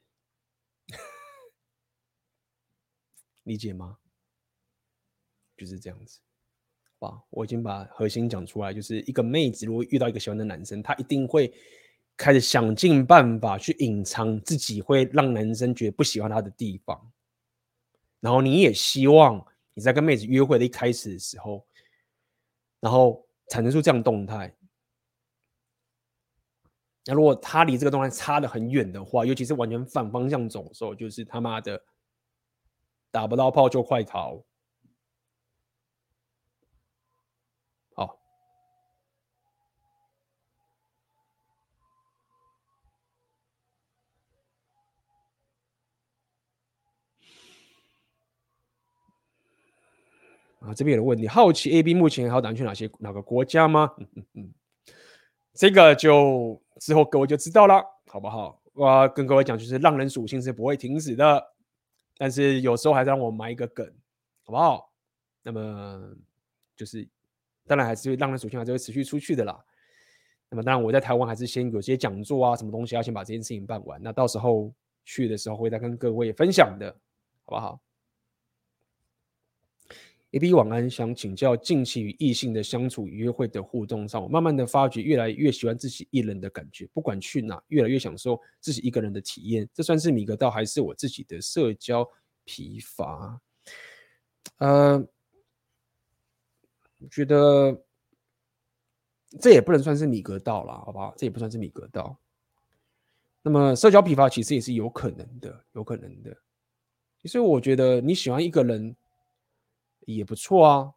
[3.49, 3.97] 理解吗？
[5.57, 6.19] 就是这样子，
[6.99, 7.19] 哇！
[7.31, 11.51] 我已经把核心讲出来，就是一个妹子如果遇到一个喜欢的男生，她一定会
[12.15, 17.11] 开始想尽办法去隐藏自己会让男生觉得不喜欢她的地方。
[18.19, 19.43] 然后你也希望
[19.73, 21.65] 你在跟妹子约会的一开始的时候，
[22.79, 24.55] 然后产生出这样的动态。
[27.05, 31.81] 那如果他离这个动态差得很远的话，尤其是完全反方向走的时候，就是他妈的。
[33.11, 34.43] 打不到炮就快逃！
[37.95, 38.19] 好，
[50.59, 53.91] 啊，这边有人问题，好奇 A B 目前还要打去哪些哪个国家吗？
[53.97, 54.53] 嗯嗯嗯，
[55.53, 58.61] 这个就之后各位就知道了，好不好？
[58.73, 61.53] 我要跟各位讲，就是浪人属性是不会停止的，
[62.19, 63.89] 但是有时候还是让我埋一个梗，
[64.43, 64.91] 好不好？
[65.41, 66.13] 那么
[66.75, 67.07] 就是，
[67.65, 69.57] 当然还是浪人属性还是会持续出去的啦。
[70.49, 74.69] 那么当然我在台湾还是先有些讲座啊，什么东西要先把这件事情办完，那到时候
[75.05, 76.91] 去的时候会再跟各位分享的，
[77.45, 77.79] 好不好
[80.31, 89.67] ？A B 晚安，想请教近期与异性的相处与约会的互动上，我慢慢的发觉越来越喜欢自己一人的感觉，不管去哪，越来越享受自己一个人的体验。
[89.73, 92.07] 这算是米格道，还是我自己的社交
[92.43, 93.41] 疲乏？
[94.57, 95.03] 呃，
[96.99, 97.81] 我觉得
[99.41, 101.11] 这也不能算是米格道啦，好不好？
[101.17, 102.15] 这也不算是米格道。
[103.41, 106.37] 那么社交疲乏其实也是有可能的，有可能的。
[107.25, 108.95] 所以我觉得你喜欢一个人。
[110.05, 110.91] 也不错啊，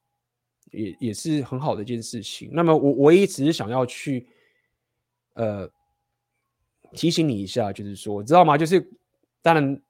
[0.71, 2.51] 也也是很好的一件事情。
[2.53, 4.27] 那么我我也只是想要去，
[5.35, 5.71] 呃，
[6.93, 8.57] 提醒你一下，就是说，知道吗？
[8.57, 8.91] 就是
[9.43, 9.83] 当然，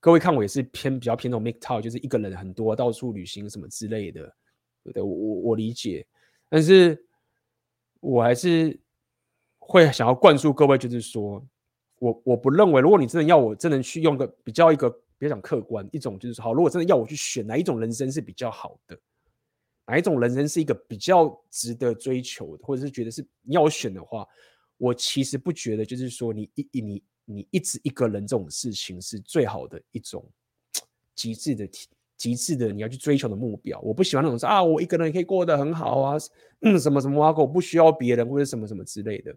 [0.00, 4.34] 各位看我也是偏比较偏那种 make t o p 就是一个人很多到处旅行什么之类的，
[4.82, 5.02] 对对？
[5.02, 6.06] 我我我理解，
[6.48, 7.06] 但是
[8.00, 8.78] 我还是
[9.58, 11.44] 会想要灌输各位，就是说
[11.98, 14.98] 我我不认为，如果你真的要我真的去用个比较一个。
[15.22, 16.52] 别讲客观，一种就是好。
[16.52, 18.98] 如果真的要我去选哪一种人生是比较好的，
[19.86, 24.26] 哪一种人生是一个比较值得追求的，或者是觉得是你要选的话，
[24.78, 30.28] 我其实不觉得，就是说你一你你一直一个人这种事情是最好的一种
[31.14, 31.68] 极致的
[32.16, 33.78] 极致的你要去追求的目标。
[33.80, 36.16] 我不喜欢那种说啊，我一个人也可以过得很好啊，
[36.62, 39.32] 嗯，什么什么啊，我不需要别人或者什么什么之类的。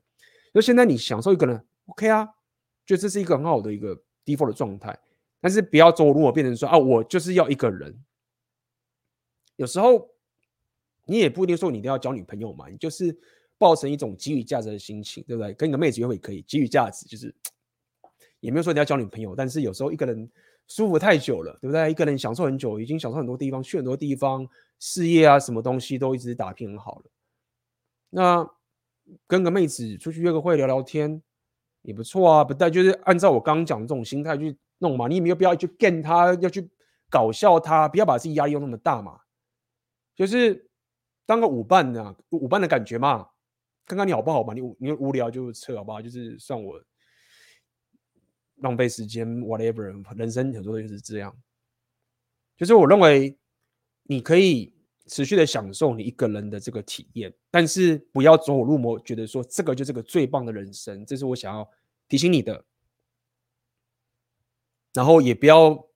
[0.51, 2.27] 那现在你享受一个人，OK 啊，
[2.87, 3.95] 就这是一个很好的一个
[4.25, 4.99] default 的状态。
[5.41, 8.03] 但是不要走路，我变成说啊，我就是要一个人。
[9.57, 10.09] 有时候
[11.05, 13.15] 你也不一定说你一定要交女朋友嘛，你就是
[13.57, 15.53] 抱成一种给予价值的心情，对不对？
[15.53, 17.33] 跟一个妹子约会可以给予价值，就是
[18.41, 19.35] 也没有说你要交女朋友。
[19.35, 20.29] 但是有时候一个人
[20.67, 21.91] 舒服太久了，对不对？
[21.91, 24.45] 一个人享受很久，已经享受很多地方，去很多地方，
[24.79, 27.05] 事业啊，什么东西都一直打拼很好了。
[28.09, 28.49] 那
[29.27, 31.21] 跟个妹子出去约个会，聊聊天
[31.83, 32.43] 也不错啊。
[32.43, 34.57] 不但就是按照我刚刚讲的这种心态去。
[34.80, 36.69] 弄嘛，你也没有必要去骗他，要去
[37.10, 39.22] 搞笑他，不要把自己压力用那么大嘛。
[40.15, 40.69] 就是
[41.26, 43.30] 当个舞伴呢，舞伴的感觉嘛，
[43.85, 44.53] 看看你好不好嘛。
[44.53, 46.02] 你你无聊就撤好不好？
[46.02, 46.81] 就是算我
[48.57, 49.84] 浪费时间，whatever。
[50.15, 51.35] 人生很多就是这样。
[52.57, 53.38] 就是我认为
[54.03, 54.73] 你可以
[55.07, 61.06] 持续的享受你一个人的这个体验，但是不要走火入魔，觉得说这个就是个最棒的人生。
[61.06, 61.69] 这是我想要
[62.07, 62.64] 提醒你的。
[64.95, 65.88] 然后也不要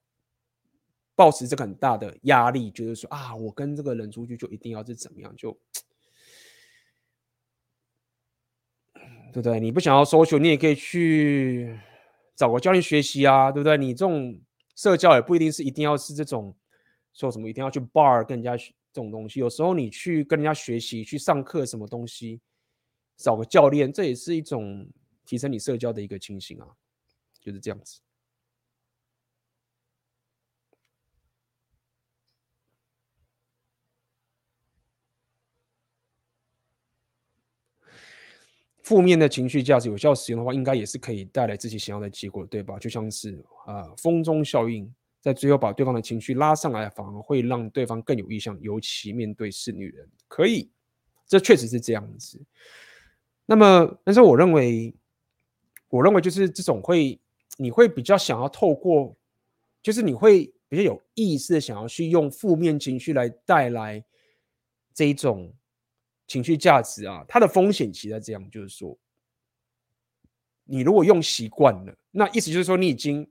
[1.16, 5.58] 抱持这个很大的压力，觉得说啊，我跟这个人出去就一定要是怎么样，就
[9.32, 9.58] 对不对？
[9.58, 11.80] 你不想要 social，你也可以去
[12.36, 13.78] 找个教练学习啊，对不对？
[13.78, 14.38] 你这种
[14.76, 16.54] 社交也不一定是一定要是这种
[17.14, 22.40] 说什么一定要去 bar 跟人家这种东西，有时候你去跟人家学习，去上课什么东西，
[23.16, 24.86] 找个教练，这也是一种
[25.24, 26.66] 提升你社交的一个情形啊，
[27.40, 28.00] 就是这样子。
[38.90, 42.76] 负面的情绪价值有效使用的话，应该也是可以带来自己想要的结果，对吧？
[42.76, 50.68] 就像是啊、呃，风中效应，在最后把对方的情绪拉上来，反而会让对方更有意向，尤其面对是女人，可以，
[51.24, 52.44] 这确实是这样子。
[53.46, 54.92] 那么，但是我认为，
[55.88, 57.20] 我认为就是这种会，
[57.58, 59.16] 你会比较想要透过，
[59.84, 64.04] 就是你会比较有意识的想要去用负面情绪来带来
[64.92, 65.54] 这一种。
[66.30, 68.96] 情绪价值啊，它的风险其实在这样，就是说，
[70.62, 73.28] 你如果用习惯了，那意思就是说，你已经，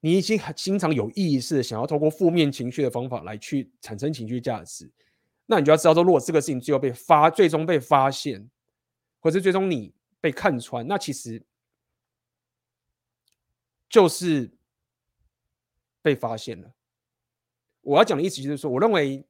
[0.00, 4.90] 你已经很经常有意识的想要透过负面情绪的方法来去产生情绪价值，
[5.44, 8.48] 那你就要知道说，如果这个事情最后被发，最终被发现，
[9.20, 9.92] 或者最终你
[10.22, 11.44] 被看穿，那其实
[13.90, 14.50] 就是
[16.00, 16.72] 被发现了。
[17.82, 19.27] 我要讲的意思就是说，我认为。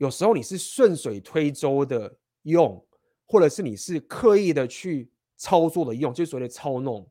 [0.00, 2.82] 有时候你是顺水推舟的用，
[3.26, 7.06] 或者是你是刻意的去操作的用，就是所谓的操弄。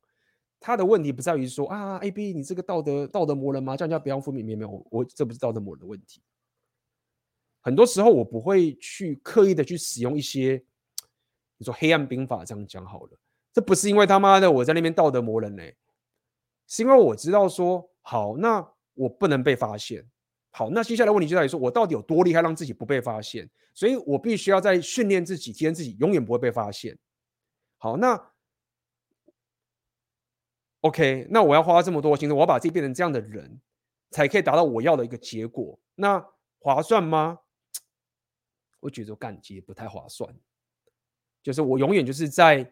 [0.59, 3.77] 他的问题不在于说啊，A B 你这个道德道德魔人吗？
[3.77, 6.19] 叫人家不要负面，没有，我我这不是道德魔人的问题。
[7.61, 10.63] 很多时候我不会去刻意的去使用一些，
[11.59, 13.11] 你说黑暗兵法这样讲好了，
[13.53, 15.63] 这不是因为他妈的我在那边道德魔人呢，
[16.65, 20.09] 是因为我知道说好，那我不能被发现。
[20.51, 23.49] 好，那接下来问题就在于说，我到底有多厉害，让自己不被发现？
[23.73, 26.97] 所以我必须要在训练自己，提升自己，永远不会被发现。
[27.77, 28.31] 好，那
[30.81, 33.61] OK，那我要花这么多心思，我要把自己变成这样的人，
[34.09, 35.79] 才可以达到我要的一个结果。
[35.95, 36.25] 那
[36.59, 37.39] 划算吗？
[38.79, 40.35] 我觉得干其实不太划算。
[41.43, 42.69] 就是我永远就是在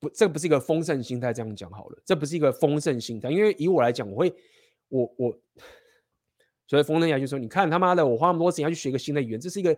[0.00, 1.32] 不，这不是一个丰盛心态。
[1.32, 4.34] 这样讲好了，这不是一个丰盛心态，因为以我来讲，我会，
[4.88, 5.38] 我我。
[6.68, 9.76] 所以风能亚就说：“你看他妈的，我花那么多时间要去学一个新的语言，这是一个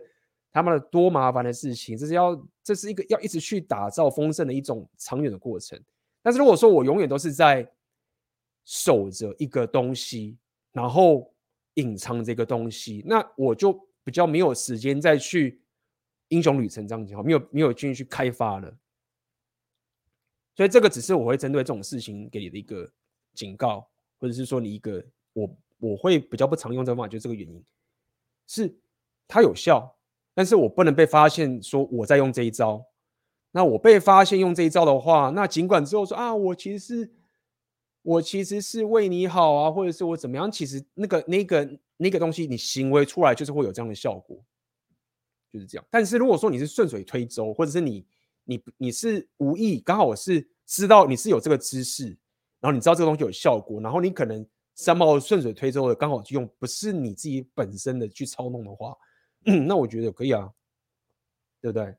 [0.51, 1.95] 他妈的多麻烦的事情。
[1.95, 5.79] 这是要，这是一个要一直去打造丰盛的一种长远的过程。
[6.23, 7.71] 但是如果说我永远都是在
[8.65, 10.35] 守着一个东西，
[10.71, 11.31] 然后
[11.75, 13.71] 隐藏这个东西，那我就
[14.03, 15.61] 比较没有时间再去
[16.29, 18.75] 英雄旅程这样讲，没有没有继续去开发了。
[20.55, 22.91] 所以这个只是我会针对这种事情给你的一个
[23.35, 23.87] 警告，
[24.17, 25.47] 或者是说你一个我。”
[25.79, 27.63] 我会比较不常用这个方法，就是这个原因，
[28.45, 28.77] 是
[29.27, 29.95] 它有效，
[30.33, 32.85] 但是我不能被发现说我在用这一招。
[33.51, 37.11] 那我被发现用这一招的话，那尽管之后说啊，我其实是
[38.01, 44.37] 我其实是为你好啊，或者是我怎么样，其实那个那个那个东西，你行为出来就是会有这样的效果，
[45.51, 45.85] 就是这样。
[45.89, 48.05] 但是如果说你是顺水推舟，或者是你
[48.43, 52.05] 你你是无意刚好我是知道你是有这个知识，
[52.59, 54.45] 然后你知道这个东西有效果，然后你可能。
[54.81, 58.95] 三毛顺水推舟的刚好去用，不是你自己本身的去操弄的话，
[59.67, 60.49] 那我觉得可以啊，
[61.59, 61.93] 对不对？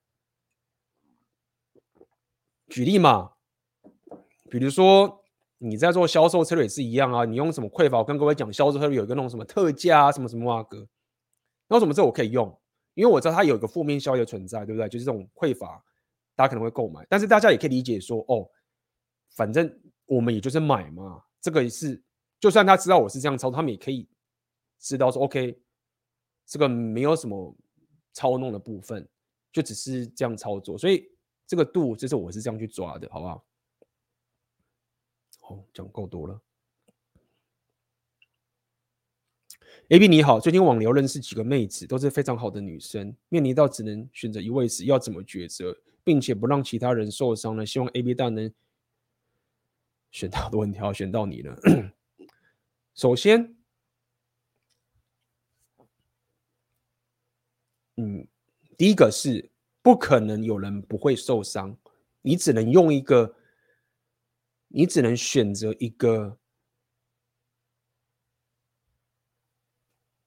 [2.69, 3.33] 举例嘛，
[4.49, 5.23] 比如说
[5.59, 7.99] 你在做销售策略也是一样啊，你用什么匮乏？
[7.99, 10.89] 我跟各位讲，销售策略有一个那种什么特价啊，什么什么啊哥，
[11.69, 12.59] 那为什么这我可以用？
[12.95, 14.89] 因为我知道它有一个负面效益的存在，对不对？
[14.89, 15.85] 就是这种匮乏，
[16.35, 18.49] 大家可能会购买，但是大家也可以理解说，哦，
[19.37, 19.71] 反正
[20.07, 22.03] 我们也就是买嘛，这个也是。
[22.41, 24.09] 就算他知道我是这样操作，他们也可以
[24.79, 25.61] 知道说，OK，
[26.47, 27.55] 这个没有什么
[28.13, 29.07] 操弄的部分，
[29.53, 30.79] 就只是这样操作。
[30.79, 31.13] 所以
[31.47, 33.45] 这个度就是我是这样去抓的，好不好？
[35.41, 36.41] 好，讲够多了。
[39.89, 43.15] AB 你好，最近网聊认识几个妹子，都是非常好的女生。
[43.29, 47.67] 面临到只能选择一位时，要怎么抉择，并且不让其他人受伤呢？
[47.67, 48.53] 希望 AB 大能
[50.11, 51.55] 选到的问题，要选到你了。
[53.01, 53.57] 首先，
[57.97, 58.29] 嗯，
[58.77, 59.51] 第一个是
[59.81, 61.75] 不可能有人不会受伤，
[62.21, 63.35] 你只能用一个，
[64.69, 66.39] 你只能选择一个，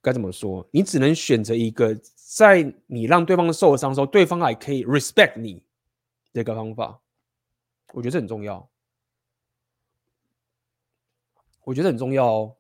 [0.02, 0.68] 该怎么说？
[0.72, 5.64] 你只能选择一个，在你让对方受伤的时候，对方还可以 respect 你
[6.34, 7.00] 这个方法，
[7.94, 8.68] 我觉得这很重要。
[11.66, 12.58] 我觉得很重要哦，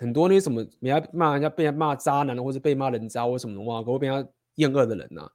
[0.00, 5.32] 很多那些什么，人家骂人家被人骂渣男，或者被骂人渣，或什么的话，或被人家厌恶的人呐、啊，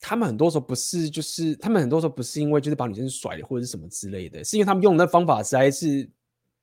[0.00, 6.08] 他们很多时候不是，就是他们很多时候不是因为就是把女生甩了或者是什么之类的，是因为他们用的方法实在是，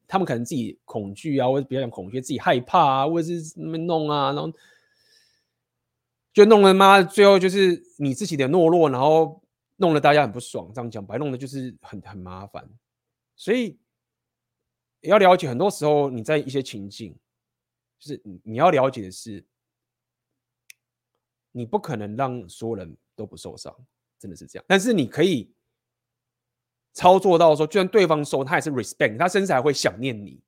[0.07, 4.51] 他们可能自己恐惧啊，或者比较讲恐惧，自己害怕啊，或者是那么弄啊，然后
[6.33, 9.39] 就弄了妈，最后就是你自己的懦弱，然后
[9.75, 12.67] 弄得大家很不爽，这样讲白，弄的就是很很麻烦。
[13.35, 13.77] 所以
[15.03, 17.13] 也要了解，很多时候你在一些情境，
[17.99, 19.45] 就是你你要了解的是，
[21.51, 23.75] 你不可能让所有人都不受伤，
[24.17, 24.65] 真的是这样。
[24.65, 25.53] 但是你可以
[26.93, 30.41] 操作到说，就算对方受，他也是 respect，他甚至还会想念你，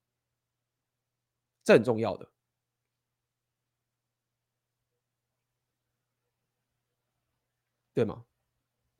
[1.61, 2.31] 这很重要的，
[7.93, 8.25] 对吗？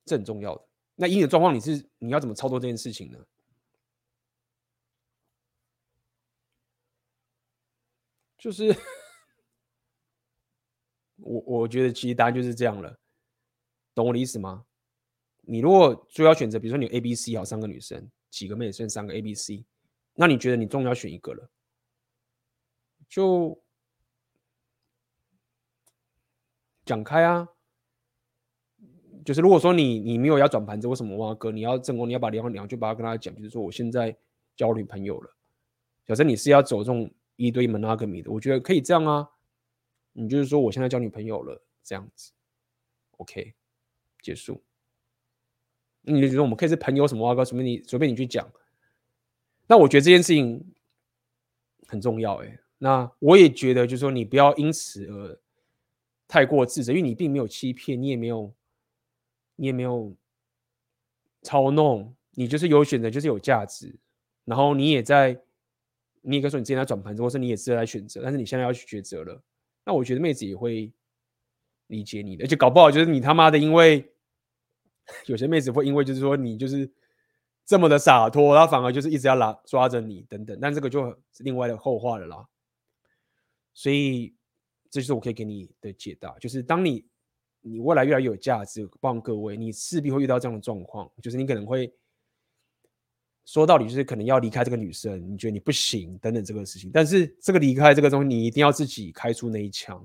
[0.04, 0.68] 这很重要的。
[0.96, 3.26] 那以你状况，你是你要怎么操作这件事情呢？
[8.46, 8.78] 就是
[11.16, 13.00] 我，我觉得其实答案就是这样了，
[13.96, 14.68] 懂我的意思吗？
[15.42, 19.66] 你如果就要选择，比如说你 A、B、C 好三个女生，几个妹子，三个 A、B、C，
[20.14, 21.50] 那你觉得你终于要选一个了，
[23.10, 23.60] 就
[26.86, 27.50] 讲开啊。
[29.26, 31.52] 就是如果说你你没有要转盘子，为什么挖哥？
[31.52, 34.16] 你要正宫，你要把两两句把它跟他讲，就是说我现在
[34.56, 35.36] 交女朋友了。
[36.06, 37.12] 假设你是要走这种。
[37.36, 39.30] 一堆 monogamy 的，我觉得可以这样啊。
[40.14, 42.32] 你就是说，我现在交女朋友了，这样子
[43.18, 43.54] ，OK，
[44.22, 44.64] 结束。
[46.04, 48.50] 你就觉得我们可以是朋友什么话，随便你随便你去讲。
[49.68, 50.74] 那我觉得这件事情
[51.88, 52.60] 很重要，哎。
[52.78, 55.40] 那我也觉得，就是说，你不要因此而
[56.28, 58.54] 太过自责，因为你并没有欺骗，你也没有，
[59.58, 60.16] 你也没有
[61.42, 63.94] 操弄，你就是有选择，就是有价值，
[64.46, 65.42] 然后你也在。
[66.28, 69.42] 你也可以说你之前在转盘子，或是你也是在选择，但是你现在要去抉择了。
[69.86, 70.92] 那我觉得妹子也会
[71.88, 74.12] 理解你的，而且搞不好就是你他妈的，因为
[75.28, 76.92] 有些妹子会因为就是说你就是
[77.66, 82.48] 这么的洒脱，她反而就是一直要拉抓着你等等，但这个就是另外的后话了啦。
[83.74, 84.34] 所以
[84.90, 87.06] 这就是我可以给你的解答，就是当你
[87.62, 91.94] 你未来越来越有价值，帮各位，你势必会遇到这样的状况，就是你可能会。
[93.46, 100.04] 说到底就是可能要离开这个女生，你觉得你不行等等这个事情，但是这个离开这个东西，你一定要自己开出那一枪，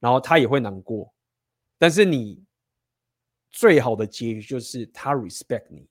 [0.00, 1.12] 然后他也会难过，
[1.76, 2.42] 但是你
[3.50, 5.86] 最好的结局就是他 respect 你，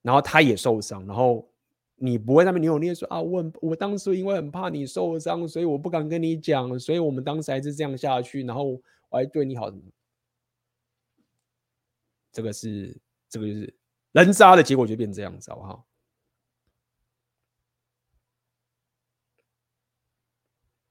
[0.00, 1.46] 然后他也受伤，然后
[1.96, 8.80] 你不会那么扭捏说啊，我很我当时因为很怕你受伤，所以我不敢跟你讲，所以我们当时还是这样下去，然后
[9.10, 9.70] 我还对你好，
[12.32, 12.96] 这个是
[13.28, 13.74] 这个就是。
[14.16, 15.86] 人渣的结果就变这样子，好不好？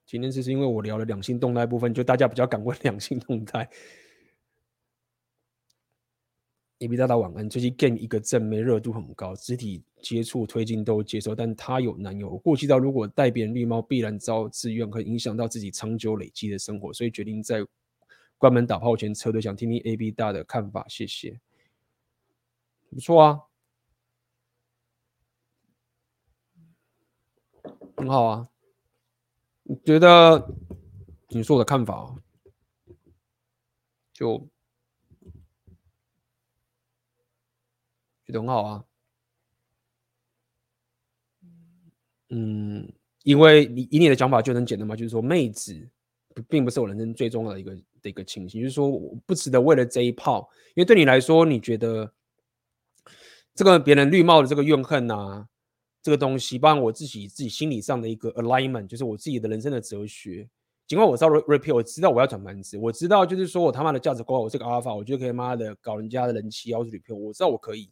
[0.05, 3.67] 今天只是因为我聊了两性动态部分，就大家比较敢问两性动态。
[6.77, 7.49] A B 大大晚安。
[7.49, 12.29] 最近 game 一个正妹热度很高，肢体接触推进都接受，但他有男友。
[12.29, 17.65] 我过去到如果带别人绿帽，必然遭自怨，会影响到自己长久累积的生活，所以决定在
[18.37, 19.41] 关门打炮前撤退。
[19.41, 21.39] 想听听 A B 大的看法，谢谢。
[22.95, 23.41] 不错啊，
[27.97, 28.47] 很好啊。
[29.63, 30.55] 你觉得
[31.27, 32.15] 你说我的看法
[34.13, 34.37] 就
[38.25, 38.85] 觉得很好啊。
[42.29, 42.89] 嗯，
[43.23, 45.85] 因为你以你的讲法就能简单嘛，就是说妹子
[46.47, 52.09] 并不是我人生最重要的一个的一个情形，就是说我不值得为了这一炮，因为对你来说，你觉得。
[53.55, 55.47] 这个别人绿帽的这个怨恨啊，
[56.01, 60.47] 这个东西，包含我自己自己心理上的一个 alignment，就是我自己的人生的哲学。
[60.85, 67.89] 尽管我知道 repeat，我知道我要转盘子，我知道就是说我他妈的价值观，我这个 alpha，我就可以妈的搞人家的人气，要是 repeat，我知道我可以。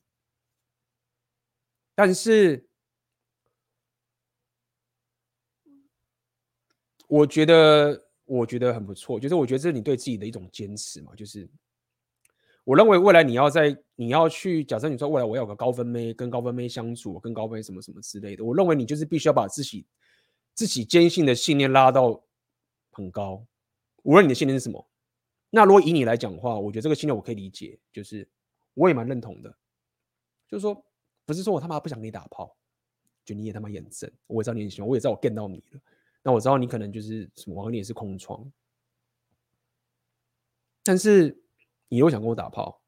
[1.95, 2.67] 但是，
[7.07, 11.49] 我觉得我觉得很不错，就是我觉得这是你对自己的一种坚持嘛，就是。
[12.65, 19.85] 我认为未来你要在你要去假设你说未来我要有个高分妹跟高分妹相处，跟高分什么什么之类的，我认为你就是必须要把自己
[20.53, 22.23] 自己坚信的信念拉到
[22.91, 23.45] 很高，
[24.03, 24.87] 无论你的信念是什么。
[25.49, 28.25] 那如果以你来讲的话，我觉得这个信念我可以理解，就是
[28.73, 29.53] 我也蛮认同的，
[30.47, 30.85] 就是说
[31.25, 32.55] 不是说我他妈不想跟你打炮，
[33.25, 35.81] 就你也他妈眼睁，我也知道你很喜欢，我也知道我 get 到你了，
[36.23, 38.49] 那我知道你可能就是什么，你也是空窗，
[40.81, 41.42] 但是。
[41.93, 42.81] 你又想跟我打炮，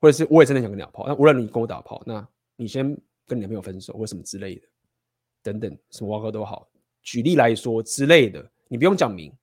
[0.00, 2.24] 或者是我也真的想跟你打炮，那无论你跟我打炮，那
[2.54, 2.96] 你先
[3.26, 4.68] 跟你男朋友分手或什么之类的，
[5.42, 6.70] 等等，什么挖哥都好。
[7.02, 9.36] 举例来说之类的，你不用讲明，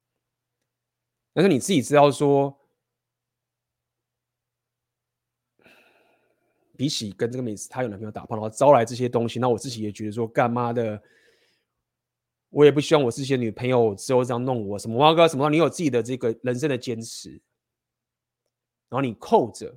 [1.34, 2.58] 但是你自己知道说，
[6.78, 11.04] 比起跟这个妹子她有男朋友打炮，然后招来这些东西，那我自己也觉得说，干妈的。
[12.52, 17.42] 我也不希望我自己的女朋友之后这样弄我，什么挖哥什么，你有自己的这个人生的坚持。
[18.92, 19.74] 然后你扣着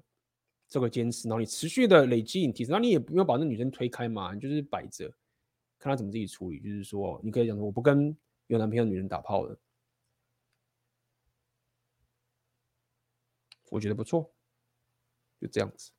[0.69, 5.09] 这个坚持，然后你持续的累积你提升，那你也不用把那女生推开嘛，你就是摆着，
[5.79, 6.59] 看她怎么自己处理。
[6.59, 8.17] 就是说，你可以讲说，我不跟
[8.49, 9.57] 有男朋友的女人打炮了，
[13.71, 14.29] 我觉得不错，
[15.41, 15.93] 就这样子。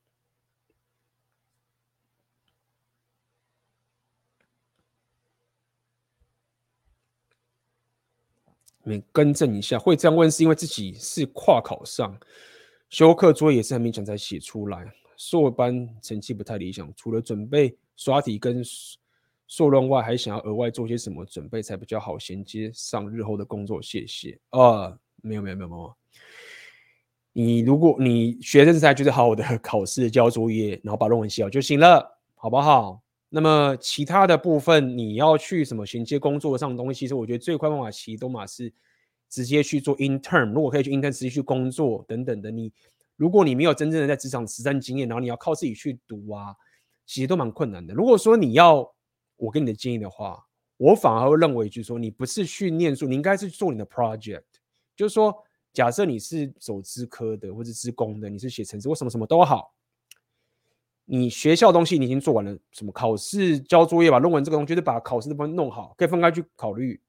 [8.83, 12.19] 你更正一下，会这样问是因为自己是跨考上。
[12.89, 14.85] 修课作业也是很勉强才写出来，
[15.17, 16.91] 硕班成绩不太理想。
[16.95, 18.63] 除了准备刷题跟
[19.47, 23.81] 硕论外，还想要额外做些什么准备才比较好衔接上日后的工作？
[23.81, 24.39] 谢谢。
[24.51, 25.93] 啊，没有没有没有没有。
[27.33, 33.01] 你如果你学生时代就是好好的 考试交作业，然后把论文写好就行了，好不好？
[33.27, 38.71] 那么其他的部分你要去什么衔接工作上的东西，其实我觉得最快方法其实都嘛是。
[39.29, 42.51] 直接去做 intern，如果可以去 intern，直接去工作等等的。
[42.51, 42.71] 你
[43.15, 46.55] 如果你没有真正的在职场实战经验，然后你要靠自己去读啊，
[47.05, 47.93] 其实都蛮困难的。
[47.93, 48.93] 如果说你要
[49.37, 50.45] 我给你的建议的话，
[50.77, 54.43] 我反而会认为就是说，你不是去念书，你应该是做你的 project。
[54.95, 55.33] 就是说，
[55.71, 59.73] 假设你是走资科的或者资工的，你是写程式或什么什么都好，
[61.05, 67.01] 你学校东西你已经做完了，什么考试交作业吧，论文这个东西就是把考试的部分弄好，可以分开去考虑。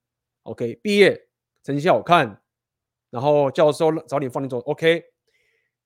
[0.45, 1.26] OK，毕业。
[1.67, 2.41] 成绩好看，
[3.11, 4.61] 然后教授早点放你走。
[4.61, 5.03] OK，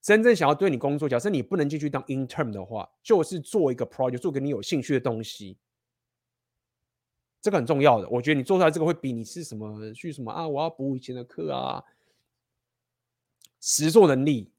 [0.02, 5.56] 真正想要对你工作，假设你不能进去当 intern 的话，就是做一个 project，做给你有兴趣的东西。
[7.40, 8.06] 这个很重要的。
[8.10, 11.82] 我觉得你做出来这个会比你是什么去什么啊，我要补以前的课啊，
[13.58, 14.52] 实作能力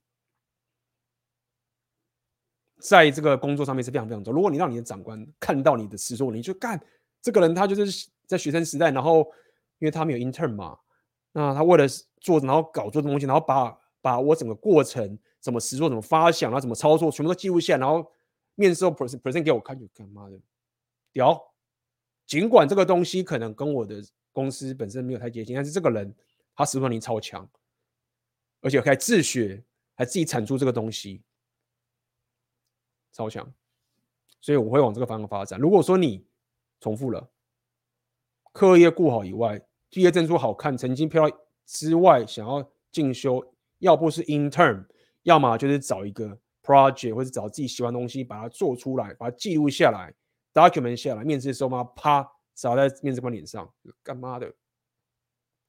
[2.80, 4.36] 在这个工作上面是非常非常重要。
[4.36, 6.84] 如果你让你的长官看到你的实作，你就干
[7.22, 9.32] 这个人，他就是在学生时代，然后
[9.78, 10.80] 因为他没有 intern 嘛，
[11.34, 11.86] 那他为了
[12.20, 18.12] 做，然后搞做的东西，然后把把我整个过程怎么实作、怎么发想然后、怎么操作，全部都记录下来，然后
[18.56, 20.40] 面试后 present present 给我看，就干妈的
[21.12, 21.54] 屌。
[22.28, 24.02] 尽管这个东西可能跟我的
[24.32, 26.14] 公司本身没有太接近，但是这个人
[26.56, 27.50] 他实作能力超强，
[28.62, 29.64] 而且还自学，
[29.96, 31.22] 还自己产出这个东西，
[33.12, 33.54] 超强。
[34.40, 35.60] 所以我会往这个方向发展。
[35.60, 36.26] 如果说你
[36.80, 37.30] 重复了，
[38.54, 41.30] 课业顾好以外，毕业证书好看，成绩漂
[41.66, 44.88] 之外，想要进修，要不是 intern，
[45.24, 50.14] 要么就是找一个 project，或者找自己喜欢的东西，把它做出来，把它记录下来。
[50.54, 54.54] document 下来，面试的时候嘛，啪，砸在面试官脸上，干嘛的？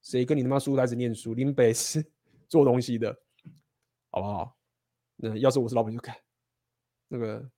[0.03, 1.35] 谁跟你他妈书呆子念书？
[1.35, 2.05] 林北是
[2.49, 3.17] 做东西的，
[4.11, 4.57] 好不好？
[5.17, 6.17] 那要是我是老板就看
[7.09, 7.49] 那个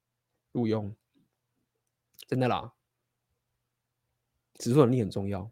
[0.53, 0.95] 录用，
[2.27, 2.75] 真的啦，
[4.55, 5.51] 指数能力很重要。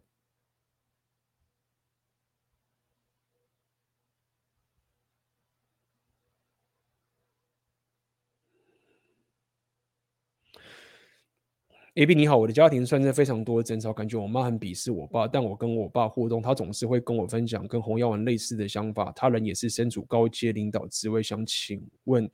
[11.95, 19.13] A B 你好，我的家庭算是非常多的争吵，感觉我妈很鄙视我爸，但我跟我爸互动，他总是会跟我分享跟洪耀文类似的想法。
[19.13, 22.31] 他人也是身处高阶领导职位，想请问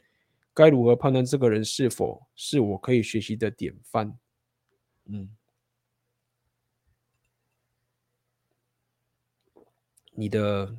[0.55, 4.17] 该如何判断这个人是否是我可以学习的典范？
[5.07, 5.29] 嗯，
[10.13, 10.77] 你的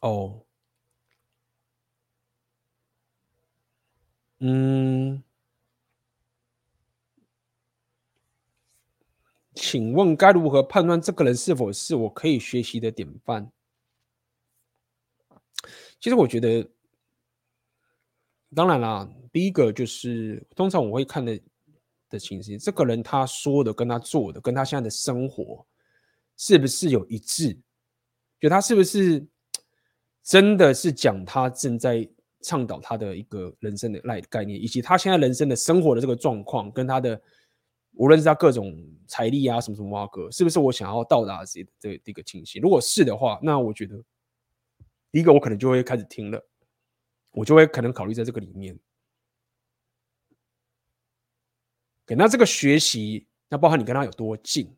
[0.00, 0.43] 哦。
[4.46, 5.22] 嗯，
[9.54, 13.50] 请问该如何判断这个人是否是我可以学习的典范？
[15.98, 16.70] 其实我觉得，
[18.54, 21.40] 当然啦，第一个就是通常我会看的
[22.10, 25.66] 的情形，这个人他说的跟他做的跟他现在的生活
[26.36, 27.58] 是不是有一致？
[28.38, 29.26] 就他是不是
[30.22, 32.06] 真的是讲他正在。
[32.44, 37.20] 倡导他的一个人生的概概念，以及他现在人生的生活的这个状况，跟他的
[37.94, 38.76] 无论是他各种
[39.08, 42.60] 财力啊什么什么挖哥，是不是我想要到达这这这个情形？
[42.60, 43.96] 如果是的话，那我觉得
[45.10, 46.46] 第一个我可能就会开始听了，
[47.32, 48.78] 我就会可能考虑在这个里面。
[52.06, 54.70] 给那这个学习，那包含你跟他有多近。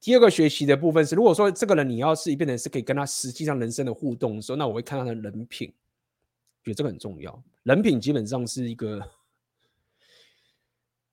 [0.00, 5.72] 第二个学习的部分是，如果说这个人你要是变成是可以跟他实际上人生的互动的时候，那我会看他的人品。
[6.62, 9.10] 觉得这个很重要，人品基本上是一个。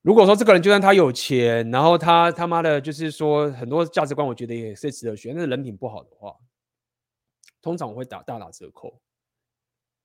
[0.02, 5.34] 如果说这个人就算他有钱，然后他他妈的，就是说很多价值观，我觉得也是值得学。
[5.34, 6.34] 但是人品不好的话，
[7.62, 9.02] 通常我会打大打折扣。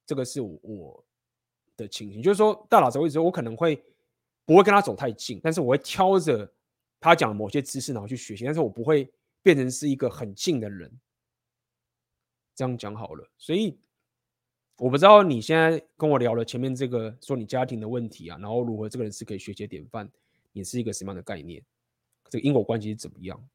[0.05, 1.05] 这个是我我
[1.77, 3.81] 的情形，就是说大打折扣之后，我可能会
[4.45, 6.53] 不会跟他走太近，但是我会挑着
[6.99, 9.09] 他讲某些知识然后去学习，但是我不会
[9.43, 10.91] 变成是一个很近的人。
[12.57, 13.79] 这样讲好了，所以。
[14.79, 20.11] 我不知道你现在跟我聊了前面这个说你家庭的问题啊，然后如何这个人是可以学习典范，
[20.53, 21.65] 你是一个什么样的概念？
[22.29, 23.49] 这个因果关系是怎么样？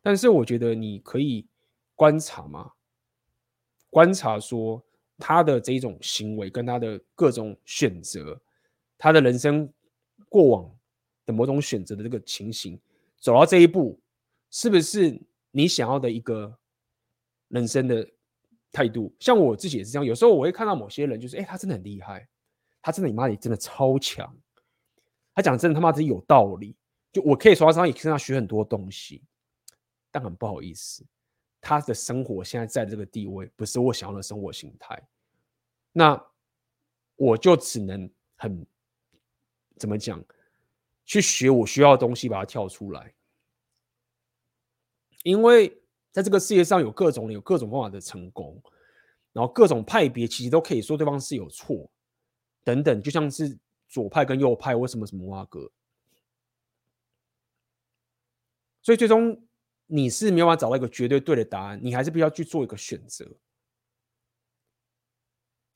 [0.00, 1.46] 但是我觉得你可以
[1.94, 2.72] 观察嘛，
[3.90, 4.82] 观察说
[5.18, 8.40] 他的这一种行为跟他的各种选择，
[8.96, 9.70] 他的人生
[10.30, 10.74] 过往
[11.26, 12.80] 的某种选择的这个情形，
[13.18, 14.00] 走到这一步，
[14.50, 15.20] 是不是
[15.50, 16.58] 你想要的一个
[17.48, 18.08] 人生的？
[18.74, 19.14] 态度。
[19.20, 22.28] 像我自己也是这样，有时候我会看到某些人，就是哎、他真的很厉害，
[22.82, 24.36] 他真的你妈你真的超强，
[25.32, 26.76] 他讲真的他妈真有道理，
[27.12, 29.22] 就我可以从他身上也跟他学很多东西，
[30.10, 31.06] 但很不好意思，
[31.60, 35.00] 他的生活现在在这个地位不是我想要的生活形态，
[35.92, 36.20] 那
[37.14, 38.66] 我就只能很
[39.78, 40.22] 怎么讲，
[41.04, 43.14] 去学我需要的东西，把它跳出来，
[45.22, 45.80] 因为。
[46.14, 48.62] 在这个世界上有各种，有各种方法的成功，
[49.32, 51.90] 然后各种派别其实都可以说对方是有错，
[52.62, 53.58] 等等，就像是
[53.88, 55.68] 左派跟右派为什么什么挖哥，
[58.80, 59.44] 所以最终
[59.86, 63.28] 你是没有办法找到一个绝对对的答案，你还是必须要去做一个选择。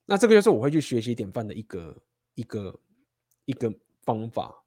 [0.05, 2.03] 那这个就是我会去学习典范的一个
[2.35, 2.81] 一个
[3.45, 4.63] 一个方法，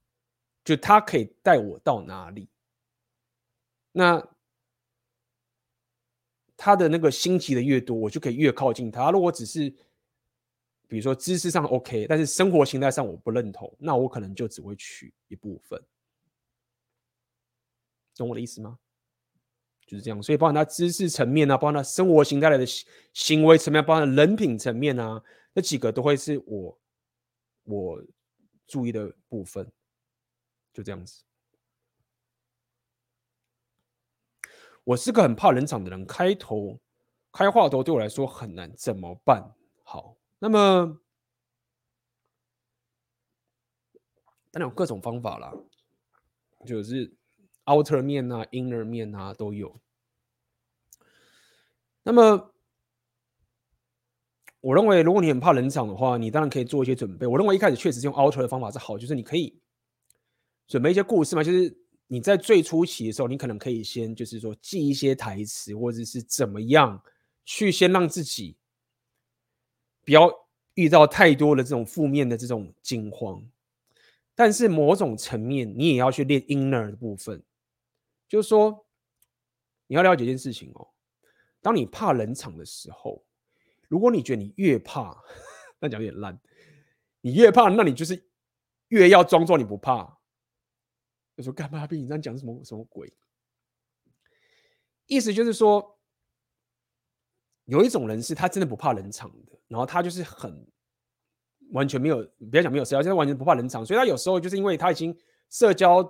[0.66, 2.50] 就他可以带我到哪里，
[3.94, 4.22] 那。
[6.64, 9.10] 他的那个星级的越多，我就可以越靠近他。
[9.10, 9.68] 如果只是
[10.88, 15.82] 比如说知识上 OK，但是生活形态上我不认同，那我可能就只会取一部分。
[18.16, 18.78] 懂我的意思吗？
[19.88, 20.22] 就是这样。
[20.22, 25.20] 所以包含他知识层面啊，包含他生活形态的行行为层面，包含人品层面啊，
[25.54, 26.80] 那几个都会是我
[27.64, 28.04] 我
[28.68, 29.68] 注意的部分。
[30.72, 31.24] 就这样子。
[34.84, 36.80] 我是个很怕冷场的人，开头
[37.32, 39.54] 开话头对我来说很难，怎么办？
[39.84, 41.00] 好，那么
[44.50, 45.54] 当然有各种方法啦，
[46.66, 47.14] 就是
[47.66, 49.80] outer 面啊，inner 面啊都有。
[52.04, 52.52] 那么
[54.62, 57.28] 我认为，如果你很怕冷场的话，你当然可以做一些准备。
[57.28, 59.62] 我认为一开始确实是用 outer 的方法是好，就是你可以
[60.68, 61.81] 准备一些故事嘛，就是。
[62.14, 67.02] 你在最初期的时候，你可能可以先就是说记一些台词，或者是怎么样
[67.46, 68.58] 去先让自己
[70.04, 70.30] 不要
[70.74, 73.42] 遇到太多的这种负面的这种惊慌。
[74.36, 77.42] 但是某种层面，你也要去练 inner 的部分，
[78.28, 78.86] 就是说
[79.88, 80.90] 你要了解一件事情哦。
[81.62, 83.24] 当你怕冷场的时候，
[83.88, 85.18] 如果你觉得你越怕，
[85.80, 86.38] 那讲有点烂，
[87.22, 88.22] 你越怕，那你就是
[88.90, 90.18] 越要装作你不怕。
[91.36, 93.12] 就说干嘛被你这样讲什么什么鬼？
[95.08, 96.00] 意思就是说，
[97.66, 100.66] 有一种人是他真的不怕冷场的，然后他就是很
[101.72, 105.18] 完全没有，不要讲没有社交，就是完全不怕冷场，所以他有时候就是因为他已经
[105.50, 106.04] 社交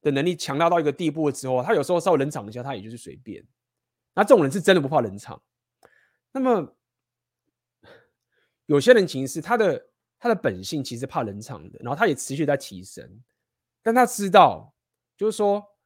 [0.00, 3.46] 的能力强大到一个地步之后，他有时候稍微冷场一下，他也就是随便。
[4.14, 5.42] 那这种人是真的不怕冷场。
[6.32, 6.76] 那么
[8.66, 13.22] 有些人其实是他的他的本性其实怕冷场的，然后他也持续在提升。
[13.82, 14.74] 但他知道，
[15.16, 15.76] 就是说，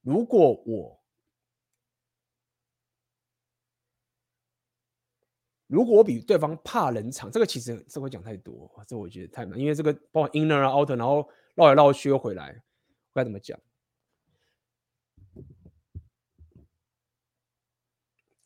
[0.00, 1.00] 如果我
[5.68, 12.62] 如果我比对方怕冷场，这个其实这会讲太多，这我觉得太难，因为这个包括 inner 啊 outer，然后绕来绕去又回来，
[13.14, 13.58] 该怎么讲？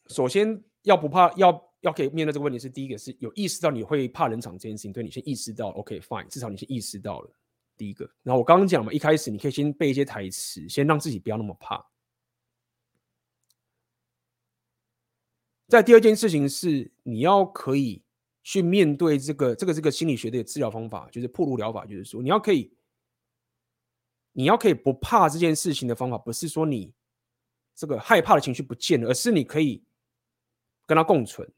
[0.09, 7.31] 首先要不怕，要要可以面对这个问题是第一个是有意识到你会怕冷场这件事情，对你先意识到，OK fine，至少你先意识到了。
[7.77, 11.85] 第一个，然后我刚刚讲嘛，一开始你可以先背一些台词，先让自己不要那么怕。
[15.69, 18.03] 再第二件事情是，你要可以
[18.43, 22.73] 去面对这个这个这个心理学的治疗方法，就是暴露疗法，就是说你要可以，
[24.32, 26.94] 你要可以不怕这件事情的方法，不是说你
[27.74, 29.85] 这个害怕的情绪不见了，而是你可以
[30.86, 31.53] 跟他共存。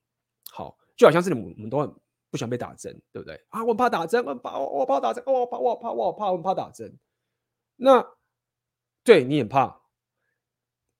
[0.51, 1.95] 好，就好像是你们我们都很。
[2.31, 3.65] 不想被打针，对不对啊？
[3.65, 6.99] 我怕打针，我怕我怕打针，我怕我怕我怕我怕打针。
[7.77, 8.07] 那
[9.03, 9.81] 对你也怕，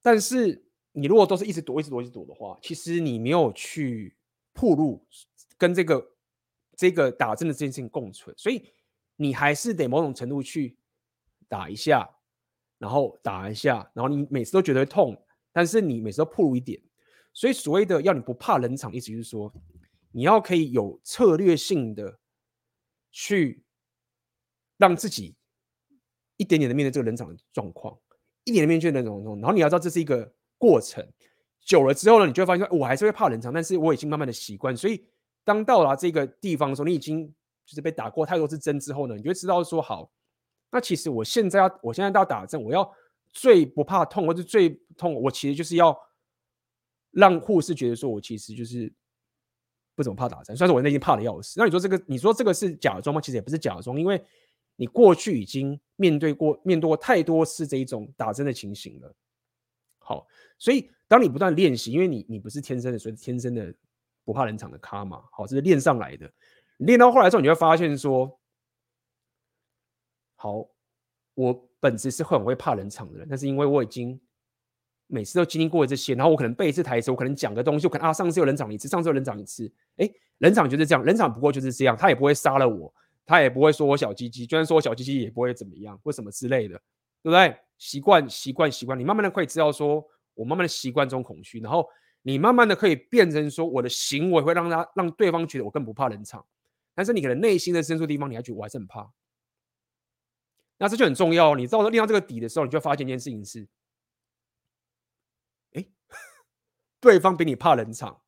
[0.01, 4.17] 但是你如果都是一直躲、一直躲、一直躲的话，其实你没有去
[4.55, 5.07] 暴露
[5.59, 6.13] 跟这个
[6.77, 8.73] 这个打针的这件事情共存，所以
[9.17, 10.79] 你还是得某种程度去
[11.49, 12.09] 打一下，
[12.79, 15.21] 然后打一下，然后你每次都觉得痛，
[15.53, 16.81] 但是你每次都暴露一点。
[17.35, 19.53] 所以所谓的要你不怕冷场，意思就是说。
[20.11, 22.19] 你要可以有策略性的
[23.11, 23.63] 去
[24.77, 25.35] 让自己
[26.37, 27.99] 一点点的面对这个冷场的状况，
[28.45, 31.07] 一点点面对那种，然后你要知道这是一个过程，
[31.61, 35.05] 久了之后呢，你就会发现说我还是会怕冷场，但是我已经慢慢的习惯，所以
[35.45, 37.27] 当到达这个地方的时候，你已经
[37.67, 40.11] 就是被打过太多次针之后呢，你就知道说好，
[40.71, 42.91] 那其实我现在要我现在要打针，我要
[43.33, 45.99] 最不怕痛或者最痛，我其实就是要
[47.11, 48.93] 让护士觉得说我其实就是。
[49.99, 51.59] 不怎么怕打针，虽然说我内心怕的要死。
[51.59, 53.21] 那你说这个，你说这个是假装吗？
[53.21, 54.25] 其实也不是假装，因为
[54.77, 59.13] 你过去已经面对过、面对过太多次这一种打针的情形了。
[59.99, 60.25] 好，
[60.57, 63.75] 所以当你不断练习，因为你你不是天生的，所以天生的
[64.25, 65.25] 不怕冷场的咖嘛。
[65.33, 66.33] 好，这是练上来的。
[66.77, 68.39] 练到后来之后，你会发现说，
[70.37, 70.65] 好，
[71.35, 74.21] 我本质是很会怕冷场的人，但是因为我已经。
[75.09, 80.09] 每次都经历过这些，然后我可能背一次台词，我可能讲个东西，我可能啊，上次有人场一次，上次有人场一次，哎，
[80.39, 82.93] 冷场就是这样，冷场不过就是这样，他也不会杀了我，
[83.25, 86.75] 他也不会说我小鸡鸡，就算说我小鸡鸡也不会怎么样，或什么之类的，
[87.23, 87.57] 对不对？
[87.79, 90.05] 习惯，习惯，习惯，你慢慢的可以知道说，
[90.35, 91.89] 我慢慢的习惯这种恐惧，然后
[92.23, 96.45] 你慢慢的可以变成说，我的行为会让他让对方觉得我更不怕冷场，
[96.95, 99.11] 但是你可能内心的深处地方，你还觉得我还是很怕，
[100.77, 103.67] 那这就很重要，你知道练到这个底的时候，你就会发现一件事情是。
[107.01, 108.23] 对方比你怕冷场，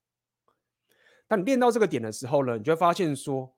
[1.26, 3.56] 当你练到这个点的时候呢，你就会发现说，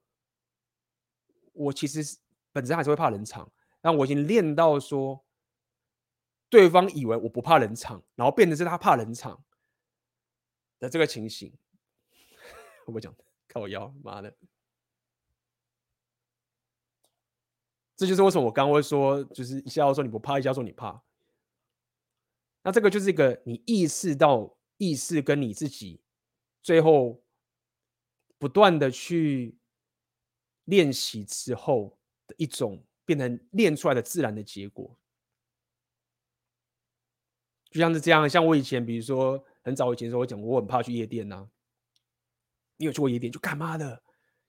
[1.52, 2.18] 我其实
[2.52, 5.24] 本身还是会怕冷场，但我已经练到说，
[6.48, 9.44] 对方以为我不怕冷场，然后变成是他怕冷场
[10.78, 11.52] 的这个情形，
[12.86, 13.14] 我不会讲
[13.48, 14.34] 靠腰，妈的！
[17.94, 21.02] 这就是为什么我刚刚会说，就是一下说你不怕，一下说你怕。
[22.62, 26.00] 那这个就是一个你意识到意识跟你自己
[26.60, 27.22] 最后
[28.36, 29.56] 不断的去
[30.64, 31.96] 练习之后
[32.26, 34.98] 的一种变成练出来的自然的结果。
[37.70, 41.48] 就像是这样，像我以前，比如说很早以前的时候，我讲我很怕去夜店呐、
[42.76, 43.30] 你有去过夜店？
[43.30, 44.02] 就干嘛的？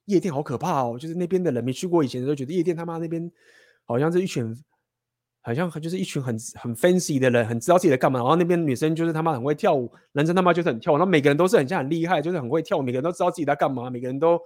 [0.06, 0.98] 夜店好可怕哦！
[0.98, 3.30] 就是那边的人没去过以前的时候，觉得夜店他妈那边
[3.84, 4.52] 好像是一群。
[5.46, 8.18] 好像就是一群很很 fancy 的人，很知道自己在干嘛。
[8.18, 10.96] 然后那边女生就是他妈很会跳舞，男生他妈就是很跳舞。
[10.96, 12.82] 然后每个人都是很像很厉害，就是很会跳舞。
[12.82, 14.40] 每个人都知道自己在干嘛，每个人都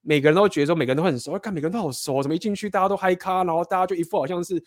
[0.00, 1.36] 每个人都觉得说每个人都很熟。
[1.40, 4.62] 看每个人都好熟，怎么一进去大家都嗨咖，然后大家就一副好像是，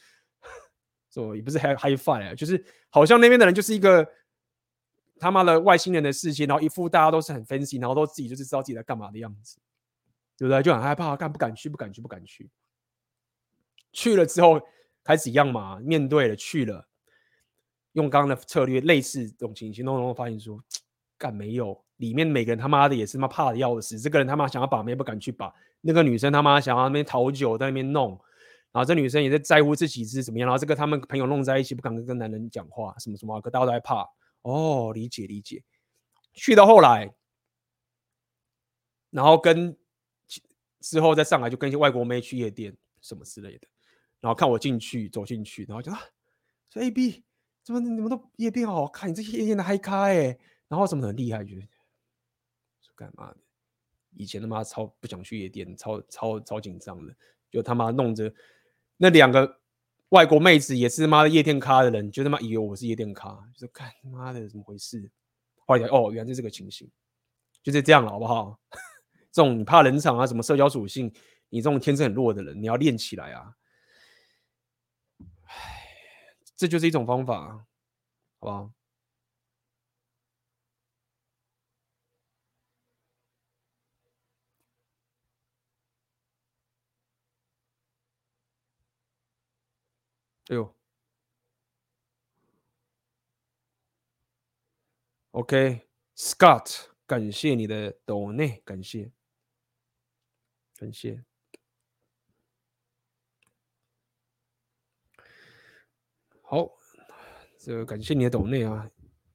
[1.10, 4.06] 什么也不是 high high five 啊，就是好像那边的人就是一个
[5.20, 9.58] 他妈的外星人的世界，然后一副大家都是很 fancy，然后都自己就是知道自己在干嘛的样子，
[10.38, 10.62] 对不对？
[10.62, 12.50] 就很害怕，干不敢去，不敢去，不敢去。
[13.94, 14.60] 去了之后。
[15.04, 16.88] 开始一样嘛，面对了去了，
[17.94, 20.64] 用刚刚的策略类似这种情形，弄弄发现说，
[21.18, 28.12] 干没有，里面每个人他妈的也是他妈怕的要死，这个人他妈想要把妹不敢去把，那个女生他妈想要那边讨酒在那边弄，
[28.72, 34.08] 然后这女生也在在乎自己是怎么样，然后这个他们朋友弄在一起不敢跟跟男人讲话，什么什么，可大家都害怕，
[34.42, 35.64] 哦，理解理解，
[36.34, 37.14] 去到后来，
[39.10, 39.78] 然后跟
[40.80, 43.68] 之后再上来就跟一些外国妹去夜店什么之类的。
[44.22, 46.00] 然后看我进去，走进去，然后就啊，
[46.70, 47.24] 说 A B，
[47.64, 49.10] 怎么你们都夜店好好看？
[49.10, 50.38] 你这些夜店的嗨咖哎，
[50.68, 51.62] 然后什么很厉害，觉得
[52.82, 53.38] 说干嘛的？
[54.12, 57.16] 以前他妈超不想去夜店，超超超紧张的，
[57.50, 58.34] 就他妈弄着
[58.98, 59.60] 那两个
[60.10, 65.10] 外国妹子也是他妈的夜店咖的人，就他妈以为我是夜店咖，就说干他妈的怎么回事？
[65.66, 66.88] 后来哦，原来是这个情形，
[67.64, 68.60] 就是这样了，好不好？
[69.32, 71.12] 这种你怕冷场啊，什么社交属性，
[71.50, 73.56] 你这种天生很弱的人，你要练起来啊。
[76.62, 77.58] 这就是一种方法，
[78.40, 78.72] 好不好？
[90.50, 90.76] 哎呦
[95.32, 99.12] ，OK，Scott，感谢你的 donate，感谢，
[100.78, 101.24] 感谢。
[106.52, 106.70] 好，
[107.58, 108.86] 这个感谢你的抖内啊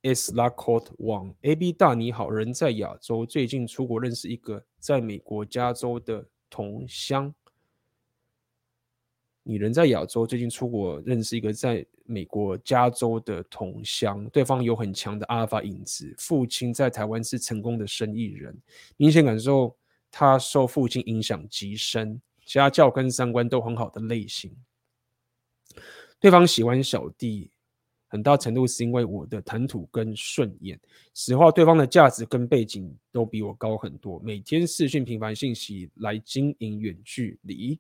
[0.03, 7.35] ，S La Court One A B 大你好，人在亚洲，最近出国认识一个在美国加州的同乡。
[9.45, 18.55] 你人在亚洲，最近出国认识一个在美国加州的同乡，对方有很强的阿尔法影子，父亲在台湾是成功的生意人，
[18.99, 19.75] 明显感受
[20.11, 24.55] 他受父亲影响极深，家教跟三观都很好的类型。
[26.27, 27.49] 对方喜欢小弟，
[28.09, 30.77] 很大程度是因为我的谈吐跟顺眼。
[31.15, 34.19] 实话，对方的价值跟背景都比我高很多。
[34.25, 37.79] 每天视讯频繁信息来经营远距离。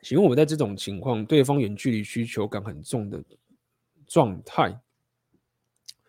[0.00, 3.22] 请问我在这种情况，对方远距离需求感很重的
[4.06, 4.80] 状态，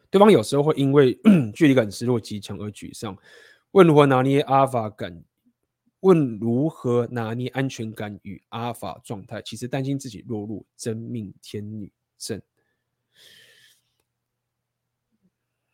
[0.10, 1.20] 对方有时候会因为
[1.54, 3.18] 距离感失落极强而沮丧。
[3.72, 5.26] 问如何拿捏阿法感？
[6.02, 9.42] 问如何拿捏安全感与阿尔法状态？
[9.42, 12.42] 其实担心自己落入真命天女症，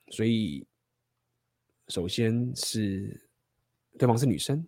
[0.10, 0.66] 所以
[1.90, 3.30] 首先是
[4.00, 4.68] 对方是女生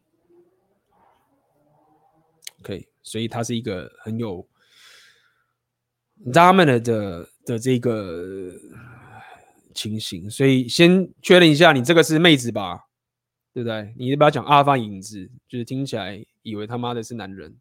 [2.59, 4.47] ，OK，所以她是一个很有
[6.25, 8.53] dominant 的的这个
[9.73, 12.86] 情形，所以先确认一下，你这个是妹子吧？
[13.57, 13.91] 对不对？
[13.97, 17.59] 你不要讲阿尔法影子，就是听起来以为他妈的是男人。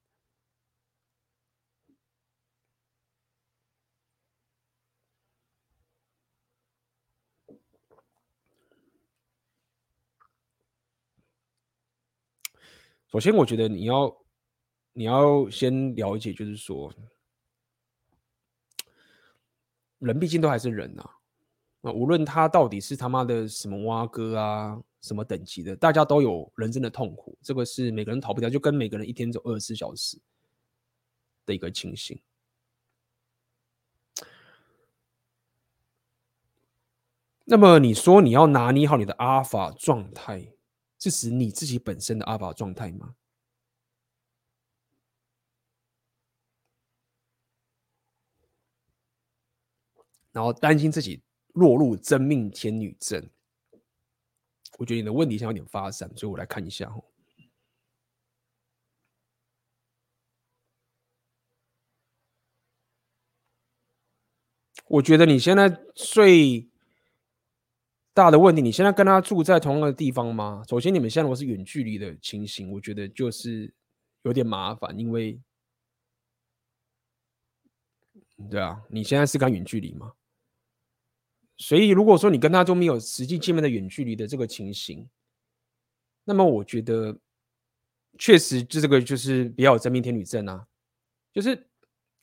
[13.10, 14.14] 首先，我觉得你要
[14.93, 16.93] 你要先了解，就是说，
[20.01, 21.09] 人毕竟都还是人呐。
[21.81, 24.82] 那无论他到底是他妈的什么蛙哥啊。
[25.06, 30.18] 什么等级的，大家都有人生的痛苦，这个是每个人逃不掉，就跟每个人一天走二十四小时
[31.46, 32.20] 的一个情形。
[37.44, 40.52] 那么你说你要拿捏好你的阿尔法状态，
[40.98, 43.14] 是指你自己本身的阿尔法状态吗？
[50.32, 51.22] 然后担心自己
[51.54, 53.30] 落入真命天女症。
[54.78, 57.05] 我觉得你的问题像有点发散，所以我来看一下哦。
[64.89, 66.69] 我觉得你现在最
[68.15, 70.62] 大的问题，你现在跟他住在同样的地方吗？
[70.69, 73.74] 首先，你们现在如果是远距离的情形，我觉得就是
[74.23, 75.40] 有点麻烦，因为，
[78.48, 80.12] 对啊，你现在是跟远距离吗？
[81.58, 85.08] 所以，如果说你跟他都没有实际见面的远距离的这个情形，
[86.24, 87.16] 那么我觉得
[88.18, 90.66] 确实就这个就是比较有真命天女症啊，
[91.32, 91.66] 就是。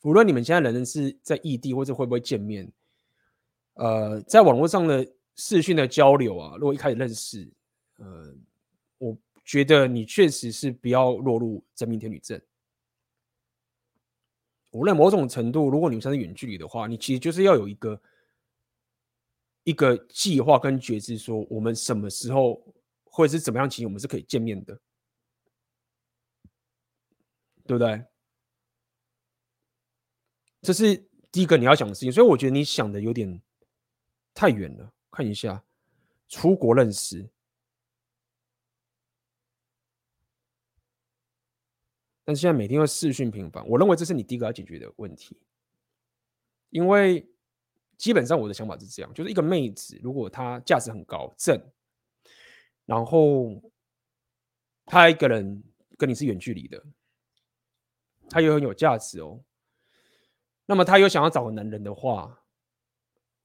[0.04, 2.70] 无论你们现在人是在异地或者会不会见面，
[3.76, 7.50] 呃，在网络上的视讯的交流啊，如果一开始认识，
[8.00, 8.36] 呃，
[8.98, 12.38] 我觉得你确实是不要落入真命天女症。
[14.72, 17.98] 无论某种程度，如果你们现在是远距离的话，你其实就是要有一个
[19.64, 22.62] 一个计划跟觉知，说我们什么时候
[23.06, 24.80] 或者是怎么样情形，我们是可以见面的，
[27.66, 28.04] 对不对？
[30.62, 30.96] 这是
[31.32, 33.42] 第一个你要想的事情，所以我觉得你想的有点
[34.34, 34.94] 太远了。
[35.12, 35.64] 看一下，
[36.28, 37.30] 出国认识，
[42.24, 45.38] 但是现在每天会视讯频繁，我认为这是你第一个要解决的问题。
[46.72, 47.30] 因为
[48.04, 51.58] 基本上我的想法是这样，就是一个妹子如果她价值很高，正，
[52.86, 53.64] 然后
[54.86, 55.64] 她一个人
[55.98, 56.84] 跟你是远距离的，
[58.28, 59.40] 她又很有价值哦。
[60.66, 62.44] 那么她有想要找个男人的话，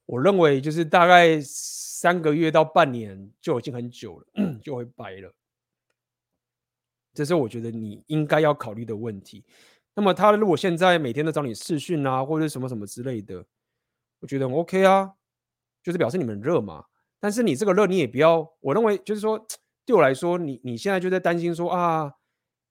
[0.07, 4.27] 我认为就是大概三个月到半年就已经很久了，
[4.61, 5.33] 就会掰了。
[7.15, 9.45] 这是我觉得你应该要考虑的问题。
[9.95, 13.47] 那么他如果现在每天都找你视讯啊，或者什么什么之类的，
[14.21, 15.15] 我觉得很 OK 啊，
[15.83, 16.85] 就是表示你们热嘛。
[17.21, 19.47] 但是你这个热你也不要，我认为就是说，
[19.85, 22.13] 对我来说，你你现在就在担心说啊。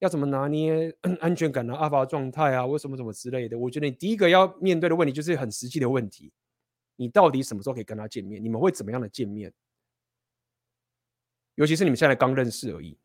[0.00, 3.58] 要怎么拿捏 安全感啊、阿法状态啊，为什么什么之类的？
[3.58, 6.32] 我觉得你第一个要面对的问题就是很实际的问题：
[6.94, 8.40] 你到底什么时候可以跟他见面？
[8.40, 9.52] 你们会怎么样的见面？
[11.56, 12.96] 尤其是你们现在刚认识而已，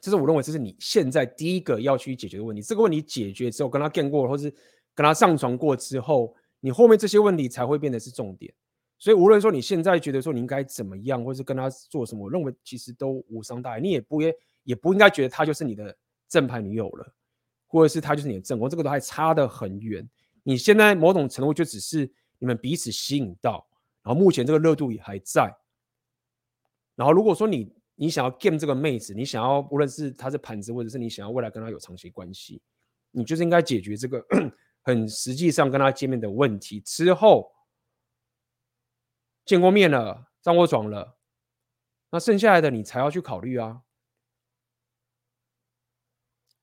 [0.00, 2.62] 这是我认为这是你现在第一个要去解决的问题。
[2.62, 4.50] 这个问题解决之后，跟他见过，或是
[4.94, 8.50] 跟他上床过之后，你后面这些问题才会变得是重点。
[8.98, 13.78] 所以无论说你现在觉得说你应该怎么样，或是跟他做什么，我认为其实都无伤大雅。
[13.78, 14.34] 你也不会。
[14.64, 15.92] 也不应该觉得她就是你的
[16.28, 17.14] 正牌女友了，
[17.66, 20.08] 或者是她就是你的正宫，这个都还差得很远。
[20.44, 22.08] 你现在某种程度就只是
[22.38, 23.66] 你们彼此吸引到，
[24.04, 25.52] 然后目前这个热度也还在。
[26.94, 32.62] 然后如果说你你想要 game 这个妹子，你想要无论是她是盘子，或者是你想要未来跟她有长期关系，
[33.10, 34.24] 你就是应该解决这个
[34.82, 37.52] 很实际上跟他见面的问题之后，
[39.44, 41.16] 见过面了，上过床了，
[42.10, 43.82] 那剩下来的你才要去考虑啊。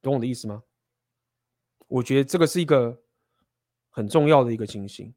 [0.02, 0.64] 懂我的意思吗？
[1.88, 3.02] 我觉得这个是一个
[3.90, 5.14] 很重要的一个情形，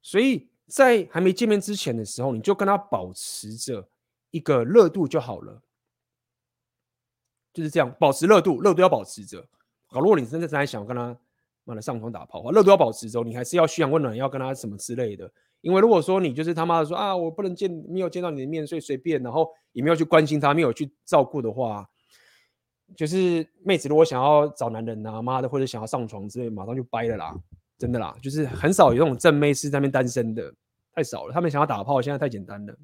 [0.00, 3.88] 所以在还没见面之前的时候，你就跟他保持着
[4.30, 5.62] 一个热度就好了，
[7.52, 9.46] 就是这样，保持热度，热度要保持着。
[9.86, 11.16] 好，如果你真的在想跟他
[11.64, 15.30] 妈的上床打炮，热度要保持着，你还是要嘘寒问暖，要跟他什么之类的。
[15.62, 21.88] 因为如果说你就是他妈的说啊，我不能见，没有见到你的面，所以随便，然后也没有去关心他，没有去照顾的话。
[22.94, 27.34] 就是妹子如果想要找男人啊，妈的，或者想要上床之类，马上就掰了啦，
[27.78, 30.54] 真的啦，就是很少有那种正妹是在那边单身的，
[30.92, 31.32] 太少了。
[31.32, 32.76] 他们想要打炮，现在太简单了，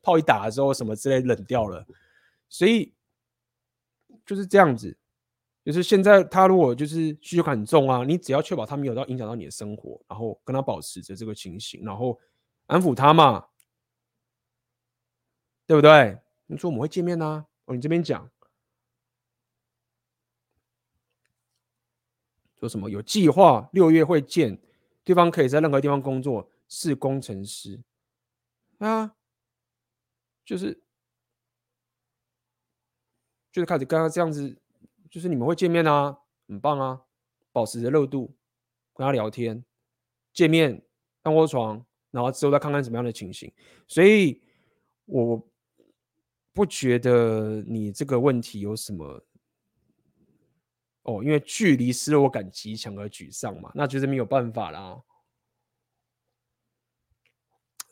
[0.00, 1.86] 炮一打了之后，什么之类冷掉了，
[2.48, 2.94] 所以
[4.24, 4.96] 就是这样子。
[5.64, 12.20] 就是现在他如果就是需求感很重啊，你只要确保他没有到影响到你的生活，然后跟他保持着这个情形，然后
[12.66, 13.48] 安抚他嘛，
[15.66, 16.18] 对不对？
[16.46, 17.46] 你说我们会见面啊？
[17.64, 18.30] 哦，你这边讲。
[22.60, 24.58] 说什么有计划，六月会见
[25.02, 27.82] 对方，可以在任何地方工作，是工程师
[28.78, 29.14] 啊，
[30.44, 30.82] 就是
[33.52, 34.56] 就是开始跟他这样子，
[35.14, 36.18] 就是你们会见面啊，
[36.48, 37.00] 很棒啊，
[37.52, 38.34] 保持着热度，
[38.96, 39.64] 跟他聊天，
[40.32, 40.84] 见面
[41.22, 43.52] 上过床，然后之后再看看什么样的情形，
[43.86, 44.42] 所以
[45.04, 45.40] 我
[46.52, 49.24] 不觉得你这个问题有什么。
[51.04, 55.00] 哦，因为距离失落感极强而沮丧嘛，那就是没有办法啦。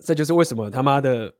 [0.01, 1.33] 这就是为什么他妈的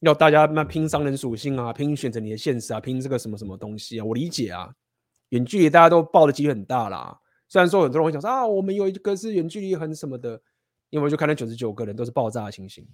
[0.00, 4.04] 要大家那拼商人属性啊，拼选择你的现实啊，拼这个什么什么东西啊。
[4.06, 4.74] 我理解啊，
[5.30, 7.20] 远距离大家都爆的机会很大啦。
[7.48, 10.40] 虽然说很多人会讲说啊，我们有一个是远距离很什么的，
[10.90, 12.86] 因为我就看到九十九个人都是爆炸的情形。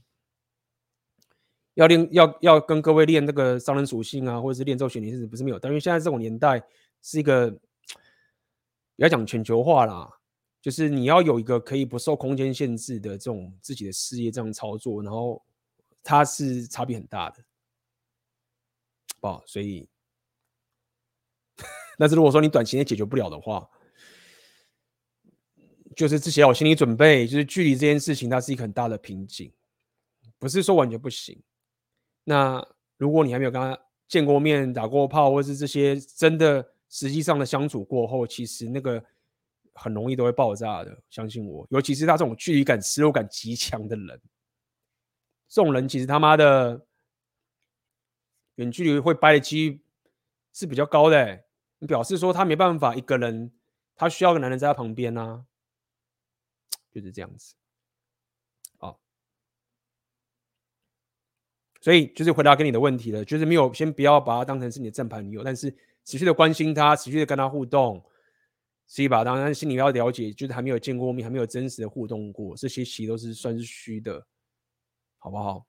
[1.74, 5.58] 要练要要跟各位练那个商人属性啊，或者是练咒学，你是不是没有？
[5.58, 6.62] 但因为现在这种年代
[7.00, 7.58] 是一个比
[8.98, 10.10] 较讲全球化啦，
[10.60, 15.42] 就是你要有一个可以不受空间限制的这种自己的事业这样操作，然后
[16.02, 17.42] 它是差别很大的，
[19.20, 19.88] 哦，所以，
[22.02, 23.64] 但是如果说你短期内解决不了的话，
[25.94, 29.52] 就是自己要有心理准备，就是距离这件事情它是一个很大的瓶颈，
[30.36, 31.40] 不是说完全不行。
[32.24, 32.60] 那
[32.96, 39.00] 如果你还没有跟他见过面、打过炮，或是这些真的实际上的相处过后，其实那个
[39.74, 41.64] 很容易都会爆炸的，相信我。
[41.70, 44.20] 尤其是他这种距离感、失落感极强的人，
[45.48, 46.84] 这种人其实他妈的
[48.56, 49.80] 远距离会掰的几率
[50.52, 51.44] 是比较高的、欸。
[51.86, 53.52] 表示说他没办法一个人，
[53.94, 55.44] 他需要个男人在他旁边啊。
[56.94, 57.54] 就是这样子，
[58.76, 59.00] 好，
[61.80, 68.04] 所以就是回答给你的问题了，就是没有先不要把他当成是你的正牌女友，但是持续的关心他，持续的跟他互动，
[68.88, 74.26] 是一把当然心里要了解，就是还没有见过面，还没有真实的互动过，这些其实都是算是虚的，
[75.16, 75.66] 好不好？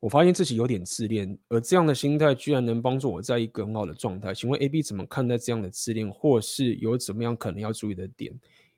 [0.00, 4.32] 我发现自己有点自恋，而这样的心态居然能帮助我在一个很好的状态。
[4.32, 8.32] 请问 AB 怎么看待这样的自恋，或是有怎么样可能要注意的点？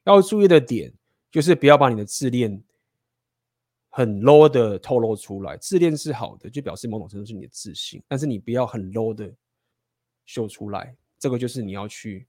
[0.04, 0.90] 要注意的点
[1.30, 2.62] 就是不要把你的自恋
[3.90, 5.58] 很 low 的透露出来。
[5.58, 9.30] 自恋是好的，就表示某种程度是你的自信，但是你不要很 low 的
[10.24, 10.96] 秀出来。
[11.18, 12.26] 这个就是你要去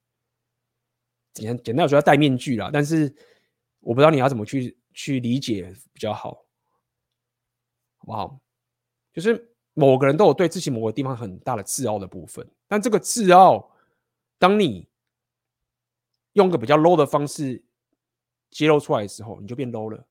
[1.33, 3.05] 简单简单说要戴面具啦，但是
[3.79, 6.45] 我不知道你要怎么去去理解比较好，
[7.99, 8.41] 好不好？
[9.13, 13.71] 就是某个人都有对自己某个地方很大的自傲的部分，但这个自傲，
[14.39, 14.87] 当你
[16.33, 17.63] 用个比较 low 的方式
[18.49, 20.05] 揭露出来的时候，你就变 low 了。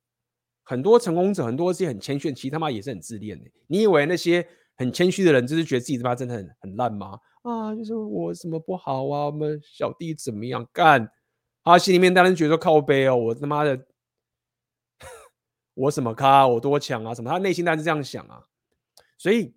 [0.63, 3.51] 很多成功者，很多这些很谦逊，其实他妈也是很自恋的。
[3.67, 4.47] 你以为那些
[4.77, 7.19] 很谦虚的人，就是觉得自己他妈真的很很烂吗？
[7.43, 11.11] 啊，就是我什么不好啊，我们小弟怎么样干？
[11.65, 13.87] 他心里面当然觉得靠背哦，我他妈的，
[15.75, 17.31] 我什么咖，我多强啊，什么？
[17.31, 18.47] 他内心当然是这样想啊。
[19.21, 19.55] 所以，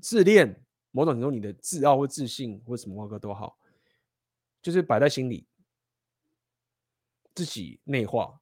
[0.00, 3.58] 自恋某种程度，你的自傲或自信或什么话哥都好，
[4.62, 5.44] 就是摆在心里，
[7.34, 8.40] 自己内化，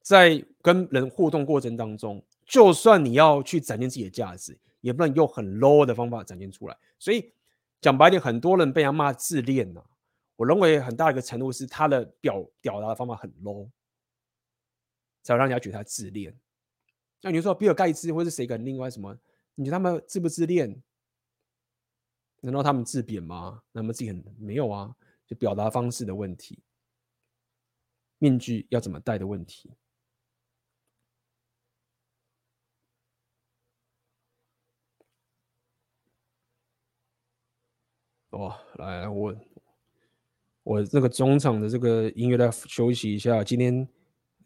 [0.00, 6.78] 在跟人互动过程当中，就算你要去展现自己的价值，也不能用很 low 的方法展现出来。
[6.98, 7.30] 所以
[7.78, 9.86] 讲白点，很多人被他骂自恋呢、啊，
[10.36, 13.68] 我认为很大一个程度是他的表表达的方法很 low，
[15.22, 16.34] 才让人家觉得他自恋。
[17.22, 19.16] 那你说比尔盖茨或是谁敢另外什么？
[19.54, 20.82] 你觉得他们自不自恋？
[22.40, 23.62] 难道他们自贬吗？
[23.70, 24.96] 那么自己很没有啊？
[25.26, 26.62] 就表达方式的问题，
[28.18, 29.70] 面具要怎么戴的问题。
[38.30, 39.36] 哦，来，我
[40.64, 43.88] 我这个中场的这个音乐再休息一下，今天。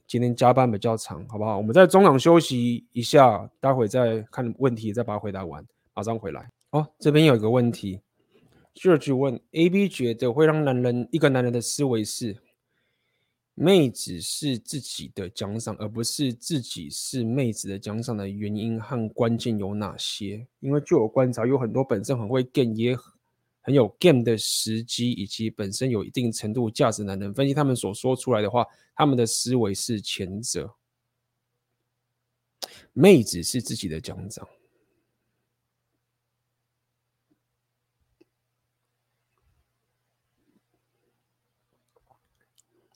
[0.06, 1.56] 今天加班比较长，好不好？
[1.56, 5.64] 我们在中场休息一下，待会再看问题，再把它回答完，
[5.94, 6.48] 马上回来。
[6.70, 8.00] 哦，这边有一个问题
[8.74, 12.36] ，George 问：AB 觉得会让男人一个男人的思维是，
[13.54, 20.46] 妹子是自己的奖赏，而不是自己是妹子的奖赏的原因和关键有哪些？
[20.60, 22.96] 因为据我观察，有很多本身很会 g 也
[23.66, 28.64] 很有 game 的时机，以及本身有一定程度价值男人，分析他们所说出来的话。
[28.94, 30.72] 他们的思维是前者，
[32.92, 34.46] 妹子是自己的奖赏。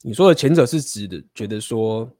[0.02, 2.10] 你说的前者是指的，觉得说，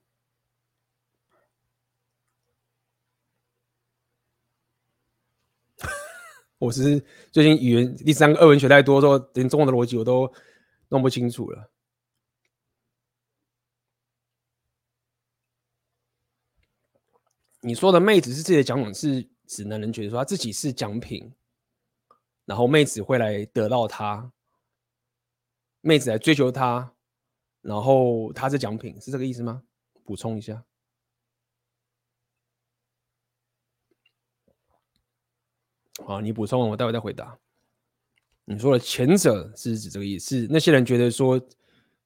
[6.60, 10.30] 我是最近语言第三个二文学太多，之后连中文的逻辑我都
[10.90, 11.70] 弄不清楚了。
[17.62, 21.32] 你说的妹子是自己的奖品，是指男人觉得说他自己是奖品，
[22.44, 24.30] 然后妹子会来得到他，
[25.80, 26.92] 妹子来追求他，
[27.62, 29.62] 然后他是奖品，是这个意思吗？
[30.04, 30.62] 补充一下。
[36.04, 37.38] 好，你补充完，我待会再回答。
[38.44, 41.40] 你说的前者是指这个意思，那些人觉得说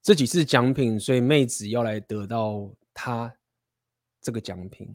[0.03, 3.35] 这几次奖品，所以妹子要来得到她
[4.21, 4.95] 这个奖品。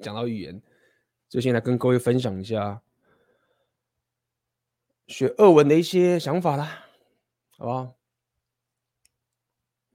[0.00, 0.62] 讲到语言，
[1.28, 2.82] 最近来跟各位分享一下
[5.06, 6.86] 学俄文的一些想法啦，
[7.50, 8.01] 好不好？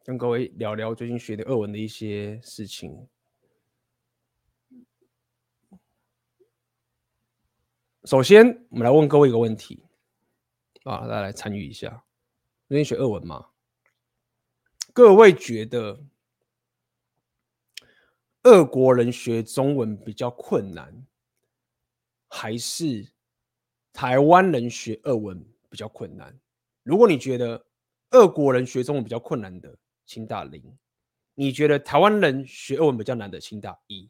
[0.08, 3.10] 跟各位聊聊最近学的俄文的一些事情。
[8.06, 9.84] 首先，我们来问各位一个问题，
[10.86, 12.06] 啊，大家来参与一下。
[12.70, 13.48] 最近学俄文吗？
[14.94, 16.02] 各位觉得
[18.44, 21.06] 俄国人学中文比较困难，
[22.30, 23.12] 还是
[23.92, 26.34] 台湾人学俄文比较困难？
[26.84, 27.66] 如果你觉得
[28.12, 29.78] 俄国人学中文比较困难的，
[30.08, 30.62] 清大零；
[31.36, 34.10] 你觉得台湾人学俄文比较难的，清大一。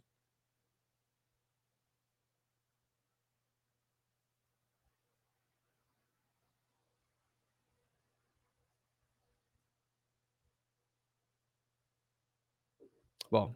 [13.30, 13.54] 不，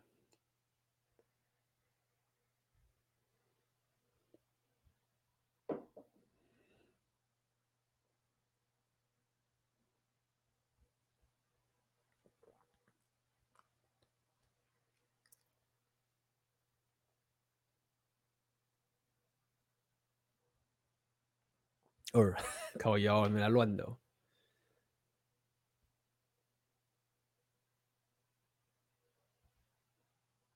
[22.12, 22.36] 二
[22.80, 23.98] 靠腰，没来乱的。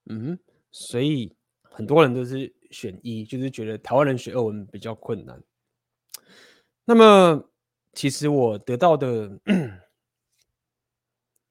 [0.08, 0.38] 嗯，
[0.72, 5.42] 所以很多人都是选一，就是觉得台湾人学俄文比较困难。
[6.86, 7.50] 那么，
[7.94, 9.40] 其实我得到的，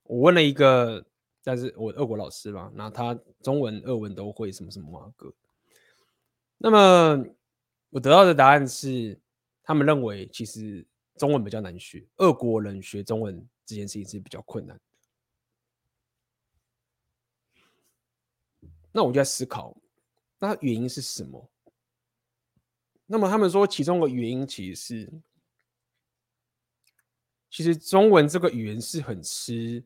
[0.05, 1.05] 我问了一个，
[1.43, 5.35] 但是我俄国老师嘛，那他中文、俄文都会，什么什么啊个。
[6.59, 7.25] 那么
[7.91, 9.21] 我得到的答案是，
[9.65, 10.87] 他们认为其实
[11.17, 14.79] 中文比较难学，俄国人学中文这件事情是比较困难。
[18.93, 19.77] 那我就在思考，
[20.39, 21.51] 那原因是什么？
[23.07, 25.13] 那么他们说，其中的原因其实是，
[27.51, 29.83] 其实中文这个语言是很吃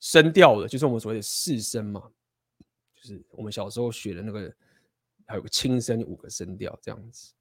[0.00, 2.12] 声调的，就是我们所谓的四声嘛，
[2.94, 4.54] 就是我们小时候学的那个，
[5.26, 7.32] 还有个轻声五个声调这样子。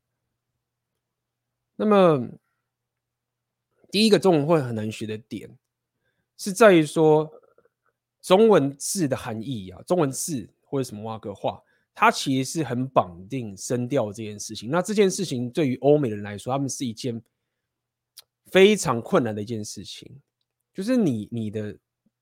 [1.77, 2.27] 那么
[3.89, 5.49] 第一个中文会很难学的点，
[6.35, 7.31] 是在于说
[8.21, 10.49] 中文字的含义啊，中文字。
[10.69, 11.63] 或者什么挖个话，
[11.93, 14.69] 它其实是很绑定声调这件事情。
[14.69, 17.23] 那这件事情对于欧美人来说，他们是一件
[18.47, 20.13] 非常困难的一件事情。
[20.73, 21.73] 就是你你的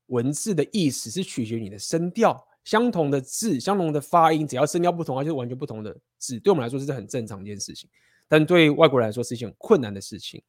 [0.06, 6.40] 文字的意思是取决于你的声调，相同的字，相同的发音，只要声调不同，它就是完全不同的字。
[6.40, 7.90] 对我们来说，这是很正常一件事情，
[8.28, 10.44] 但对外国人来说是一件很困难的事情。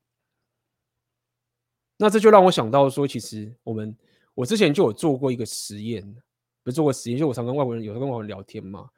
[1.96, 3.96] 那这就让我想到说，其实我们
[4.34, 6.16] 我之前就有做过一个实验。
[6.62, 8.90] 不是做过实验，就我常跟外国人有时候跟外国人聊天嘛，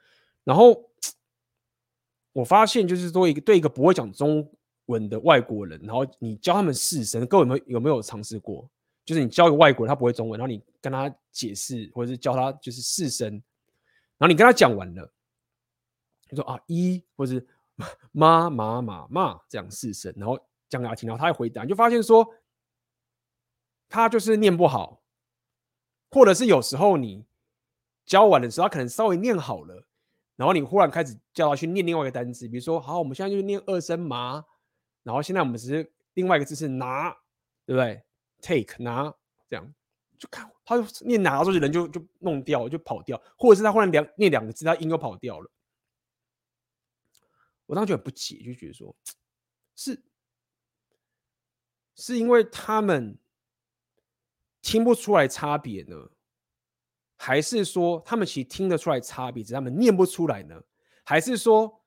[0.42, 0.90] 然后
[2.32, 4.50] 我发现就是说一个对一个不会讲中
[4.86, 8.66] 文的外国人，然后你教他们四声，各位有没有有没有尝试过？
[9.04, 13.30] 就是你教一个外国人他不会中文，然后你跟他解释或者是教他就是四声，
[14.16, 15.12] 然后你跟他讲完了，
[16.30, 17.46] 你说啊一或者是
[18.12, 20.38] 妈妈妈妈这样四声，然后
[20.68, 22.26] 讲给他听，然后他会回答，你就发现说
[23.88, 25.02] 他就是念不好，
[26.10, 27.26] 或者是有时候你。
[28.08, 29.84] 教完的时候，他可能稍微念好了，
[30.34, 34.42] 然后你忽然开始叫他去念另外一个单词，比如说，好，我们现在就念二声麻，
[35.02, 37.10] 然后现在我们只是另外一个字是拿，
[37.66, 38.02] 对不对
[38.40, 39.12] ？Take 拿
[39.46, 39.74] 这样，
[40.16, 45.50] 就看他念拿的时候，人就就弄掉，就跑掉，或者是他忽然两念两个字，他音又跑掉了。
[47.68, 48.96] 我当时就很不解，就觉得说，
[49.76, 50.02] 是
[51.94, 53.18] 是因为他们
[54.62, 56.10] 听不出来差别呢？
[57.20, 60.58] 还是说他们其实听得出来差别，只是他们念不出来呢？
[61.04, 61.84] 还是说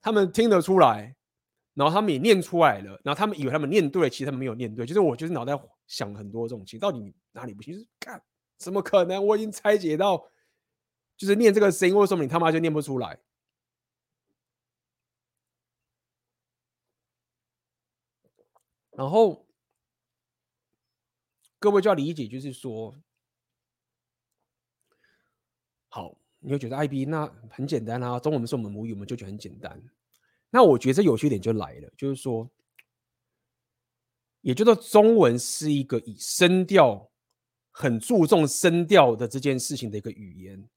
[0.00, 1.14] 他们听得出来，
[1.74, 4.86] 然后他们也念出来了，然后他们以为他们念对，其实他们没有念对。
[4.86, 5.52] 就是我就是脑袋
[5.86, 7.74] 想很多这种情，到底哪里不行？
[7.74, 8.22] 就是干，
[8.56, 9.26] 怎么可能？
[9.26, 10.26] 我已经拆解到，
[11.16, 13.20] 就是念这个声音，为什么你他妈就念不出来？
[19.00, 19.46] 然后
[21.58, 22.94] 各位就要理解，就是说。
[25.88, 29.82] 好，你会觉得 IB 那很简单啊，中文是我们母语，我们就觉得很简单。
[30.50, 32.46] 那我觉得这有趣点就来了，就是说，
[34.42, 37.10] 也就是说，中文是一个以声调
[37.70, 40.68] 很注重声调的这件事情的一个语言。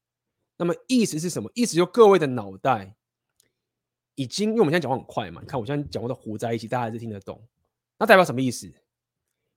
[0.56, 1.50] 那么意思是什么？
[1.54, 2.96] 意思就各位的脑袋
[4.14, 7.46] 已经，因为我们现在讲话很快嘛，你看我现在讲话都糊在一起，大家还是听得懂。
[7.98, 8.72] 那代表什么意思？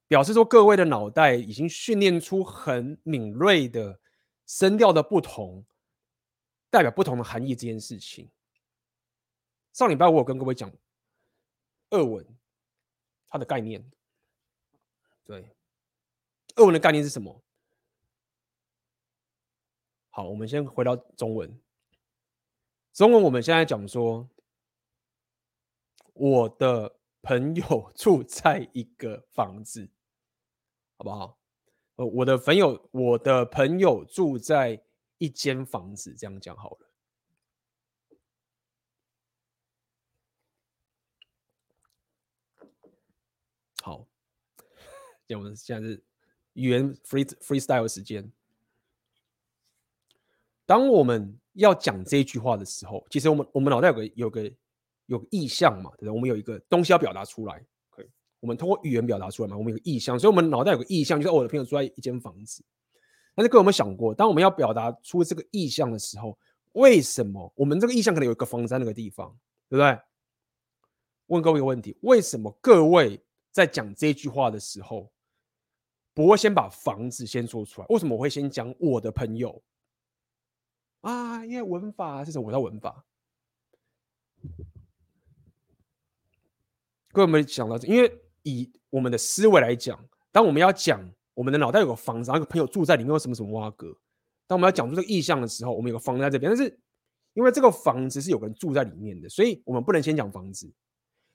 [0.08, 4.00] 表示说各位的脑袋已经训练出很敏锐的
[4.46, 5.66] 声调的不同，
[6.70, 8.32] 代表不同的含义这件事情。
[9.74, 10.72] 上礼拜我有跟各位讲
[11.90, 12.26] 俄文
[13.28, 13.84] 它的概念，
[15.26, 15.54] 对，
[16.56, 17.44] 俄文的概念是什么？
[20.10, 21.62] 好，我们先回到中文。
[22.94, 24.28] 中文我们现在讲说，
[26.14, 29.90] 我的朋友住在一个房子，
[30.98, 31.38] 好不好？
[31.96, 34.84] 呃，我的朋友，我的朋友住在
[35.18, 36.92] 一间房子，这样讲好了。
[43.82, 44.08] 好，
[45.30, 46.04] 我们现在是
[46.54, 48.32] 语言 free freestyle 时间。
[50.66, 54.52] 当我们要讲这句话的时候，其实我们我们脑袋有个有个
[55.08, 56.12] 有意向嘛，对不对？
[56.12, 58.10] 我们有一个东西要表达出来，可以，
[58.40, 59.58] 我们通过语言表达出来嘛。
[59.58, 62.64] 我们有个意向，所以我们脑袋有个意向，就是我的朋友住在一间房子。
[63.36, 66.38] 但是各位有没有想过，当我们要表达出这个意向的时候，
[66.74, 69.30] 为什么我们这个意向可能有一个房子在那个地方，
[69.70, 70.00] 对不对？
[71.28, 75.12] 问各位一个问题：为什么各位在讲这句话的时候，
[76.14, 77.88] 不会先把房子先说出来？
[77.90, 79.62] 为什么我会先讲我的朋友？
[81.02, 82.48] 啊，因为文法是什么？
[82.48, 83.06] 我叫文法。
[87.18, 87.76] 各位有没有想到？
[87.78, 90.00] 因为以我们的思维来讲，
[90.32, 91.04] 当我们要讲
[91.34, 93.88] 我们的脑袋有个房子，然后有个朋友住在里面，有什么什么挖格。
[94.46, 96.80] 当我们要讲出这个意象的时候，我们有个房子在这边，但是
[97.34, 100.72] 因为这个房子是有个人住在里面的，所以我们不能先讲房子。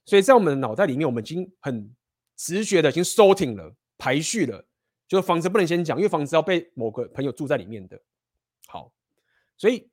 [0.04, 1.92] 所以在我们的脑袋里面，我们已经很
[2.36, 4.64] 直觉的已经 sorting 了，排序了，
[5.08, 8.00] 就是房子不能先讲，因为房子要被某个朋友住在里面的。
[8.68, 8.92] 好。
[9.58, 9.90] 所以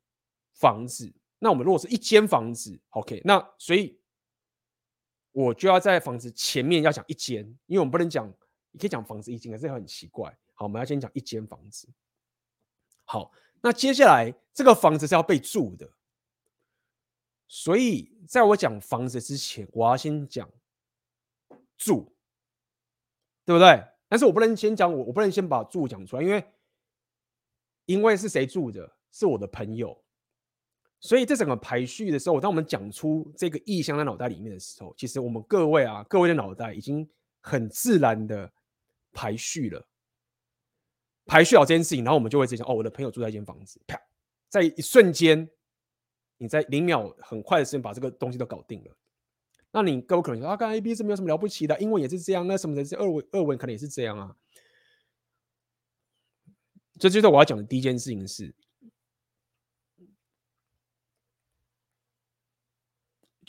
[0.53, 3.98] 房子，那我们如果是一间房子，OK，那所以
[5.41, 8.27] 我就要在房子前面要讲一间，因为我们不能讲，
[8.71, 10.37] 你可以讲房子一间，可是很奇怪。
[10.53, 11.87] 好，我们要先讲一间房子。
[13.05, 15.89] 好，那接下来这个房子是要被住的，
[17.47, 20.45] 所以在我讲房子之前，我要先讲
[21.77, 22.11] 住，
[23.45, 23.81] 对不对？
[24.09, 26.53] 但是我不能先讲我，我不能先把住讲出来，因为
[27.85, 28.97] 因为是谁住的？
[29.09, 30.03] 是我的朋友，
[31.01, 37.09] 所以这整个排序的时候，当我们讲出这个意象在脑袋里面的时候，其实我们各位啊，各位的脑袋已经
[37.39, 38.51] 很自然的
[39.13, 39.88] 排序了，
[41.26, 43.97] 排序好这件事情，然后我们就会直接讲哦，我的朋友住在一间房子，啪，
[44.49, 45.49] 在一瞬间，
[46.38, 48.95] 你在零秒很快的时间把这个东西都搞定了。
[49.71, 54.35] 那你各位可能说啊，刚刚 A B 是没有什么了不起的，英文也是这样，那什么的，这二文二文可能也是这样啊。
[56.99, 58.53] 这就是我要讲的第一件事情是。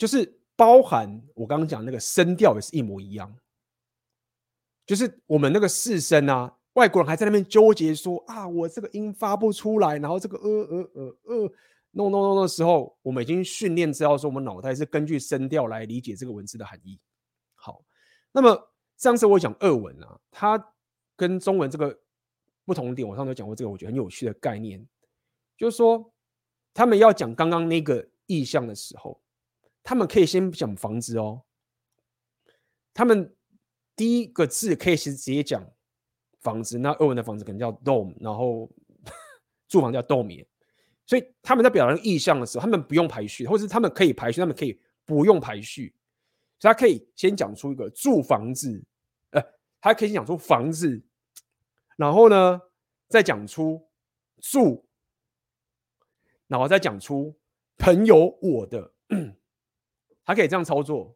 [0.01, 3.31] 就是包含我刚刚讲那个声调也是一模一样，
[4.83, 11.53] 就是我们那个四声啊，外国人还在那边纠结说啊，我这个音发不出来，然后这个呃呃呃呃
[11.91, 16.99] ，no no no 的时候，我们已经训练知道说我们脑袋是根据声调来理解这个文字的含义。
[17.53, 17.85] 好，
[18.31, 20.73] 那么上次我讲俄文啊，它
[21.15, 21.95] 跟中文这个
[22.65, 24.83] 不同点，我上次讲过这个我觉得很有趣的概念，
[25.55, 26.11] 就是说
[26.73, 29.21] 他们要讲刚刚那个意象的时候。
[29.83, 31.43] 他们可以先讲房子哦，
[32.93, 33.35] 他们
[33.95, 35.65] 第一个字可以是直接讲
[36.39, 38.71] 房子，那俄文的房子可能叫 dom，然后
[39.67, 40.45] 住房叫 dom
[41.05, 45.93] 所以他们在表达意向的时候，他们不用排序，或是他们可以排序，他们可以不用排序，
[46.59, 48.81] 所以他可以先讲出一个住房子，
[49.31, 49.43] 呃，
[49.81, 51.03] 他可以先讲出房子，
[51.97, 52.61] 然后呢，
[53.09, 53.89] 再讲出
[54.39, 54.85] 住，
[56.47, 57.37] 然后再讲出
[57.77, 58.93] 朋友我的。
[60.31, 61.13] 他可以这样操作，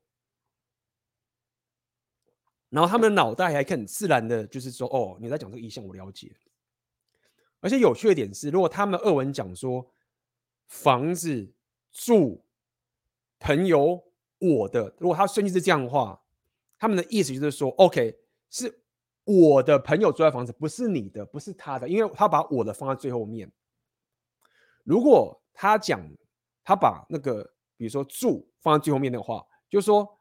[2.68, 6.36] 然后他们的脑袋还可以很自然的，就是说，哦，你在讲这个意象，我了解。
[7.62, 9.90] 而且有趣的点是，如果他们二文讲说
[10.68, 11.50] 房子、
[11.94, 12.44] 住、
[13.40, 14.04] 朋友、
[14.40, 16.22] 我的，如果他顺序是这样的话，
[16.78, 18.20] 他们的意思就是说，OK，
[18.50, 18.82] 是
[19.24, 23.50] 我的朋友住在房子，不是你的，不是他的，因为他把我的放在最后面。
[24.84, 26.06] 如果他讲，
[26.66, 27.55] 他把那个。
[27.78, 30.20] 比如说住放在最后面的话，就是说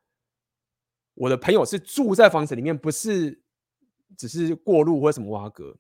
[1.15, 3.43] 我的朋友是住在房子里面，不是
[4.17, 5.77] 只是过路或什么挖格。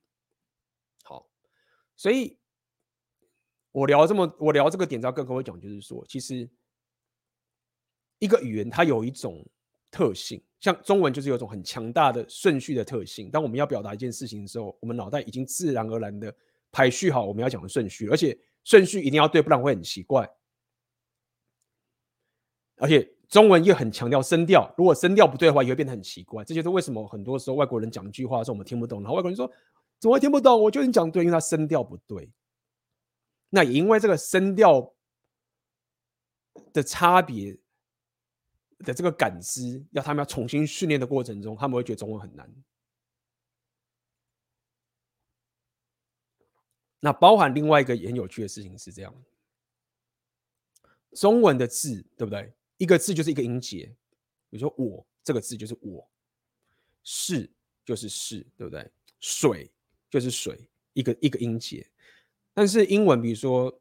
[1.02, 1.28] 好，
[1.96, 2.38] 所以
[3.72, 6.48] 我聊这么我聊这个点，要跟各位讲，就是说，其实
[8.18, 9.44] 一个语言它有一种
[9.90, 13.30] 特性，像中文就是有一种很强大的顺序的特性。
[13.30, 16.34] 当我们要表达一件事情的时候，我们脑袋已经自然而然的
[16.70, 20.28] 排序好我们要讲的顺序，而且顺序一定要对，不然会很奇怪。
[22.76, 26.44] 而且中文又很强调声调，如果声调不对的话，也会变得很奇怪。
[26.44, 29.50] 这就是为什么很多时候外国人讲一句话的时候我们听不懂，然后外国人说
[29.98, 30.60] 怎么会听不懂？
[30.60, 32.30] 我觉得你讲对，因为他声调不对。
[33.50, 34.92] 那也因为这个声调
[36.72, 37.56] 的差别
[38.80, 42.52] 的这个感知，要他们要重新训练的过程中，他们会觉得中文很难。
[47.00, 49.14] 那包含另外一个也很有趣的事情是这样。
[51.12, 52.52] 中文的字对不对？
[52.76, 53.86] 一个字就是一个音节，
[54.50, 56.08] 比如说“我”这个字就是“我
[57.04, 57.50] ”，“是”
[57.84, 58.90] 就是“是”，对不对
[59.20, 59.70] ？“水”
[60.10, 61.88] 就是“水”，一个一个音节。
[62.52, 63.80] 但是英文，比如说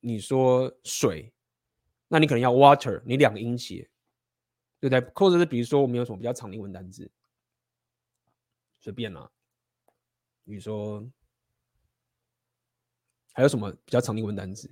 [0.00, 1.32] 你说“水”，
[2.08, 3.88] 那你可能要 “water”，你两个音节，
[4.78, 5.12] 对不对？
[5.14, 7.10] 或者是比如说我们有什么比较长的英文单字，
[8.80, 9.30] 随便啦，
[10.44, 11.06] 比如说
[13.32, 14.70] 还有什么比较长的英文单字？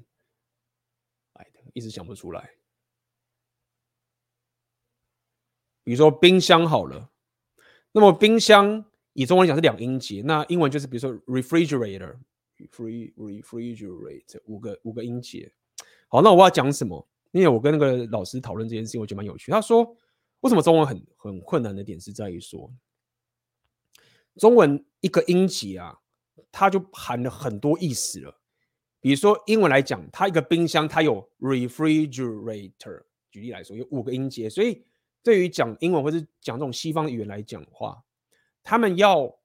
[1.74, 2.57] 一直想不出来。
[5.88, 7.08] 比如说冰箱好了，
[7.92, 8.84] 那么冰箱
[9.14, 15.50] 以中文讲是两音节，那英文就是比如说 refrigerator，free refrigerate 五个五个音节。
[16.08, 17.08] 好，那我要讲什么？
[17.30, 19.50] 因为我跟那个老师讨论这件事情，我觉得蛮有趣。
[19.50, 19.82] 他说，
[20.40, 22.70] 为什么中文很很困难的点是在于说，
[24.36, 26.00] 中文一个音节啊，
[26.52, 28.38] 它就含了很多意思了。
[29.00, 34.84] 比如说英文来讲，它一个冰箱它有 refrigerator，举例来说有五个音节，所以
[35.28, 38.02] 对于讲英文或是讲这种西方语言来讲的话，
[38.62, 39.38] 他们要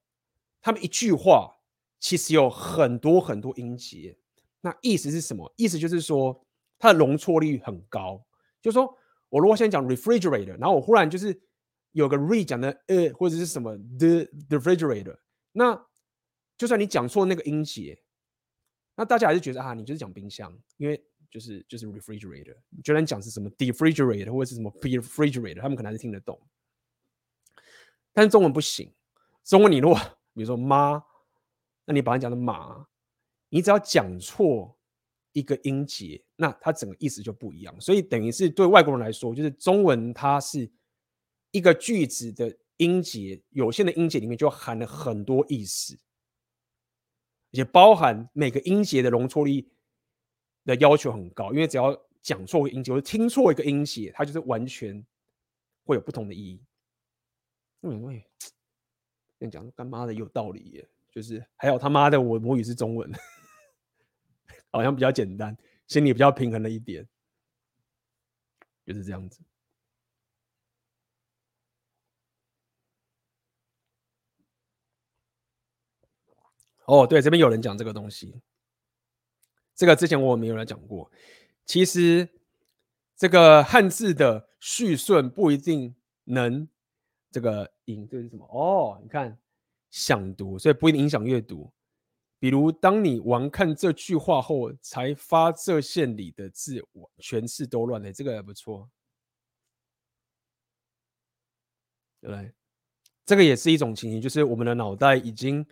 [0.62, 1.58] 他们一句话
[2.00, 4.16] 其实有很多很多音节，
[4.62, 5.52] 那意思是什么？
[5.58, 6.42] 意思就是说
[6.78, 8.24] 它的容错率很高，
[8.62, 8.96] 就是说
[9.28, 11.38] 我如果先讲 refrigerator，然后我忽然就是
[11.92, 15.18] 有个 re 讲的呃或者是什么 the the refrigerator，
[15.52, 15.86] 那
[16.56, 18.00] 就算你讲错那个音节。
[18.96, 21.04] 那大家还是觉得啊，你就是讲冰箱，因为
[21.34, 22.56] 就是就是 refrigerator。
[22.70, 26.40] 你觉得你讲是什么 defrigerator 或者是什么 refrigerator，他们可能还是听得懂。
[28.12, 28.94] 但是中文不行，
[29.42, 29.98] 中文你如果
[30.32, 31.02] 比如说妈，
[31.86, 32.86] 那你把它讲的马，
[33.48, 34.78] 你只要讲错
[35.32, 37.80] 一个音节，那它整个意思就不一样。
[37.80, 40.70] 所以等于是对外国人来说，就是中文它是
[41.50, 45.98] 一个句子的音节，有限的音节里面就含了很多意思。
[47.50, 49.68] 也包含每个音节的容错率
[50.64, 55.04] 的要求很高，因为只要讲错一个音节，或者听错一个音节，它就是完全
[55.84, 56.62] 会有不同的意义。
[57.82, 58.24] 因为
[59.38, 63.12] 这样讲干妈的有道理耶，就是还有他妈的我母语是中文，
[64.72, 65.54] 好像比较简单，
[65.86, 67.06] 心里比较平衡了一点，
[68.86, 69.42] 就是这样子。
[76.86, 78.40] 哦，对，这边有人讲这个东西，
[79.74, 81.10] 这个之前我没有来讲过。
[81.64, 82.28] 其实
[83.16, 85.94] 这个汉字的序顺不一定
[86.24, 86.68] 能
[87.30, 88.46] 这个影，这是什么？
[88.46, 89.38] 哦，你看
[89.90, 91.72] 想读，所以不一定影响阅读。
[92.38, 96.84] 比如，当你完看这句话后，才发这线里的字，
[97.18, 98.12] 全是都乱的。
[98.12, 98.90] 这个还不错，
[102.20, 102.52] 对？
[103.24, 105.66] 这个也是一种情形，就是我们的脑袋已经。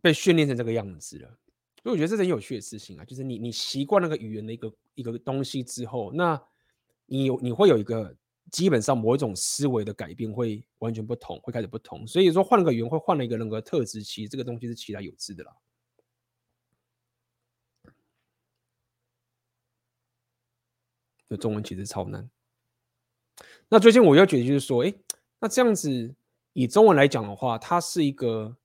[0.00, 1.38] 被训练成这个样子了，
[1.82, 3.04] 所以我觉得这是很有趣的事情啊。
[3.04, 6.40] 就是你你习惯那个语言的一个一个东西之后，那
[7.06, 8.14] 你有你会有一个
[8.50, 12.06] 基本上某一种思维的改变会完全不同，会开始不同。
[12.06, 15.52] 所以说换了个语言会换了一个人格特质，其实这个东西是其来有致的啦。
[21.28, 22.28] 那中文其实超难。
[23.68, 24.92] 那最近我要觉得就是说，哎，
[25.38, 26.14] 那这样子
[26.54, 28.56] 以中文来讲的话，它是一个。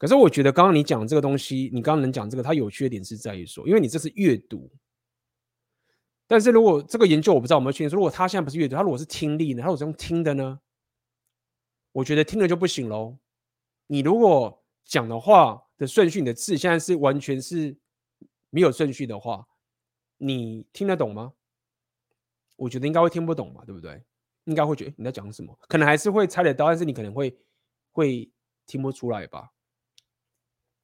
[0.00, 4.70] 可是我觉得刚刚你讲这个东西，你刚刚能讲这个，它有缺点是在于说，因为你这是阅读。
[6.26, 9.60] 但是如果这个研究我不知道有没有确定说，如果他现在不是阅读，他如果是听力呢？
[9.60, 10.58] 他如果是用听的呢？
[11.92, 13.18] 我觉得听的就不行喽。
[13.88, 17.76] 你如果讲的话的顺序，你的字现在是完全是
[18.48, 19.46] 没有顺序的话，
[20.16, 21.34] 你听得懂吗？
[22.56, 24.02] 我觉得应该会听不懂嘛，对不对？
[24.44, 27.36] 应该会觉得你在讲什么，可能还是会猜得到，但是你可能会
[27.92, 28.30] 会
[28.66, 29.50] 听不出来吧。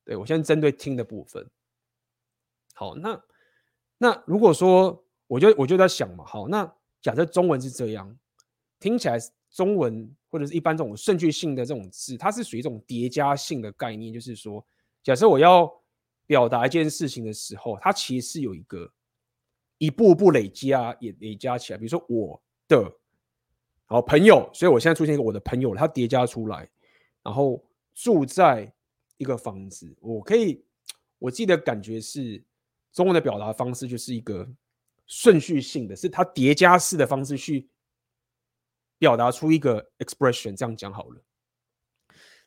[0.07, 1.45] 对，我先针对听的部分。
[2.75, 3.21] 好，那
[3.99, 6.73] 那如果说，我就我就在想嘛，好，那
[7.03, 8.17] 假设中文是这样，
[8.79, 9.19] 听起来
[9.51, 14.65] 中文或者是一般这种顺序性的这种字，它是属于一种叠加性的概念，就是说，
[15.03, 15.69] 假设我要
[16.25, 18.93] 表达一件事情的时候，它其实是有一个
[19.79, 22.97] 一步步累加也累加起来，比如说我的
[23.87, 26.71] 好朋友，所以我现在出现一个我的朋友，它叠加出来，
[27.25, 27.61] 然后
[27.93, 28.73] 住在。
[29.17, 30.65] 一个房子，我可以，
[31.19, 32.43] 我记得感觉是
[32.93, 34.49] 中文的表达方式就是一个
[35.07, 37.69] 顺序性的，是它叠加式的方式去
[38.99, 41.23] 表达出一个 expression，这样讲好了。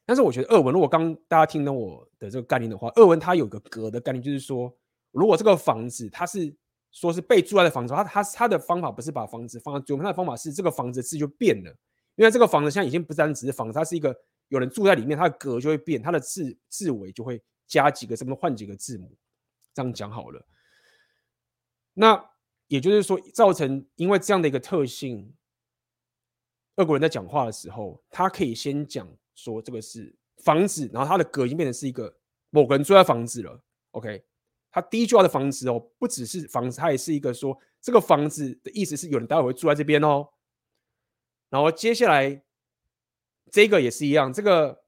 [0.05, 4.75] 但是我觉得二文，如果刚大家听懂我的这个概念的话，二文它有个格的概念，就是说，
[5.11, 6.51] 如果这个房子它是
[6.91, 11.69] 说是被住在的房子，它它它的方法不是把房子放在最后，它的方法是这个房子字就变了，
[12.15, 14.19] 因为这个房子现在已经不单只是房子，它是一个
[14.49, 19.15] 有人住在里面，它的格就会变，它的字字尾就会加几个什么换几个字母，
[19.73, 20.45] 这样讲好了。
[21.93, 22.29] 那
[22.67, 25.33] 也就是说，造成因为这样的一个特性，
[26.75, 32.17] 俄国人在讲话的时候，他可以先讲说这个是房子，然后他的格已经变成是一个
[32.49, 33.63] 某个人住在房子了。
[33.91, 34.25] OK。
[34.71, 40.29] 他第一句话的房子哦，不只是房子，他也是一个说这个房子的意思是有人待会会住在这边哦。
[41.49, 42.43] 然后接下来
[43.51, 44.83] 这个也是一样，这个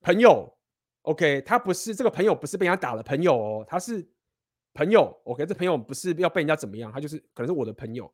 [0.00, 0.56] 朋友
[1.02, 4.06] ，OK，他不是这个朋友不是被人家打了朋友哦，他是
[4.74, 8.12] 朋友，OK，这朋友不是要被人家怎么样，他就是可能是我的朋友。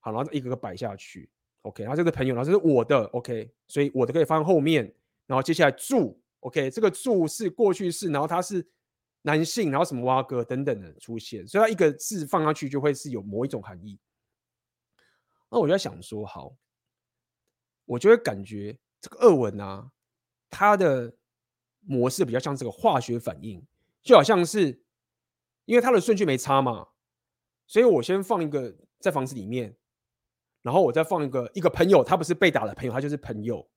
[0.00, 1.30] 好，然后一个个摆下去
[1.62, 4.92] ，OK，然后这个朋友，然后这是我的，OK，所以我的可以放后面，
[5.26, 8.66] 然后接下来住，OK，这个住是过去式，然后他是。
[9.22, 14.00] 男性，然后什么蛙哥等等的出现，所以它一个字放上去就会是有某一种含义。
[15.50, 16.56] 那我就在想说，好，
[17.90, 19.90] 我就会感觉这个俄文啊，
[20.48, 21.12] 它的
[21.80, 23.66] 模式比较像这个化学反应，
[24.02, 24.82] 就好像是
[25.64, 26.88] 因为它的顺序没差嘛，
[27.66, 29.76] 所以我先放一个在房子里面，
[30.62, 33.68] 然后我再放一个一个朋友，他不是被打的朋友，他就是朋友，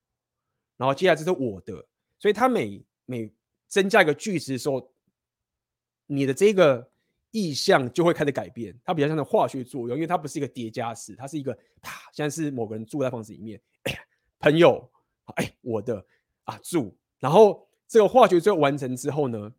[0.78, 1.88] 然后接下来这是我的，
[2.20, 3.34] 所以他每每
[3.68, 4.92] 增加一个句子的时候。
[6.06, 6.92] 你的这个
[7.34, 11.52] 意象就会开始改变，它比较像是化学作用，因为它不是一个叠加式，它是一个
[11.82, 13.60] 啪，现在是某个人住在房子里面，
[14.40, 14.88] 朋友，
[15.38, 15.98] 哎，我的
[16.44, 19.52] 啊住，然后这个化学作用完成之后呢，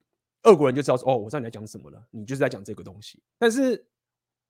[0.44, 3.20] 俄国人就知道说，哦，我知道你在讲什么了，你就是在讲这个东西。
[3.38, 3.84] 但是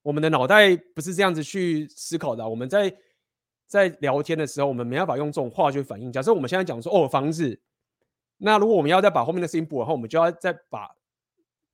[0.02, 2.94] 我们的脑袋不是这样子去思考的，我们在
[3.66, 6.12] 在聊天的时候，我们没办法用这种化学反应。
[6.12, 7.58] 假设我们现在讲说，哦，房子，
[8.36, 10.94] 那如果我们要再把后面的事情补完后，我们就要再把。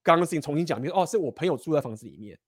[0.03, 2.39] 刚刚的事情重新讲一遍，哦，是我朋友住在房子里面，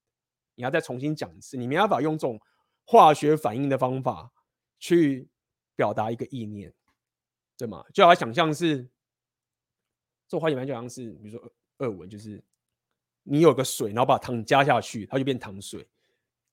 [0.55, 2.39] 你要再重新讲一次，你没办法用这种
[2.85, 4.31] 化学反应的方法
[4.79, 5.29] 去
[5.75, 6.73] 表达一个意念，
[7.57, 7.85] 对吗？
[7.93, 8.83] 就好像想象是，
[10.27, 12.43] 这种化学反应就好像是，比如说二文，就是
[13.23, 15.87] 你有个水，然后把糖加下去，它就变糖水，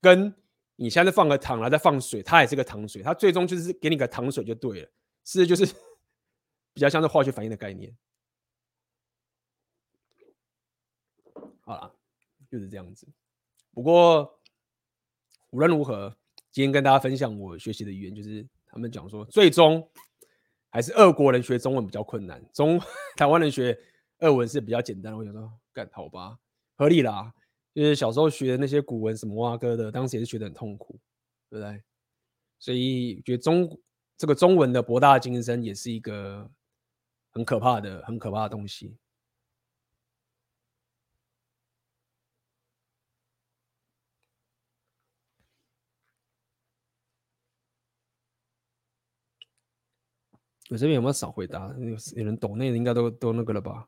[0.00, 0.32] 跟
[0.76, 4.90] 你现在放个糖，然后再放水，它也是个糖水，它最终就是给你个糖水就对了，
[5.24, 5.64] 是就是
[6.72, 7.94] 比较像是化学反应的概念。
[11.70, 11.94] 好了，
[12.50, 13.07] 就是这样子。
[13.73, 14.40] 不过
[15.50, 16.12] 无论如何，
[16.50, 19.89] 今天跟大家分享我学习的语言，就是他们讲说，最终
[20.68, 22.81] 还是俄国人学中文比较困难，中
[23.16, 23.78] 台湾人学
[24.18, 25.16] 俄文是比较简单。
[25.16, 26.40] 我想说，干好吧，
[26.74, 27.32] 合理啦。
[27.73, 30.99] 就是小时候学的那些古文什么哇哥的，当时也是学得很痛苦，
[31.49, 31.81] 对不对？
[32.58, 33.81] 所以觉得中
[34.16, 36.50] 这个中文的博大精深，也是一个
[37.31, 38.97] 很可怕的、很可怕的东西。
[50.70, 51.66] 我这边有没有少回答？
[51.78, 53.86] 有有人懂那个应该都都那个了吧？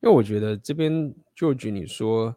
[0.00, 2.34] 因为我觉得这边就举你说，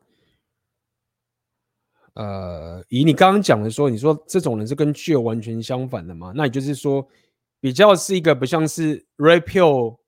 [2.15, 6.33] 呃，以你刚刚讲的说，你说这种人是跟旧完全相反的嘛？
[6.35, 7.07] 那也就是说，
[7.59, 10.02] 比较是一个不像是 Rapio。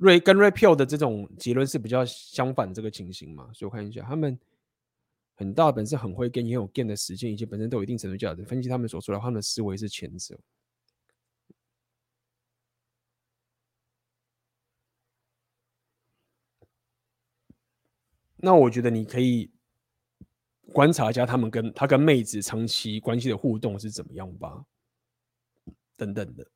[0.00, 3.50] 瑞跟 repeal 的这种结论是比较相反这个情形嘛？
[3.52, 4.38] 所以我看一下，他们
[5.36, 8.42] 很大本事很会跟也有 game 的时间，以及本身都有一定程度价值。
[8.42, 10.40] 分析他们所说的，他们的思维是前者。
[18.36, 19.50] 那我觉得你可以
[20.72, 24.64] 观察一下他们跟他跟妹子长期关系的互动是怎么样吧，
[25.94, 26.50] 等等的。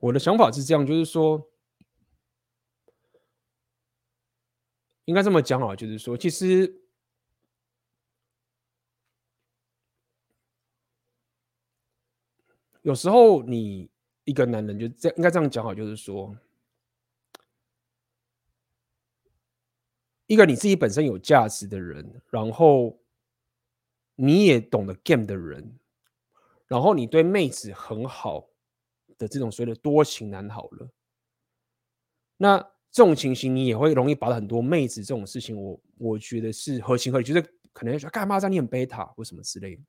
[0.00, 1.50] 我的想法是这样，就是说，
[5.04, 6.82] 应该这么讲啊，就是说，其实
[12.80, 13.90] 有时候你
[14.24, 16.34] 一个男人就这应该这样讲好，就是说，
[20.26, 22.98] 一个你自己本身有价值的人，然后
[24.14, 25.78] 你也懂得 game 的人，
[26.66, 28.49] 然后你对妹子很好。
[29.20, 30.90] 的这种所谓的多情男好了，
[32.38, 32.58] 那
[32.90, 37.42] 这种情形你也会容易把很多妹子这种事情我，我觉得是合情合理，就是
[37.72, 39.82] 可能说干嘛让你很贝塔或什么之类的。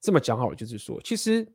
[0.00, 1.46] 这么讲好了，就是说，其实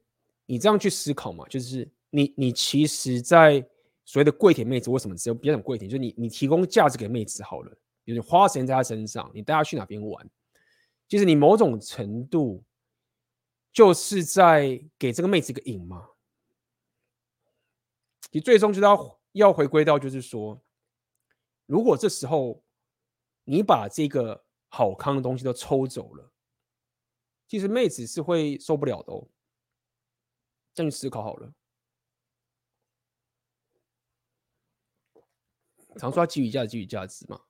[0.45, 3.59] 你这样去思考嘛，就是你你其实，在
[4.05, 5.87] 所谓的跪舔妹子，为什么只有别人跪舔？
[5.87, 10.27] 就是你你提供价值给妹子好了，你花时间在她身上，你带她去哪边玩，
[11.07, 12.63] 其实你某种程度
[13.79, 16.09] 就是在给这个妹子一个瘾嘛。
[18.29, 20.61] 你最终就是要要回归到，就是说，
[21.65, 22.61] 如果这时候
[23.45, 26.29] 你把这个好康的东西都抽走了。
[27.47, 29.29] 其实妹子是会受不了的哦，
[30.73, 31.53] 这样你思考好了。
[35.95, 37.45] 常说要给予价值，给予价值嘛，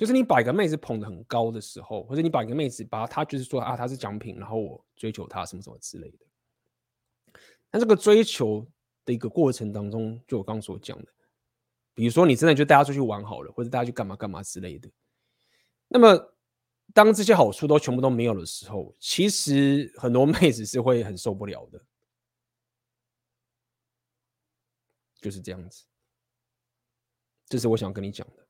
[0.00, 7.40] 就是你把一个妹子捧得很高的时候，或者你把一个妹子把她就是说啊，她是奖品，然后我追求她什么什么之类的。
[7.70, 8.66] 那这个追求
[9.04, 11.12] 的一个过程当中，就我刚刚所讲的，
[11.92, 14.90] 比如说你真的就带她出去玩好了，或者带她去干嘛干嘛之类的，
[15.86, 16.34] 那么。
[16.92, 21.80] 当这些好处都全部都没有的时候，其实很多妹子是会很受不了的，
[25.20, 25.84] 就是这样子。
[27.46, 28.44] 这是我想跟你讲的。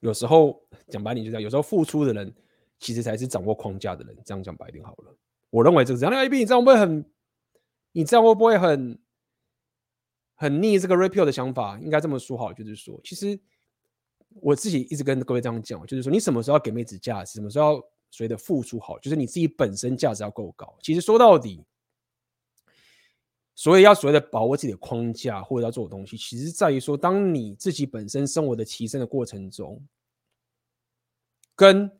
[0.00, 2.34] 有时候讲白点就这样，有时候付出的人
[2.78, 4.16] 其实才是掌握框架的人。
[4.24, 5.16] 这样讲白点好了。
[5.50, 6.12] 我认为这个这样。
[6.12, 7.04] 那 AB，你这样会不会很？
[7.92, 8.98] 你这样会不会很
[10.34, 11.78] 很逆这个 Repeal 的想法？
[11.80, 13.38] 应该这么说好，就是说，其实。
[14.42, 20.76] 我自己一直跟各位这样讲，就是说，你什么时候要给妹子价值，什么时候要随的付出好，就是你自己本身价值要够高。
[20.82, 21.64] 其实说到底，
[23.58, 29.84] 所以要所谓的把握自己的框架或者要做的东西，其实在于说，当你自己本身生活的提升的过程中，
[31.56, 31.90] 跟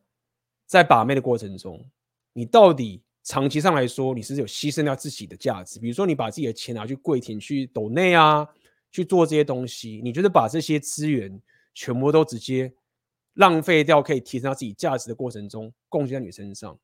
[0.67, 1.85] 在把妹的过程中，
[2.33, 5.81] 你到底长期上来说，你是有牺牲掉自己的价值。
[5.81, 8.47] 比如说，你把自己的钱拿去跪舔、去抖内啊，
[8.93, 11.43] 去做这些东西，你觉得把这些资源。
[11.75, 12.75] 全部都直接
[13.35, 16.77] 浪费掉，可以提升到自己价值的过程中，贡献在你身上，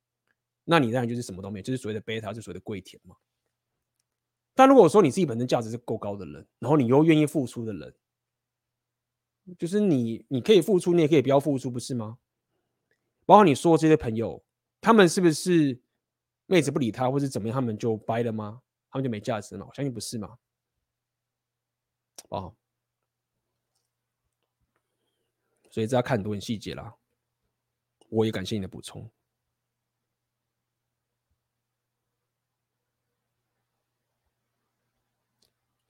[0.63, 3.17] 那你当然就是什么都没有，就是所谓的贝塔，就是所谓的跪舔嘛。
[4.55, 7.95] 但如果说你自己本身价值是够高的人，然后你又愿意付出的人，
[9.59, 12.19] 就是你，你可以付出，你也可以不要付出，不是吗？
[13.27, 14.43] 包括你说这些朋友，
[14.81, 15.81] 他们是不是
[16.47, 18.63] 妹子不理他，或是怎么样，他们就掰了吗？
[18.91, 19.67] 他们就没价值了？
[19.67, 20.39] 我相信不是嘛。
[22.29, 22.55] 哦。
[25.71, 26.95] 所以这要看很多很细节啦，
[28.09, 29.11] 我也感谢你的补充。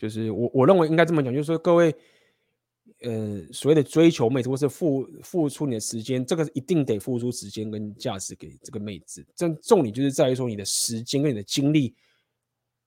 [0.04, 1.94] 就是我我认为应该这么讲，就是说各位，
[3.00, 9.26] 呃，所谓的追求妹子或是付付出你的时间，这个一定得付出时间跟价值给这个妹子。
[9.34, 11.94] 这重点就是在于说你的时间跟你的精力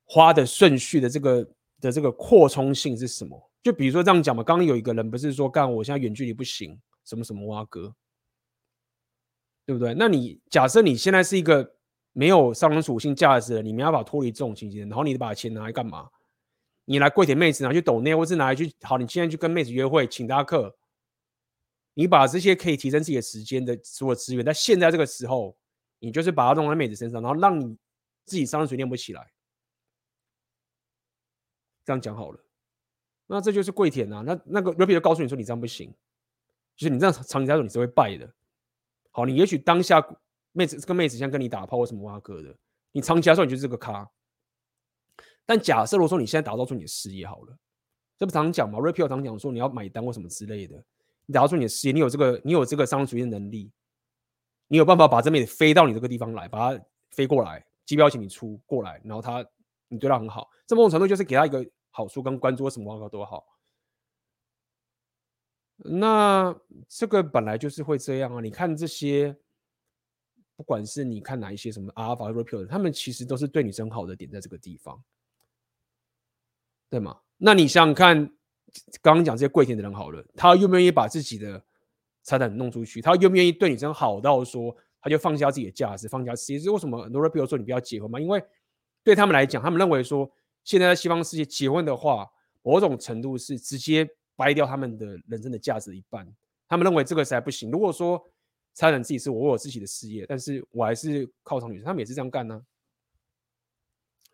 [0.06, 1.50] 花的顺序的这个
[1.82, 3.52] 的这个扩充性是什么？
[3.64, 6.80] 就比如说这样讲嘛，刚刚有一个人不是说干我现在远距离不行。
[7.04, 7.96] 什么什么挖哥，
[9.66, 9.94] 对不对？
[9.94, 11.76] 那你假设你现在是一个
[12.12, 16.10] 没有商人属性价值的，你没办法脱离这种情形，然后你把钱拿来干嘛？
[16.90, 18.98] 你来跪舔妹子，拿去抖内，或是拿来去好？
[18.98, 20.74] 你现在去跟妹子约会，请大家客，
[21.94, 25.58] 你把这些可以提升自己的时间的所有资源，在现在这个时候，
[26.00, 27.76] 你就是把它弄在妹子身上，然后让你
[28.24, 29.30] 自己商人属性练不起来。
[31.84, 32.40] 这样讲好了，
[33.26, 34.24] 那这就是跪舔啊！
[34.26, 35.94] 那那个 Ruby 就告诉你说，你这样不行。
[36.78, 38.34] 就是你这样长期来说你是会败的。
[39.12, 40.02] 好，你也许当下
[40.54, 42.56] 妹子这个妹子想跟你打炮或什么挖哥的，
[42.94, 44.10] 你长期来说你就是这个咖。
[45.48, 47.58] 但假设如果说你现在打造出你的事业好了，
[48.18, 50.76] 这不常讲嘛？Rapio 常讲说你要买单或什么之类的，
[51.26, 53.72] 你打造出你的事业，你有这个你有这个商人属性的能力，
[54.68, 59.44] 你有办法把这妹子飞到你这个地方来，把它飞过来，机票请你出过来，然后他
[59.88, 63.46] 你对他很好，这某种程度就是给他一个好处跟关注，什么挖哥多好。
[65.78, 66.60] 那
[66.90, 68.42] 这个本来就是会这样啊！
[68.42, 69.38] 你看这些，
[70.56, 75.00] 不管是你看哪一些什么阿尔法、Rapio 他们其实都是对女生好的点在这个地方，
[76.90, 77.20] 对吗？
[77.38, 78.18] 那你想想看，
[79.02, 81.64] 刚刚讲这些跪舔的人好了，他愿不愿意把自己的
[82.24, 83.02] 财产弄出去？
[83.02, 86.60] 他愿不愿意对女生好到说，他就放下自己的价值，放下事业？
[86.60, 88.20] 是为什么很多 Rapio 说你不要结婚嘛？
[88.20, 88.44] 因为
[89.04, 90.32] 对他们来讲，他们认为说，
[90.64, 92.30] 现在在西方世界结婚的话，
[92.62, 94.10] 某种程度是直接。
[94.40, 96.32] 掰掉他们的人生的价值一半，
[96.68, 97.72] 他们认为这个实在不行。
[97.72, 98.24] 如果说
[98.72, 102.64] 财产自己是我，我有自己的事业，但是我还是靠上女生，他们也是这样干呢、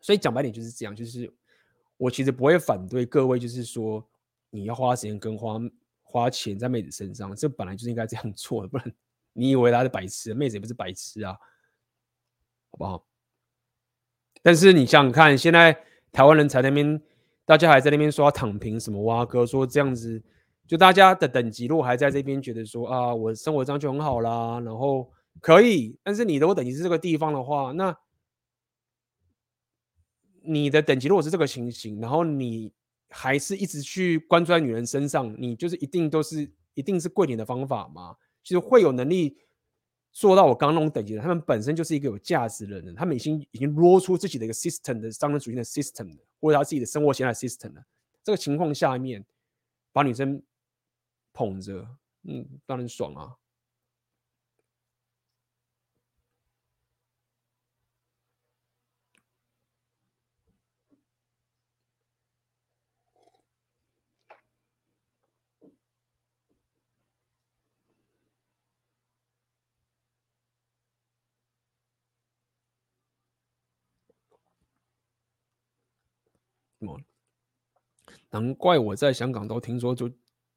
[0.02, 1.34] 所以讲白点就是这样，就是
[1.98, 4.06] 我其实不会反对各位，就是说
[4.50, 5.60] 你要花时间跟花
[6.02, 8.94] 花钱在妹子身上，这本来就是应该这样做的，不然
[9.34, 10.34] 你以为他是白痴？
[10.34, 11.38] 妹子也不是白痴啊。
[12.72, 13.06] 好不好？
[14.42, 15.72] 但是你想想看，现在
[16.12, 17.00] 台湾人才那边，
[17.46, 20.20] 大家还在那边说要躺平什么挖哥，说这样子，
[20.68, 25.08] 就大家的等级如果还在这边觉得说啊，我生活这样就很好啦，然后
[25.40, 27.96] 可以，但是你如果等级是这个地方的话，那
[30.44, 32.72] 你的等级如果是这个情形，然后你
[33.10, 38.16] 还是一直去关注在女人身上，你就是一定都是一定是跪舔的方法吗？
[38.44, 39.38] 其实会有能力。
[40.16, 47.84] 做到我刚刚那种等级的，他们本身就是一个有价值的人，他们已经已经攞出自己的一个 system 的商人属性的 system 或者他自己的生活形态 system 了。
[48.24, 49.26] 这个情况下面，
[49.92, 50.40] 把女生
[51.34, 51.88] 捧着，
[52.26, 53.34] 嗯，当然爽啊。
[78.30, 80.10] 难怪我在香港都听说就，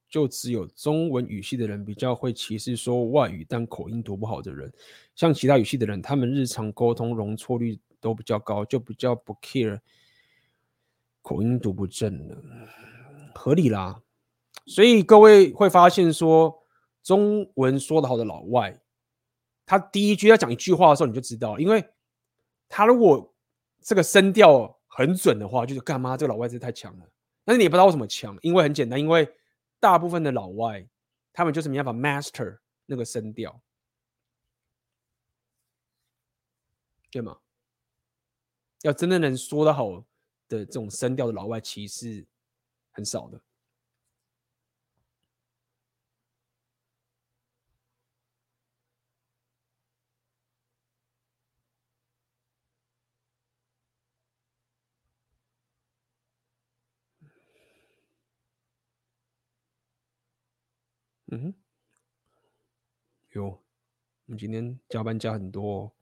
[0.09, 4.73] 就只有中文语系的人比较会歧视说外语但口音读不好的人，
[5.15, 9.79] 像其他语系的人，他们日常沟通容错率都比较高，就比较不 care
[11.21, 12.43] 口音读不正的，
[13.35, 14.01] 合理啦。
[14.65, 16.63] 所以各位会发现说，
[17.03, 18.81] 中文说得好的老外，
[19.67, 21.85] 他第一句要讲一句话的时候，你就知道，因为
[22.71, 23.35] 他如果
[23.83, 24.76] 这个声调。
[24.97, 26.17] 很准的话，就是干嘛？
[26.17, 27.07] 这个老外真的太强了。
[27.45, 29.31] 但是你也不知道为什么强，因为很简单，因为
[29.79, 30.89] 大部分的老外，
[31.35, 33.61] 他们就是你要把 master 那个声调，
[37.11, 37.39] 对吗？
[38.83, 40.01] 要真的能说的好
[40.49, 42.27] 的这种声调的老外，其实
[42.93, 43.39] 很少的。
[61.29, 61.55] 嗯哼，
[63.33, 63.61] 有，
[64.27, 65.93] 我今天加班加很多哦。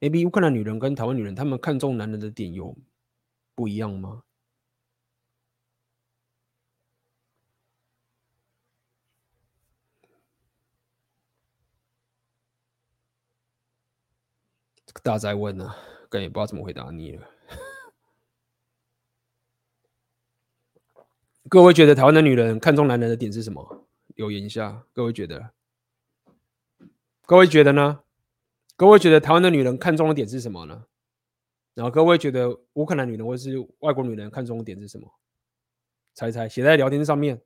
[0.00, 2.74] AB 乌克兰女人跟台湾女人，她们看重男人的点有
[3.54, 4.22] 不一样吗？
[14.86, 15.76] 这个大哉问啊，
[16.08, 17.28] 更也不知道怎么回答你了。
[21.50, 23.84] 各位觉得台湾的女人看中男人的点是什么？
[24.14, 24.84] 留言一下。
[24.92, 25.50] 各位觉得？
[27.26, 28.02] 各位觉得呢？
[28.76, 30.84] 各位觉得台湾的女人看中的点是什么呢？
[31.74, 35.12] 然后各位觉得乌克兰女人或是外国女人看中的点是什么？
[36.14, 37.42] 猜猜，写在聊天上面。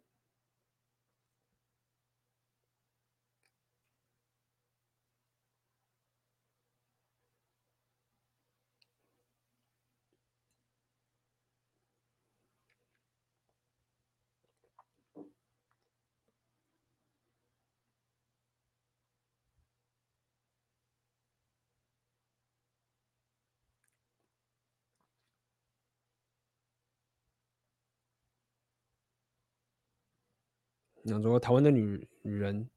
[31.07, 32.68] 那说台湾的女女人，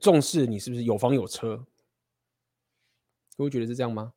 [0.00, 1.66] 重视你是不是有房有车？
[3.36, 4.14] 各位觉得是这样吗？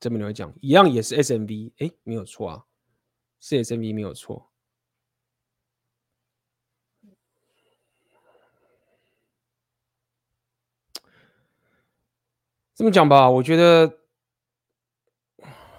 [0.00, 2.66] 这边来讲，一样也是 SMV，哎，没有错啊，
[3.38, 4.51] 是 SMV 没有错。
[12.82, 14.00] 这么讲吧，我觉得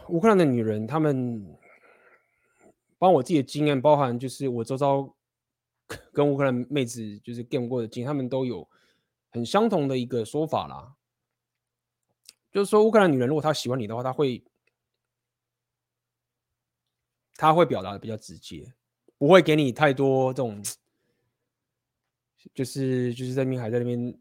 [0.08, 1.54] 乌克兰的女人，她们
[2.98, 5.14] 帮我自己的经验，包含就是我周遭
[6.14, 8.66] 跟乌克兰妹子就是 game 过的经验，她们都有
[9.32, 10.96] 很相同的一个说法啦，
[12.54, 14.42] 就是说乌克兰女人如果她喜欢你的话，她会
[17.36, 18.74] 她会表达的比较直接，
[19.18, 20.64] 不会给你太多这种，
[22.56, 24.18] 就是就是在那边还在那边。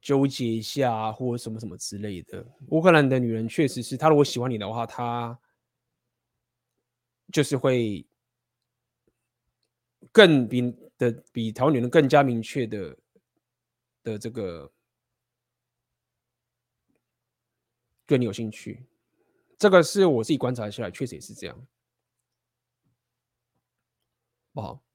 [0.00, 2.44] 纠结一下，或什么什么之类的。
[2.68, 5.38] 乌克兰的女人确实是，她如果喜欢你的话，她
[7.32, 8.06] 就是会
[10.12, 10.62] 更比
[10.96, 12.96] 的比台湾女人更加明确的
[14.02, 14.70] 的这个
[18.08, 18.82] 对你有兴趣。
[19.58, 21.66] 这个是我自己观察下来，确实也是这样。
[24.54, 24.87] 不好。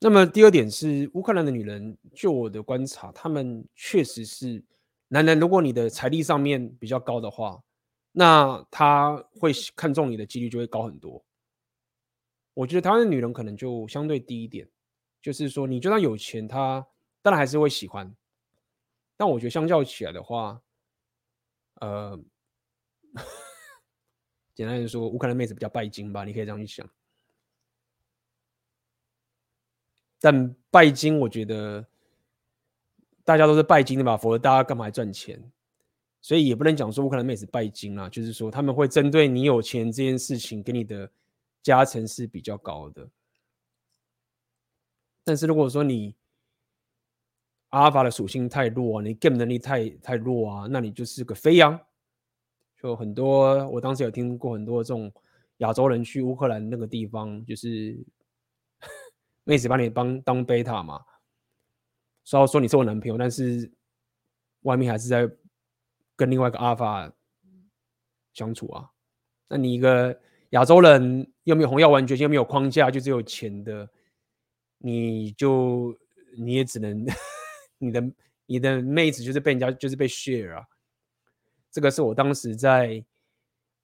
[0.00, 4.62] 那么第二点是，乌克兰的女人，就我的观察，她们确实是
[5.08, 7.62] 男人，如果你的财力上面比较高的话，
[8.12, 11.24] 那他会看中你的几率就会高很多。
[12.52, 14.68] 我觉得台湾的女人可能就相对低一点，
[15.20, 16.86] 就是说你就算有钱，她
[17.22, 18.14] 当然还是会喜欢。
[19.16, 20.60] 但我觉得相较起来的话，
[21.80, 22.16] 呃，
[24.54, 26.88] 简单来说，乌克兰妹子比较拜金吧，你可以这样去想。
[30.24, 31.86] 但拜金，我觉得
[33.24, 35.52] 大家都是拜金的吧，否则大家干嘛来赚钱？
[36.22, 41.10] 所以也不能讲说乌克兰妹子拜金啊，就是说他们会针对你有钱这件事情给你的
[41.62, 43.06] 加成是比较高的。
[45.24, 46.14] 但是如果说你
[47.68, 51.78] 阿尔法的属性太弱，你 game 能力太太弱啊，那你就是个肥羊。
[52.80, 55.12] 就很多，我当时有听过很多这种
[55.58, 58.02] 亚洲人去乌克兰那个地方，就是。
[59.44, 61.04] 妹子把你当当贝塔嘛，
[62.24, 63.70] 虽然说你是我男朋友，但是
[64.62, 65.30] 外面还是在
[66.16, 67.12] 跟另外一个阿尔法
[68.32, 68.90] 相处啊。
[69.48, 70.18] 那你一个
[70.50, 73.86] 亚洲人又没有红药丸决心，又没有框架，就只有钱的，
[74.78, 75.94] 你就
[76.38, 77.04] 你也只能
[77.76, 78.12] 你的
[78.46, 80.66] 你的妹子就是被人家就是被 share 啊。
[81.70, 83.04] 这个是我当时在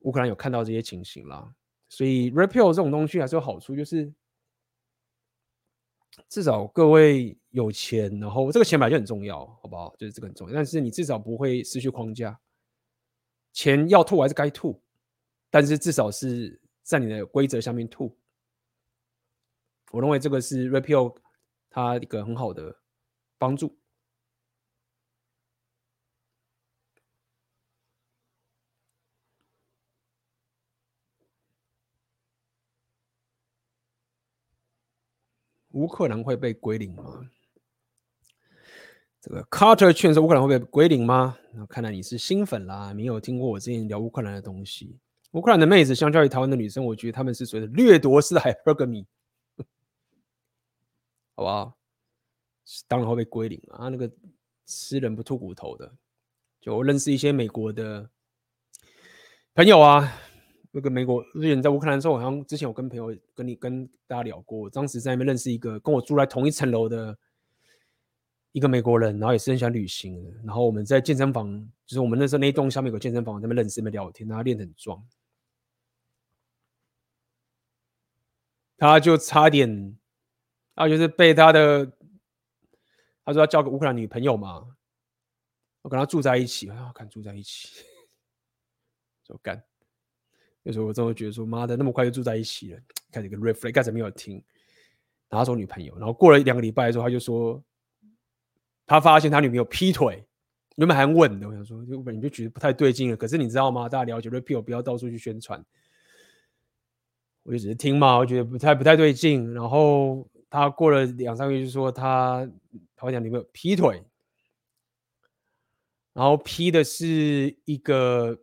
[0.00, 1.54] 乌克兰有看到这些情形啦。
[1.90, 4.10] 所以 repeal 这种东西还是有好处，就是。
[6.28, 9.94] 至少各位有钱，然后这个钱本来就很重要，好不好？
[9.96, 12.38] 就是这个很重要，但是你至少不会失去框架。
[13.52, 14.80] 钱要吐还是该吐，
[15.50, 18.16] 但是至少是在你的规则下面吐。
[19.90, 21.16] 我认为这个是 Repeal
[21.68, 22.76] 它一个很好的
[23.38, 23.76] 帮助。
[35.80, 37.26] 乌克兰会被归零吗？
[39.18, 41.38] 这个 Carter 劝说乌克兰会被归零吗？
[41.54, 44.98] 那看来你是新粉啦，没有听过我之前聊乌克兰的东西。
[45.32, 49.06] 乌克兰的妹子相较于台湾的女生，我觉得他们是属于掠夺式的 hypergamy，
[51.34, 51.78] 好不好？
[52.86, 53.88] 当然会被归零啊！
[53.88, 54.10] 那个
[54.66, 55.90] 吃人不吐骨头的，
[56.60, 58.10] 就我认识一些美国的
[59.54, 60.12] 朋友啊。
[60.72, 64.70] 那个美国之前在乌克兰的时候，好像之前有跟朋友跟你跟大家聊过。
[64.70, 67.18] 当时在那边认识一个跟我住在同一层楼的
[68.52, 70.30] 一个美国人，然后也是很喜欢旅行的。
[70.44, 75.04] 然后我们在健身房，就是我们那时候那一栋下面有个健身房，在那边认识，那边聊天，他练得很壮。
[78.76, 79.98] 他就差点，
[80.74, 81.84] 啊，就是被他的，
[83.24, 84.68] 他说要交个乌克兰女朋友嘛，
[85.82, 87.84] 我跟他住在一起，啊，看住在一起，
[89.24, 89.62] 就干。
[90.62, 92.80] 有时候我真的觉得说，妈的，那么快就住在一起了，
[93.10, 94.34] 开始一个 reflect，干什么没有听？
[95.30, 97.62] 然后他说女朋友，然后过了两个礼拜之后，他就说
[98.86, 100.22] 他发现他女朋友劈腿，
[100.76, 103.16] 原本还问的，我想说，就本就觉得不太对劲了。
[103.16, 103.88] 可是你知道吗？
[103.88, 105.64] 大家了解 repeal 不要到处去宣传，
[107.42, 109.54] 我就只是听嘛，我觉得不太不太对劲。
[109.54, 112.46] 然后他过了两三个月就说他
[112.94, 114.02] 他发现女朋友劈腿，
[116.12, 118.38] 然后劈的是一个。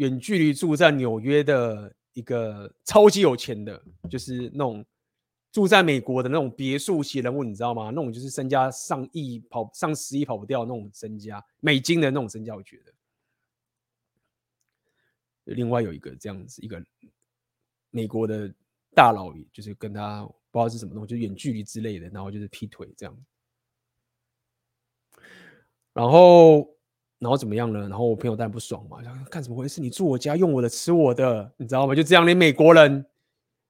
[0.00, 4.82] 远距离住在纽约的一个超级有钱的，就是那种
[5.52, 7.90] 住在美国的那种别墅型人物，你知道吗？
[7.90, 12.94] 那种就是身家上亿跑上十亿跑不掉那种身家，美金的那种身家，我觉得。
[15.44, 16.82] 另外有一个这样子一个
[17.90, 18.50] 美国的
[18.94, 23.14] 大佬，就是跟他不知道是什么东西，就远距离之类的，然后就是劈腿这样，
[25.92, 26.74] 然后。
[27.20, 27.80] 然后怎么样呢？
[27.80, 29.78] 然后我朋友当然不爽嘛，想干什么回事？
[29.78, 31.94] 你住我家，用我的，吃我的，你知道吗？
[31.94, 33.04] 就这样，连美国人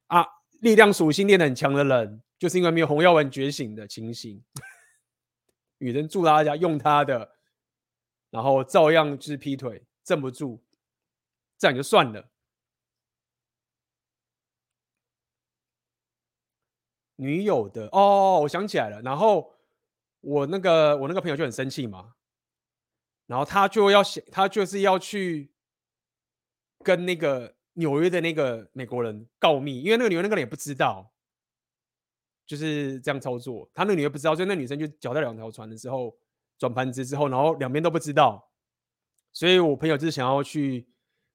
[0.07, 0.25] 啊，
[0.61, 4.41] 力量属性练得很强的人，就是因为没有红药丸觉醒的情形，
[5.79, 7.29] 女人住他家，用他的，
[8.31, 10.63] 然后照样就是劈腿，镇不住，
[11.59, 12.25] 这样就算了。
[17.17, 19.53] 女友的哦，我想起来了，然后
[20.21, 22.15] 我那个我那个朋友就很生气嘛。
[23.31, 25.53] 然后他就要写，他就是要去
[26.83, 31.13] 跟那个纽约的那个美国人告密，因为那个纽约那个人也不知道，
[32.45, 33.71] 就是这样操作。
[33.73, 36.19] 他那个女的不知道，所以那女生就脚踏两条船的时候
[36.59, 38.51] 转盘子之后，然后两边都不知道。
[39.33, 40.89] 所以我朋友就是想要去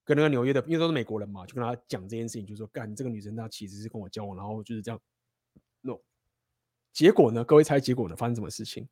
[0.04, 5.02] 跟那个纽约的，因为都是美国人嘛，就跟他讲这件事情，就说干这个女生她其实是跟我交往，然后就是这样。
[5.80, 5.98] no，
[6.92, 7.46] 结果呢？
[7.46, 8.18] 各位猜结果呢？
[8.18, 8.86] 发生什么事情？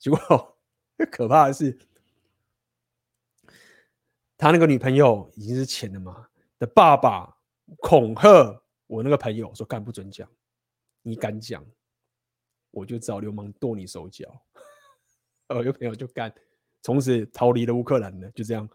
[0.00, 0.53] 结果。
[1.10, 1.78] 可怕的是，
[4.36, 7.36] 他那个女朋友已经是钱了嘛的爸爸
[7.78, 10.28] 恐吓我那个朋友说：“干不准讲，
[11.02, 11.64] 你敢讲，
[12.70, 14.40] 我就找流氓剁你手脚。
[15.48, 16.32] ”我有朋友就干，
[16.82, 18.68] 从此逃离了乌克兰了，就这样。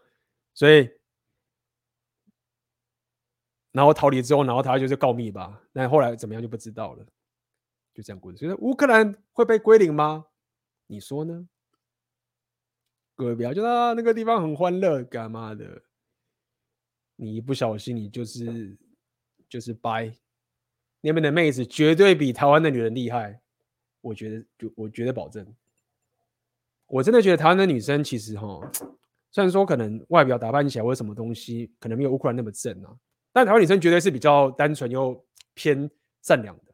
[0.52, 0.90] 所以，
[3.72, 5.62] 然后逃离之后，然后他就是告密吧。
[5.72, 7.06] 那后来怎么样就不知道了，
[7.94, 8.38] 就这样过去。
[8.46, 10.26] 所以乌克兰会被归零吗？
[10.86, 11.48] 你说呢？
[13.20, 15.82] 各位不要觉得那个地方很欢乐，干嘛的？
[17.16, 18.74] 你一不小心，你就是
[19.46, 20.10] 就是掰。
[21.02, 23.38] 那边的妹子绝对比台湾的女人厉害，
[24.00, 25.46] 我觉得就我绝对保证。
[26.86, 28.58] 我真的觉得台湾的女生其实哈，
[29.30, 32.96] 虽然说可能外表打扮起来或者什么东西可能没有乌克兰那么正啊，
[33.34, 35.90] 但台湾女生绝对是比较单纯又偏
[36.22, 36.64] 善良的。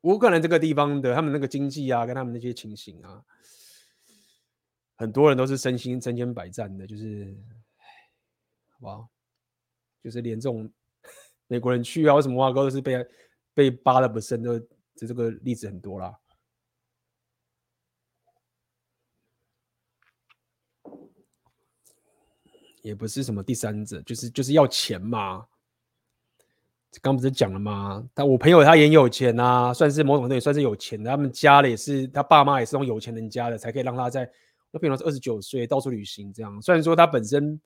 [0.00, 3.22] 乌克兰这个地方的他们那个经济啊，跟他们那些情形啊，
[4.96, 7.36] 很多人都是身心身经百战的，就是，
[8.70, 9.08] 好不好？
[10.02, 10.70] 就是连这种。
[11.48, 13.06] 美国人去啊，为什么挖沟都是被
[13.52, 14.58] 被扒的不深的？
[14.96, 16.18] 这这个例子很多啦，
[22.80, 25.46] 也不是什么第三者，就是就是要钱嘛。
[27.02, 28.02] 刚不是讲了吗？
[28.14, 31.10] 但我朋友他也有钱啊，算是某种程度也算是有钱的。
[31.10, 34.30] 他们家里也是他爸妈也是那种有钱人家的，才可以让他在
[34.72, 36.60] 那朋友是二十九岁到处旅行这样。
[36.60, 37.60] 虽然说他本身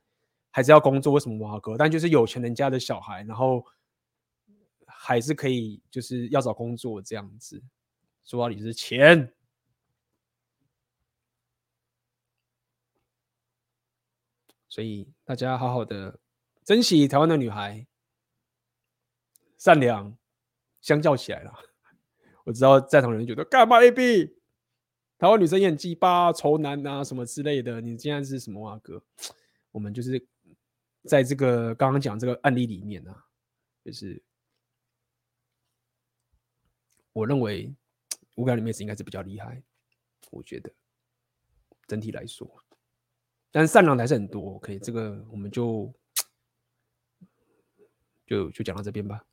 [0.51, 1.79] 还是要工作，为什么挖哥？
[1.79, 3.65] 但就是有钱人家的小孩，然后。
[4.99, 7.63] 还是可以，就是要找工作这样子，
[8.25, 9.33] 说到底是钱，
[14.69, 16.19] 所以大家好好的
[16.65, 17.87] 珍惜台湾的女孩，
[19.59, 20.17] 善良，
[20.81, 21.53] 相较起来了，
[22.45, 24.35] 我知道在场人觉得干嘛 AB，
[25.19, 29.03] 台湾女生也很鸡巴、丑男啊什么之类的，你现在是什么啊哥？
[29.71, 30.27] 我们就是
[31.05, 33.27] 在这个刚刚讲这个案例里面啊，
[33.85, 34.23] 就是。
[37.13, 37.75] 我认为
[38.35, 39.63] 乌克兰的妹子应该是比较厉害，
[40.31, 40.71] 我觉得
[41.87, 42.47] 整体来说，
[43.51, 44.57] 但是善良还是很多。
[44.57, 45.91] OK，这个我们就
[48.27, 49.25] 就就讲到这边吧。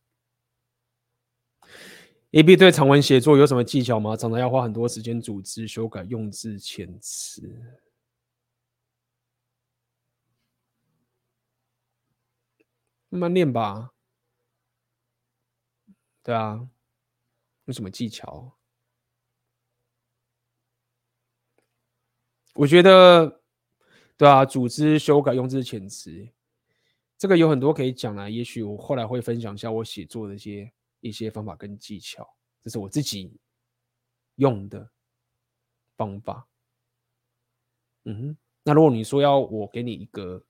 [2.34, 4.18] AB 对长文写作有什么技巧吗？
[4.18, 7.48] 常常要花很多时间组织、修改用字遣词，
[13.10, 13.92] 慢慢练吧。
[16.24, 16.68] 对啊。
[17.66, 18.58] 有什么技巧？
[22.56, 23.42] 我觉得，
[24.18, 26.28] 对啊，组织、修改、用字遣词，
[27.16, 28.28] 这个有很多可以讲啊。
[28.28, 30.74] 也许我后来会分享一下我写作的一些
[31.04, 32.28] 一些方法跟技巧，
[32.64, 33.40] 这是我自己
[34.36, 34.90] 用的
[35.96, 36.48] 方法。
[38.06, 40.44] 嗯哼，那如果你说要我给你一个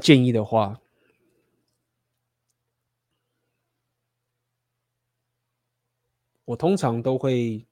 [0.00, 0.80] 建议的话。
[6.44, 7.64] 我通常都会，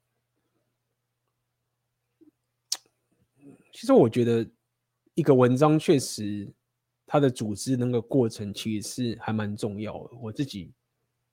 [3.72, 4.48] 其实我觉得
[5.14, 6.50] 一个文章确实
[7.12, 10.10] 它的组织那个过程其实是还蛮重要的。
[10.22, 10.72] 我自己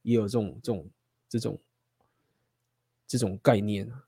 [0.02, 0.90] 也有这种这种
[1.30, 1.62] 这种
[3.06, 4.04] 这种概念啊，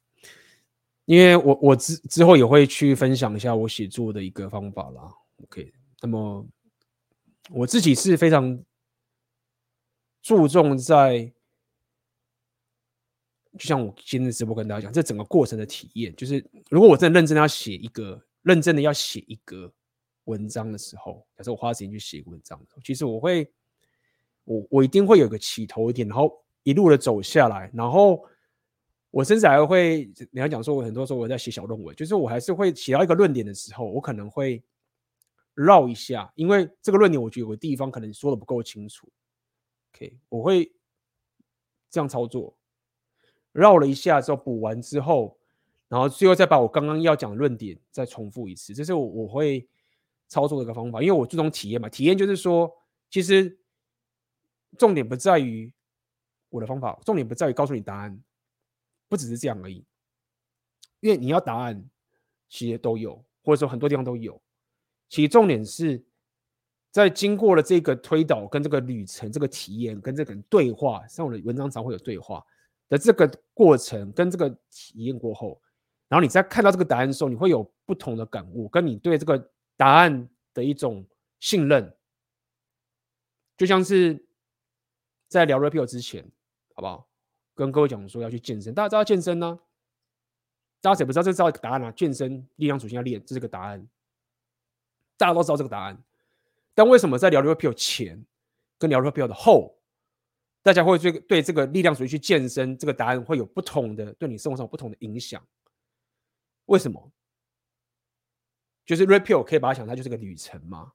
[1.06, 5.14] 因为我我之之后也会去分享一下我写作的一个方法啦。
[5.43, 6.43] OK，那么
[7.51, 8.59] 我自己是非常
[10.23, 11.31] 注重在。
[13.57, 19.72] 就像我今天直播跟大家讲，这整个过程的体验，就是如果我真的认真的要写一个，认真的要写一个
[20.30, 23.51] 文章的时候，假设我花时间去写文章的，其实我会，
[24.43, 28.24] 我我一定会有个起头点，然后一路的走下来，然后
[29.09, 34.64] 我甚至还会，你要讲说，我很多时候我在写小论文，就是我还是会写到一个论点的时候，我可能会
[35.56, 39.09] 绕一下，因为这个论点我觉得有个地方可能说的不够清楚
[39.93, 40.72] ，OK，我会
[41.90, 42.56] 这样操作。
[43.51, 45.35] 绕了一下之后补完之后，
[45.88, 49.67] 然后最后再把我刚刚要讲的论点再重复一次，这是我我会
[50.30, 51.90] 操作的一个方法，因为我注重体验嘛。
[51.90, 52.72] 体验就是说，
[53.09, 53.59] 其实
[54.77, 55.74] 重点不在于
[56.48, 58.17] 我的方法，重点不在于告诉你答案，
[59.09, 59.85] 不只是这样而已。
[61.01, 61.83] 因为你要答案，
[62.48, 64.41] 其实都有，或者说很多地方都有。
[65.09, 66.01] 其实重点是
[66.91, 72.45] 在经过了这个推导、跟这个旅程、这个体验、跟这个对话，像我的文章常会有对话。
[72.90, 75.61] 的这个过程跟这个体验过后，
[76.08, 81.08] 然后你再看到这个答案的时候，你会有不同的感悟，跟你对这个答案的一种
[81.40, 81.95] 信任，
[83.56, 84.27] 就像是
[85.30, 86.30] 在聊 repeal 之前，
[86.75, 87.08] 好不好？
[87.56, 89.58] 跟各位讲说要去健身，大家知道健身呢、
[90.82, 91.91] 大家谁不知道这是一个答案啊？
[91.93, 93.88] 健身力量属性要练，这是个答案，
[95.16, 95.98] 大家都知道这个答案。
[96.74, 98.22] 但为什么在聊 repeal 前
[98.77, 99.80] 跟聊 repeal 的后？
[100.61, 105.41] 大家会对对这个力量属性去健身这个答案会有不同的对你生活上不同的影响，
[106.66, 107.09] 为什么？
[108.89, 110.91] 就是 Red Pill 可以把它想，它就是个旅程嘛。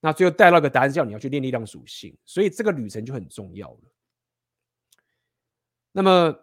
[0.00, 3.80] 那最后带到一个答案，叫你要去练力量属性，所以这个旅程就很重要了。
[5.92, 6.34] 那么，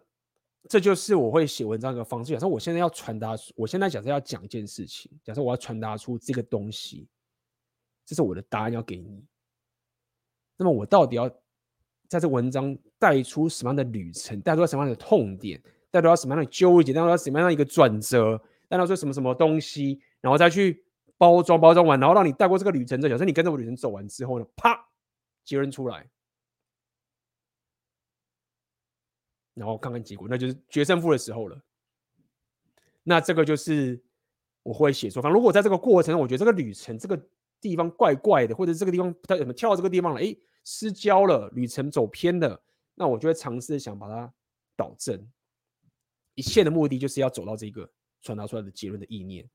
[0.68, 2.32] 这就是我会写文章的一个方式。
[2.32, 7.08] 假设我现在要传达，我现在假设要讲一件事情，假设我要传达出这个东西，
[8.06, 9.26] 这是我的答案要给你。
[10.56, 11.28] 那么，我到底要
[12.06, 20.83] 在这文章带出什么样的旅程，带出什么样的痛点，带出什么样的纠结，带出什么样的一个转折，带出什么什么东西，然后再去
[21.16, 23.00] 包装包装完，然后让你带过这个旅程。
[23.00, 24.88] 假设你跟着我旅程走完之后呢，啪，
[25.44, 26.08] 结论出来。
[29.54, 31.56] 然后看看结果，那就是决胜负的时候了。
[33.04, 34.02] 那这个就是
[34.64, 35.22] 我会写作。
[35.22, 37.28] 反正如果在这个过程中，我觉得这个旅程这个
[37.60, 40.20] 地方怪怪的，或者这个地方它怎么跳到这个地方了？
[40.20, 42.60] 哎，失焦了，旅程走偏了。
[42.96, 44.32] 那我就会尝试想把它
[44.76, 45.30] 导正。
[46.34, 47.88] 一切的目的就是要走到这个
[48.20, 49.48] 传达出来的结论的意念，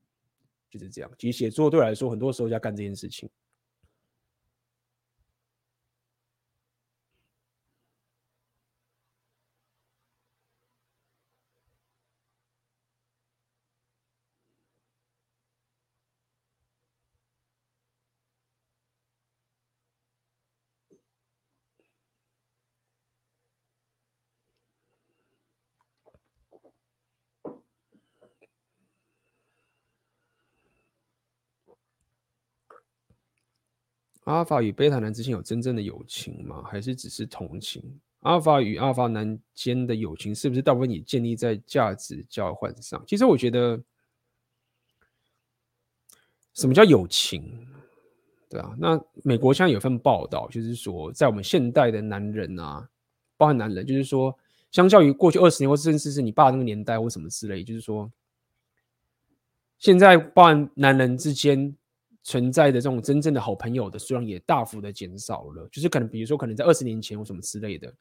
[0.70, 1.10] 就是这样。
[1.18, 3.28] 其实写作对我来说，很多时候要干这件事情。
[34.30, 36.62] 阿尔法与贝塔男之间有真正的友情吗？
[36.62, 37.82] 还是只是同情？
[38.20, 43.02] 阿尔法与阿尔法男间的友情是不是大部分也建立在价值交换上？
[43.08, 43.82] 其实我觉得，
[46.54, 47.66] 什么叫友情？
[48.48, 52.88] 对啊，那美国现在有份报道，就是说，在我们现代的男人啊，
[53.36, 54.38] 包含男人，就是说，
[54.70, 58.12] 相较于过去二十年，或甚至是你爸那个年代或什么之类，就是说，
[59.78, 61.76] 现在包含男人之间。
[62.22, 67.92] 存在的这种真正的好朋友的数量也大幅的减少了，就是可能比如说可能在二十年前或什么之类的，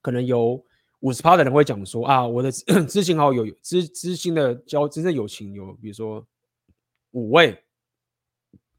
[0.00, 0.64] 可能有
[0.98, 6.26] 五十趴的人会讲说啊，我的知 心好友知知心的交真正友情有，比如说
[7.12, 7.62] 五位，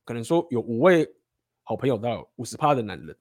[0.04, 1.10] 可能说有五位
[1.64, 3.16] 好朋友到五十趴的男人，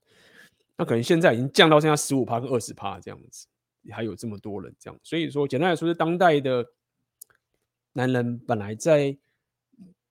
[0.76, 3.46] 那可能现在已经降到剩下十五趴跟二十趴这样子，
[3.92, 6.66] 还有这么多人这样，所以说简单来说是当代的
[7.92, 9.16] 男人本来在。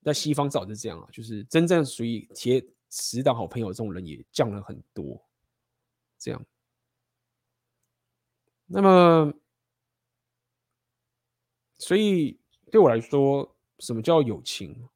[0.02, 5.24] 在西方早就这样啊，就是真正属于铁死党好朋友这种人也降了很多，
[6.18, 6.44] 这样。
[8.66, 9.32] 那么，
[11.74, 12.38] 所以
[12.70, 14.88] 对我来说，什么叫友情？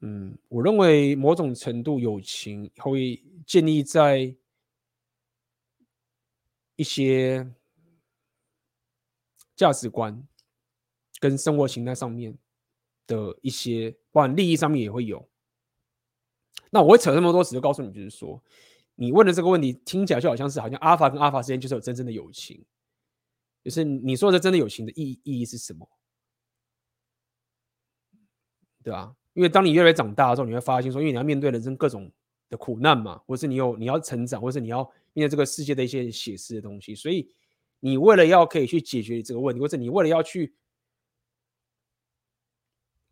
[0.00, 4.36] 嗯，我认为某种程度友情会建立在
[6.76, 7.50] 一些
[9.56, 10.26] 价值观
[11.20, 12.36] 跟生活形态上面。
[13.06, 15.28] 的一些，不管利益上面也会有。
[16.70, 18.42] 那我会扯那么多，只是告诉你，就是说，
[18.96, 22.64] 你问的这个问题听起来就好像是，好像阿法跟阿法之间就是有真正的友情。
[23.62, 25.88] 就是你说的真的友情的意意义是什么？
[28.82, 29.14] 对吧？
[29.34, 32.10] 因为当你越来越长大的时候，你会发现说，因为你要面对人生各种
[32.50, 37.30] 的苦难嘛，或是你有你要成长，或是你要面对这个世界的一些写实的东西，所以
[37.78, 40.52] 你为了要可以去解决这个问题，或者你为了要去。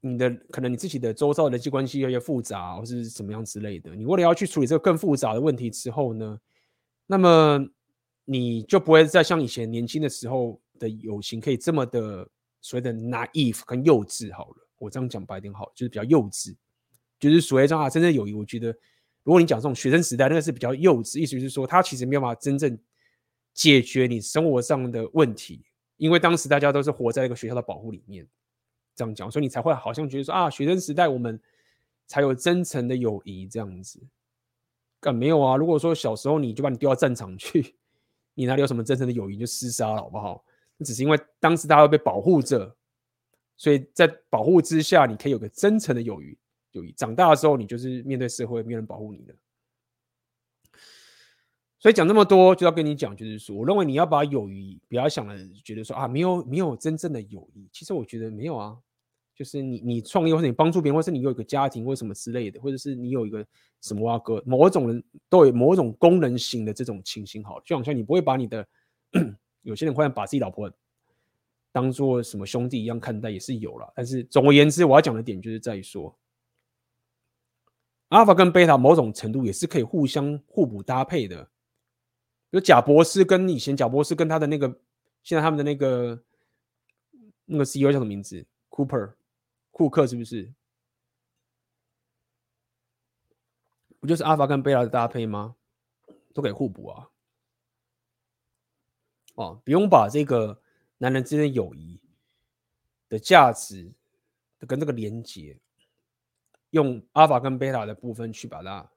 [0.05, 3.95] 你的可能你自己的周遭人际关系越来越复杂，或是怎么样之类的。
[3.95, 6.37] 你为了要去处理这个更复杂的问题之后呢，
[7.07, 7.65] 那么
[8.25, 12.29] 你就不会再像以前年轻的时候的友情可以这么的
[12.61, 14.35] 所谓的 naive 跟幼稚。
[14.35, 16.53] 好了，我这样讲白点好，就是比较幼稚。
[17.21, 18.77] 就是所谓这样啊，真正友谊，我觉得
[19.23, 22.77] 如果你讲这种学生时代，那个是比较幼稚，意思就是说他其实没有办法真正
[23.55, 25.65] 解决你生活上的问题，
[25.97, 28.27] 因为当时大家都是活在一个学校的保护里面。
[28.95, 31.41] 这样讲，所以你才会好像觉得说啊，学生时代我们
[32.07, 34.01] 才有真诚的友谊这样子。
[35.01, 35.57] 干没有啊？
[35.57, 37.75] 如果说小时候你就把你丢到战场去，
[38.35, 40.45] 你哪里有什么真诚的友谊就厮杀了，好不好？
[40.85, 42.75] 只是因为当时大家都被保护着，
[43.57, 46.37] 所以在保护之下，你可以有个真诚的友谊。
[46.73, 49.35] 友谊长大的时候，你就是面对社会，没有人保护你的。
[51.83, 57.69] 所以讲这么多，就要跟你讲，就是说，我认为你要把友谊不要想了，觉得说啊，没有没有真正的友谊。
[57.73, 58.79] 其实我觉得没有啊，
[59.35, 63.45] 就是你你创业或者你帮助别人，或是你有一个家庭或什么之类的，或者是你有一个
[63.81, 68.65] 什么啊个某一种人都有某种功能性的这种情形，好，就好像你不会把你的
[69.63, 70.71] 有些人会把自己老婆
[71.73, 73.93] 当做什么兄弟一样看待，也是有了。
[73.97, 76.17] 但是总而言之，我要讲的点就是在于说，
[78.11, 81.49] 阿尔法跟贝塔某种程度也是可以互相互补搭配的。
[82.53, 84.69] 有贾博士跟以前贾博士跟他的那个，
[85.23, 86.23] 现在他们的那个
[87.47, 89.15] 那个 CEO 叫什么名字？Cooper，
[89.71, 90.53] 库克是不是？
[93.99, 95.57] 不就是阿法跟贝塔的搭配吗？
[96.35, 97.09] 都可以互补啊。
[99.35, 100.61] 哦，不用把这个
[100.99, 101.99] 男人之间的友谊
[103.09, 103.91] 的价值
[104.67, 105.59] 跟这个连接，
[106.71, 108.91] 用阿法跟贝塔的部分去把它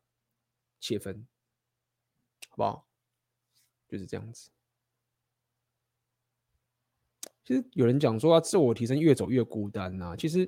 [0.82, 1.26] 切分，
[2.50, 2.85] 好不好？
[3.88, 4.50] 就是这样子。
[7.44, 10.16] 其实有人讲说，啊，自我提升越走越孤单呐。
[10.18, 10.40] 其实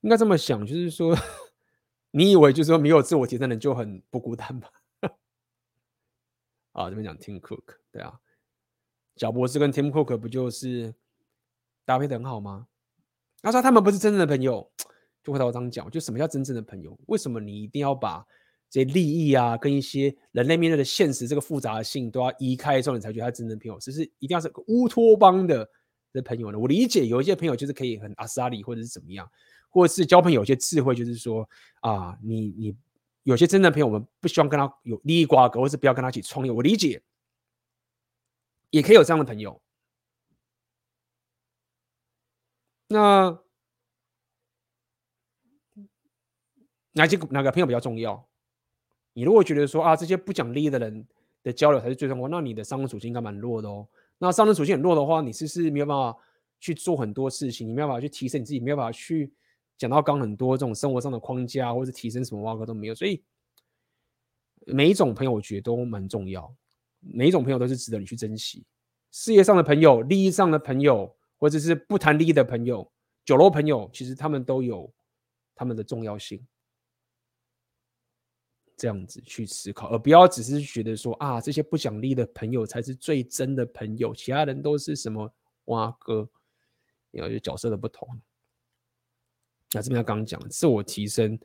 [0.00, 1.14] 应该这么想，就是说，
[2.12, 4.72] 你以为就是说没有自我提升的人就很不孤单吧？
[6.72, 8.20] 啊，这边讲 Tim Cook，对啊，
[9.16, 10.94] 贾博士跟 Tim Cook 不就是
[11.84, 12.68] 搭配的很好吗？
[13.42, 14.72] 他说他们不是真正的朋友，
[15.22, 16.98] 就回头这样讲，就什么叫真正的朋友？
[17.08, 18.26] 为什么你一定要把
[18.70, 23.78] 这利益啊，跟一些人类面对的现实这个复杂性都要移开之后，你才觉得他真正朋友？
[23.78, 25.68] 只是一定要是乌托邦的。
[26.10, 26.58] 的朋友呢？
[26.58, 29.30] 我理解有一些朋友就是可以很阿萨里，或者是怎么样，
[29.68, 31.46] 或者是交朋友有些智慧，就是说
[31.82, 32.74] 啊，你你
[33.24, 36.50] 有些真正朋友，我们不希望跟他有利益瓜葛，或是不要跟他一起创业。
[36.50, 37.02] 我理解，
[38.70, 39.60] 也可以有这样的朋友。
[42.88, 43.38] 那
[46.92, 48.27] 哪些哪个朋友比较重要？
[49.12, 51.06] 你如果觉得说啊，这些不讲利益的人
[51.42, 53.86] 的交流才是最重要，那你的商业属性应该蛮弱的哦。
[54.18, 56.16] 那上升属性很弱的话，你是不是没有办法
[56.60, 57.68] 去做很多事情？
[57.68, 59.32] 你没有办法去提升你自己，没有办法去
[59.76, 62.94] 讲到刚很多这种生活上的框架，或者提升什么挖哥都没有。
[62.94, 63.22] 所以
[64.66, 66.52] 每一种朋友，我觉得都蛮重要，
[67.00, 68.64] 每一种朋友都是值得你去珍惜。
[69.10, 72.90] 事业上的朋友、利益上的朋友，或者是不谈利益的朋友、
[73.24, 74.92] 酒肉朋友，其实他们都有
[75.54, 76.44] 他们的重要性。
[78.78, 85.34] 这样子去思考，而不要只是觉得说啊，这些不讲利的朋友才是最真的朋友，其他人都是什么
[85.64, 86.26] 蛙哥，
[87.10, 88.08] 因为角色的不同。
[89.72, 91.36] 那这边他刚刚讲自我提升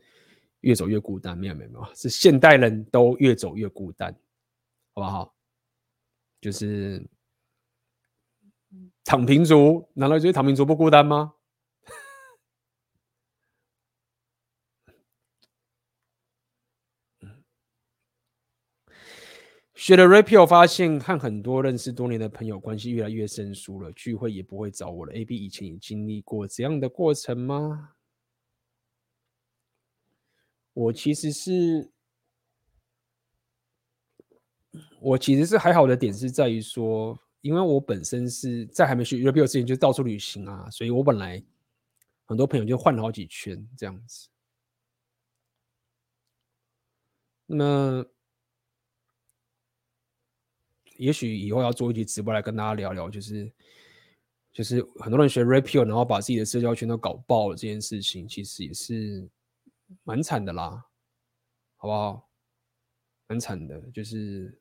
[0.60, 4.12] 越走越孤单，没有没有没有，是现代人都越走越孤单，
[4.94, 5.34] 好不好？
[6.40, 7.04] 就是
[9.04, 11.34] 躺平族，难道觉得躺平族不孤单吗？
[19.74, 25.12] 学了 Rapio 发现，和很多认识多年的朋友关系越来越生疏了，聚会也不会找我了。
[25.12, 27.90] AB 以前也经历过这样的过程吗？
[30.74, 31.90] 我其实是，
[35.00, 41.42] 我其实是还好的点是在于说，因为我本身是在还没学 Rapio 之前就到处旅行啊，所以我本来
[42.26, 44.28] 很多朋友就换了好几圈这样子。
[47.46, 48.13] 那。
[50.96, 53.50] 也许以后要做一集直播来跟大家聊聊，就是
[54.52, 59.28] 就是很多人学 Rapio，然后把自己的社交圈都搞爆了这件事情，其实也是
[60.04, 60.84] 蛮惨的啦，
[61.76, 62.28] 好不好？
[63.26, 64.56] 蛮惨的，就是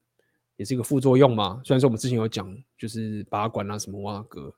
[0.56, 1.62] 也是一个副作用嘛。
[1.64, 4.56] 虽然说我们之前有讲，就是拔管啊什么哇哥，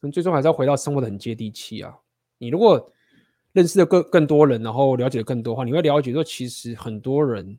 [0.00, 1.96] 但最终还是要回到生活的很接地气啊。
[2.36, 2.92] 你如果
[3.52, 7.58] 认识的更更多人，然后了解的更多的话，你会了解说，其实很多人。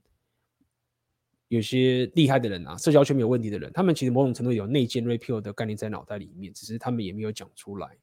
[1.49, 7.97] 有些厉害的人啊，社交圈没有问题的人，他们其实某种程度有内建 Rapio 的概念在脑袋里面，只是他们也没有讲出来。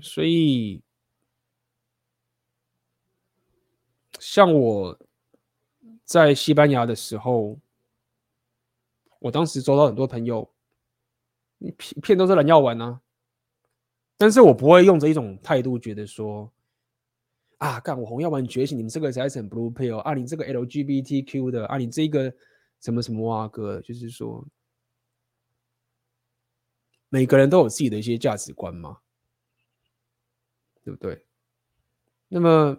[0.00, 0.82] 所以，
[4.18, 4.98] 像我
[6.04, 7.56] 在西班牙的时候，
[9.20, 10.50] 我当时收到很多朋友，
[11.60, 13.00] 一片都是人要玩啊，
[14.16, 16.50] 但是我不会用这一种态度觉得说。
[17.62, 17.78] 啊！
[17.78, 20.14] 干我红药丸觉醒，你们这个才是很 blue pill 啊！
[20.14, 22.34] 你这个 LGBTQ 的啊，你这个
[22.80, 24.44] 什么什么啊哥，就是说，
[27.08, 28.98] 每个人都有自己的一些价值观嘛，
[30.82, 31.24] 对不对？
[32.26, 32.76] 那么，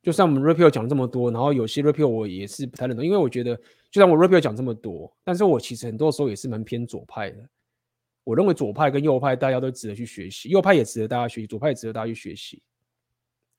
[0.00, 3.56] 就像我们 Rapio 讲这么多，然后有些 Rapio 我也是不太认同，因为我觉得，
[3.90, 7.48] 就像我 Rapio 讲这么多，但是我其实很多时候也是蛮偏左派的。
[8.22, 12.62] 我认为左派跟右派大家都值得去学习，右派也值得大家学习，左派也值得大家去学习。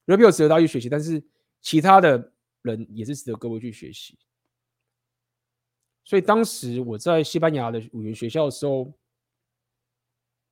[0.05, 1.23] Rapio 值得大家去学习，但是
[1.61, 4.17] 其他的人也是值得各位去学习。
[6.03, 8.93] 所以当时我在西班牙的语言学校的时候，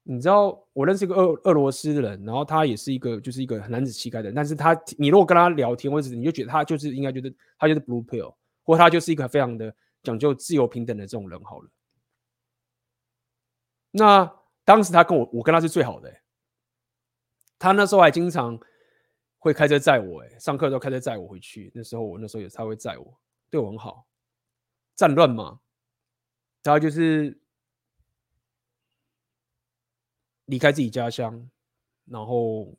[0.01, 8.33] 你知道我认识一个俄俄罗斯的人，然后他也是一个就是一个男子气概的，但是他你如果跟他聊天，或者你就觉得他就是应该觉得他就是 blue pill，
[8.63, 11.69] 或他就是一个非常的讲究自由平等的这种人好了。
[13.91, 16.11] 那当时他跟我，我跟他是最好的，
[17.59, 18.59] 他那时候还经常。
[19.43, 21.69] 会开车载我，哎，上课都开车载我回去。
[21.75, 24.07] 那时候我那时候也他会载我，对我很好。
[24.95, 25.59] 战乱嘛，
[26.63, 27.37] 他就是
[30.45, 31.49] 离开自己家乡，
[32.05, 32.73] 然后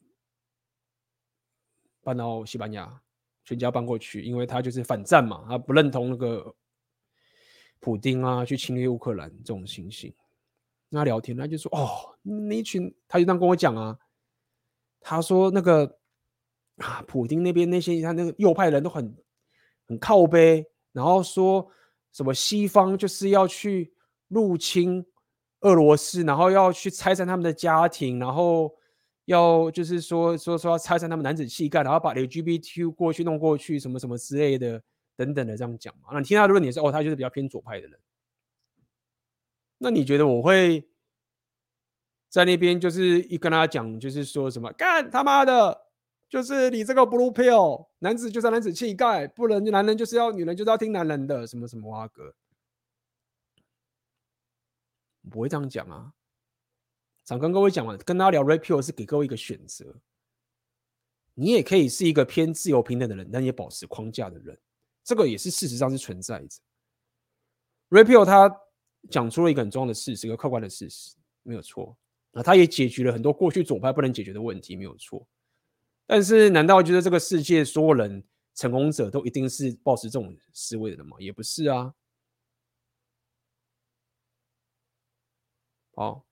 [2.02, 2.98] 搬到西班牙，
[3.44, 6.56] 全家搬过去，因为他就是反战嘛，他不认同那个
[7.78, 10.14] 普丁啊去侵略乌克兰这种情形。
[10.90, 13.98] 跟他聊天，他就说：“哦，那一群，他就这样跟我讲啊，
[14.98, 15.98] 他说那个
[16.76, 19.16] 啊，普丁那边那些他那个右派人都很
[19.86, 21.68] 很靠背，然后说
[22.12, 23.92] 什么西方就是要去
[24.28, 25.04] 入侵。”
[25.64, 28.70] 俄罗斯，然后要去拆散他们的家庭，然后
[29.24, 34.82] 要就是说说说要拆散他们男子气概，然后把 LGBTQ 过去弄过去，什么什么之类的
[35.16, 36.10] 等等的这样讲嘛。
[36.12, 37.98] 那你听他的论点是，哦，他就是比较偏左派的人。
[39.78, 40.86] 那你觉得我会
[42.28, 45.83] 在那边就是一跟他讲，就是说什么干他妈的，
[46.34, 52.34] 就是你这个 blue pill，男子就是男子气概，不能男人就是要女人就是要听男人的，什么什么哇哥。
[55.30, 56.12] 不会这样讲啊！
[57.24, 59.94] 想跟各位讲完，跟大家聊 Red Pill 是给各位一个选择。
[61.34, 64.58] 你也可以是一个偏自由平等的人，但也保持框架的人，
[65.04, 66.58] 这个也是事实上是存在着。
[67.90, 68.52] Red Pill 他
[69.08, 71.14] 讲出了一个很重要的事实，一个客观的事实，
[71.44, 71.96] 没有错。
[72.32, 75.24] 那他也解决了很多过去左派不能解决的问题，没有错。
[76.06, 78.22] 但是，难道觉得这个世界所有人
[78.54, 81.16] 成功者都一定是抱持这种思维的吗？
[81.18, 81.94] 也不是啊。
[85.96, 86.24] 好，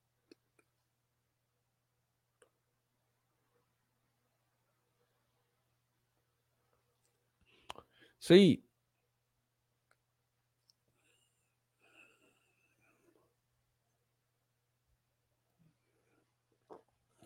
[8.21, 8.63] 所以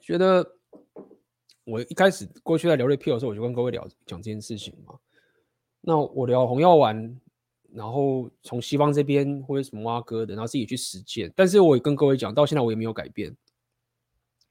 [0.01, 0.56] 觉得
[1.67, 4.95] 我一开始过去在聊瑞 P 的时候，我就跟各位聊讲这件事情嘛。
[5.81, 7.21] 那我聊红药丸。
[7.73, 11.31] 然后从西方这边或者什么挖哥的，然后自己去实践。
[11.37, 13.37] 但是我也跟各位讲，到现在我也没有改变。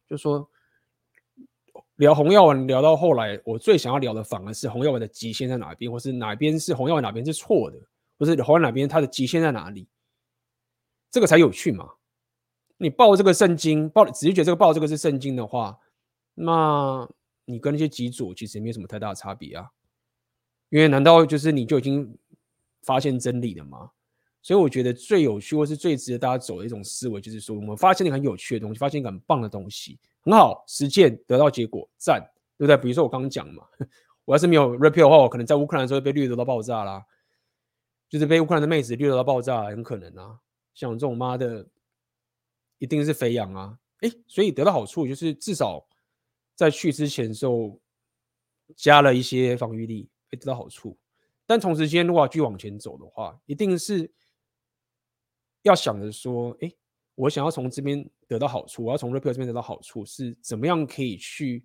[0.07, 0.47] 就说
[1.95, 7.79] 聊红药丸聊到后来，我最想要聊的反而是红药丸的极限在哪边，或是哪边是红药丸哪边是错的，
[8.19, 9.87] 或是红药丸哪边它的极限在哪里，
[11.09, 11.89] 这个才有趣嘛。
[12.77, 15.79] 你报这个圣经，报只是觉得这个报这个是圣经的话，
[16.35, 17.09] 那
[17.45, 19.67] 你跟那些极左其实也没有什么太大的差别啊。
[20.69, 22.15] 因为难道就是你就已经？
[22.85, 23.89] 发现真理了吗？
[24.43, 32.21] 所以我觉得最有趣或是最值得大家走的一种思维，就是说我们发现一个很有趣的东西，发现一个很棒的东西，很好实践得到结果，赞，
[32.55, 32.77] 对不对？
[32.77, 33.63] 比如说我刚刚讲嘛，
[34.23, 37.03] 我要是没有 repeal 的话，我可能在乌克兰的时候被掠夺到爆炸啦，
[38.07, 40.39] 就是被乌克兰的妹子掠夺到爆炸，很可能啊。
[40.75, 41.65] 像这种妈的，
[42.77, 43.79] 一定是肥羊啊！
[44.01, 45.83] 哎，所以得到好处就是至少
[46.55, 47.79] 在去之前的时候
[48.75, 50.97] 加了一些防御力，会得到好处。
[51.45, 54.11] 但同时间，如果要继续往前走的话，一定是
[55.61, 56.71] 要想着说：哎，
[57.13, 61.63] 我想要从这边得到好处，我要从 r e p e r 这边得到好处，是怎么样可以去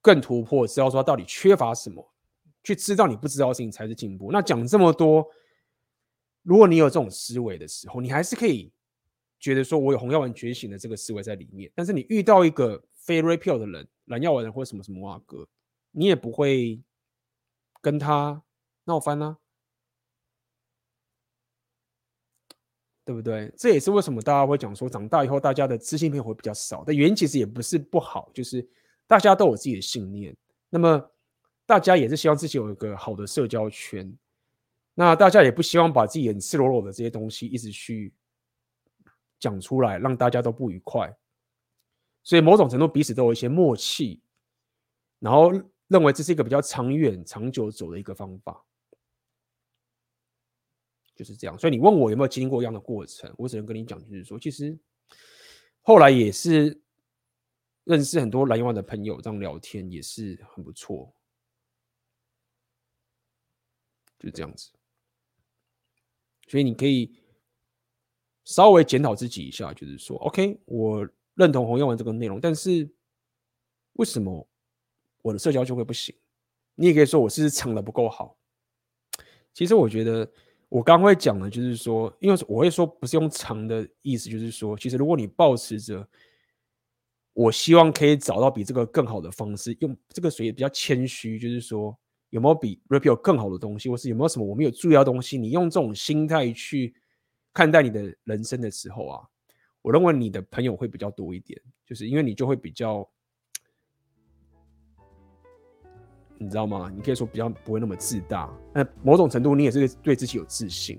[0.00, 0.64] 更突破？
[0.66, 2.14] 知道说到底缺乏什么，
[2.62, 4.30] 去知道你不知道的事情才是进步。
[4.30, 5.26] 那讲这么多，
[6.42, 8.72] 如果你有这种思维的时候，你还是可以
[9.40, 11.68] 觉得说我有红药丸觉醒的这个思维在里面。
[11.74, 15.46] 但是你遇到一个非 repeal 的人，蓝药丸人或什么什么啊哥，
[15.92, 16.82] 你也不会。
[17.84, 18.42] 跟他
[18.84, 19.36] 闹翻、啊，
[23.04, 23.52] 对不对？
[23.58, 26.82] 这也是为什么大家会讲说，长大以后大家的知识面会比较少。
[26.86, 28.66] 但原因其实也不是不好，就是
[29.06, 30.34] 大家都有自己的信念。
[30.70, 31.10] 那么
[31.66, 34.10] 大家也是希望自己有一个好的社交圈。
[34.94, 38.14] 那大家也不希望把自己很赤裸裸的这些东西一直去
[39.38, 41.14] 讲出来，让大家都不愉快。
[42.24, 44.20] 所以某种程度彼此都有一些默契，
[45.20, 45.52] 然后。
[45.88, 48.64] 认为这是一个比较长远、长久走的一个方法，
[51.14, 51.56] 就是这样。
[51.58, 54.76] 所以你问我有没有经历过一样的过程，我只能跟你讲，就是说，其实
[55.82, 56.80] 后来也是
[57.84, 61.14] 认识很多蓝药丸的朋友，这样聊天也是很不错，
[64.18, 64.70] 就这样子。
[66.48, 67.14] 所以你可以
[68.44, 72.88] 稍微检讨自己一下，就是说，OK，我认同红药丸这个内容，但是
[73.94, 74.46] 为什么？
[75.22, 76.14] 我的社交就会不行，
[76.74, 78.36] 你也可以说我是藏的不够好。
[79.54, 80.30] 其实我觉得
[80.68, 86.06] 我刚会讲的，就是说，因为我会说不是用藏的意思，就是说，其实如果你保持着，
[87.32, 91.98] 我希望可以找到比这个更好的方式，用这个所以比较谦虚，就是说
[92.28, 96.94] 有没有比 repeal 更好的东西，或是有没有什么我没有注意到东西，你用这种心态去
[97.54, 99.26] 看待你的人生的时候啊，
[99.84, 103.06] 我认为你的朋友会比较多一点，就是因为你就会比较。
[106.38, 106.90] 你知道吗？
[106.94, 110.98] 你可以说比较不会那么自大，那某种程度你也是对自己有自信，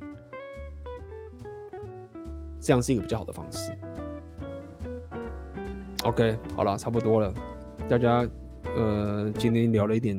[2.59, 3.75] 这样是一个比较好的方式。
[6.03, 7.33] OK，好了，差不多了。
[7.89, 8.27] 大家
[8.75, 10.15] 呃，今天聊了一点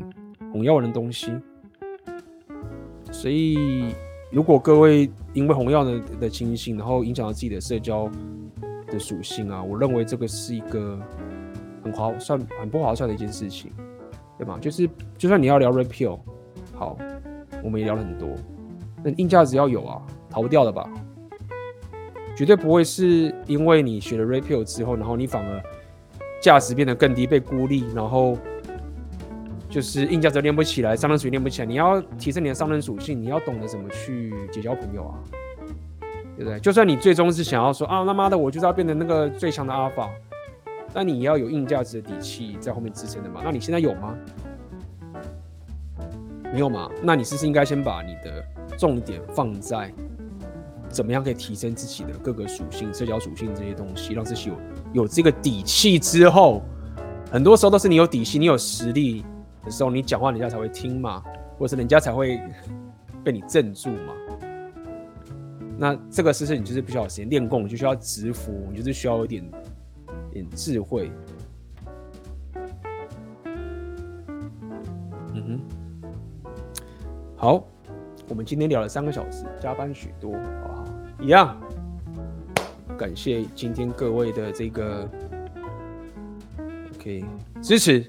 [0.52, 1.32] 红药丸的东西，
[3.12, 3.94] 所以
[4.32, 8.10] 如果各位因为红药的的情形，然后影响到自己的社交
[8.88, 10.98] 的属性啊，我认为这个是一个
[11.82, 13.70] 很划算、很不划算的一件事情，
[14.38, 14.58] 对吧？
[14.60, 16.18] 就是就算你要聊 repeal，
[16.74, 16.96] 好，
[17.62, 18.28] 我们也聊了很多，
[19.02, 20.88] 那硬价值要有啊，逃不掉的吧？
[22.36, 25.62] 绝对不会是因为你学了 repeal 之后，然后你反而
[26.42, 28.36] 价值变得更低，被孤立，然后
[29.70, 31.66] 就是硬价值练不起来，商人属性练不起来。
[31.66, 35.16] 你要提升你的商人属性，你要懂得怎么去结交朋友啊，
[36.36, 36.60] 对不对？
[36.60, 40.10] 就算你最终是想要说啊，他妈的，我就是要变成那个最强的阿尔法，
[40.92, 43.40] 那你要有硬价值的底气在后面支撑的嘛。
[43.42, 44.14] 那你现在有吗？
[46.52, 46.90] 没有嘛？
[47.02, 48.44] 那你是不是应该先把你的
[48.78, 49.92] 重点放在？
[50.88, 54.56] 怎么样可以提升自己的各个属性、社交属性这些东西，让自己有
[55.02, 56.62] 有这个底气之后，
[57.30, 59.24] 很多时候都是你有底气、你有实力
[59.64, 61.22] 的时候，你讲话人家才会听嘛，
[61.58, 62.40] 或者是人家才会
[63.22, 64.14] 被你镇住嘛。
[65.78, 69.44] 那这个事情你就是不需要时间练功，就需要蛰伏，你就是需要一点
[70.30, 71.10] 点智慧。
[75.34, 75.60] 嗯哼，
[77.36, 77.68] 好，
[78.28, 80.84] 我们今天聊了三个小时，加班许多，好不好？
[81.20, 81.60] 一样，
[82.96, 85.06] 感谢今天各位的这个
[86.94, 87.24] OK
[87.60, 88.08] 支持。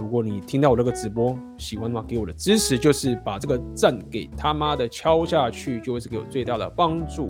[0.00, 7.28] 如果你听到我这个直播喜欢的话，给我的支持就是把这个赞给他妈的敲下去，就会是给我最大的帮助，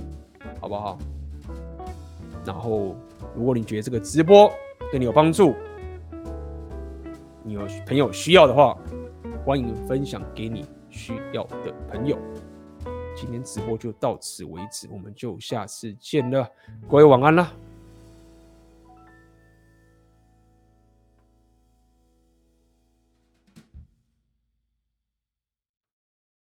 [0.60, 0.96] 好不好？
[2.46, 2.94] 然后，
[3.34, 4.48] 如果你觉得这个直播
[4.88, 5.52] 对你有帮助，
[7.42, 8.78] 你有朋友需要的话，
[9.44, 12.16] 欢迎分享给你需要的朋友。
[13.16, 16.48] 今天直播就到此为止，我们就下次见了，
[16.88, 17.52] 各位晚安了。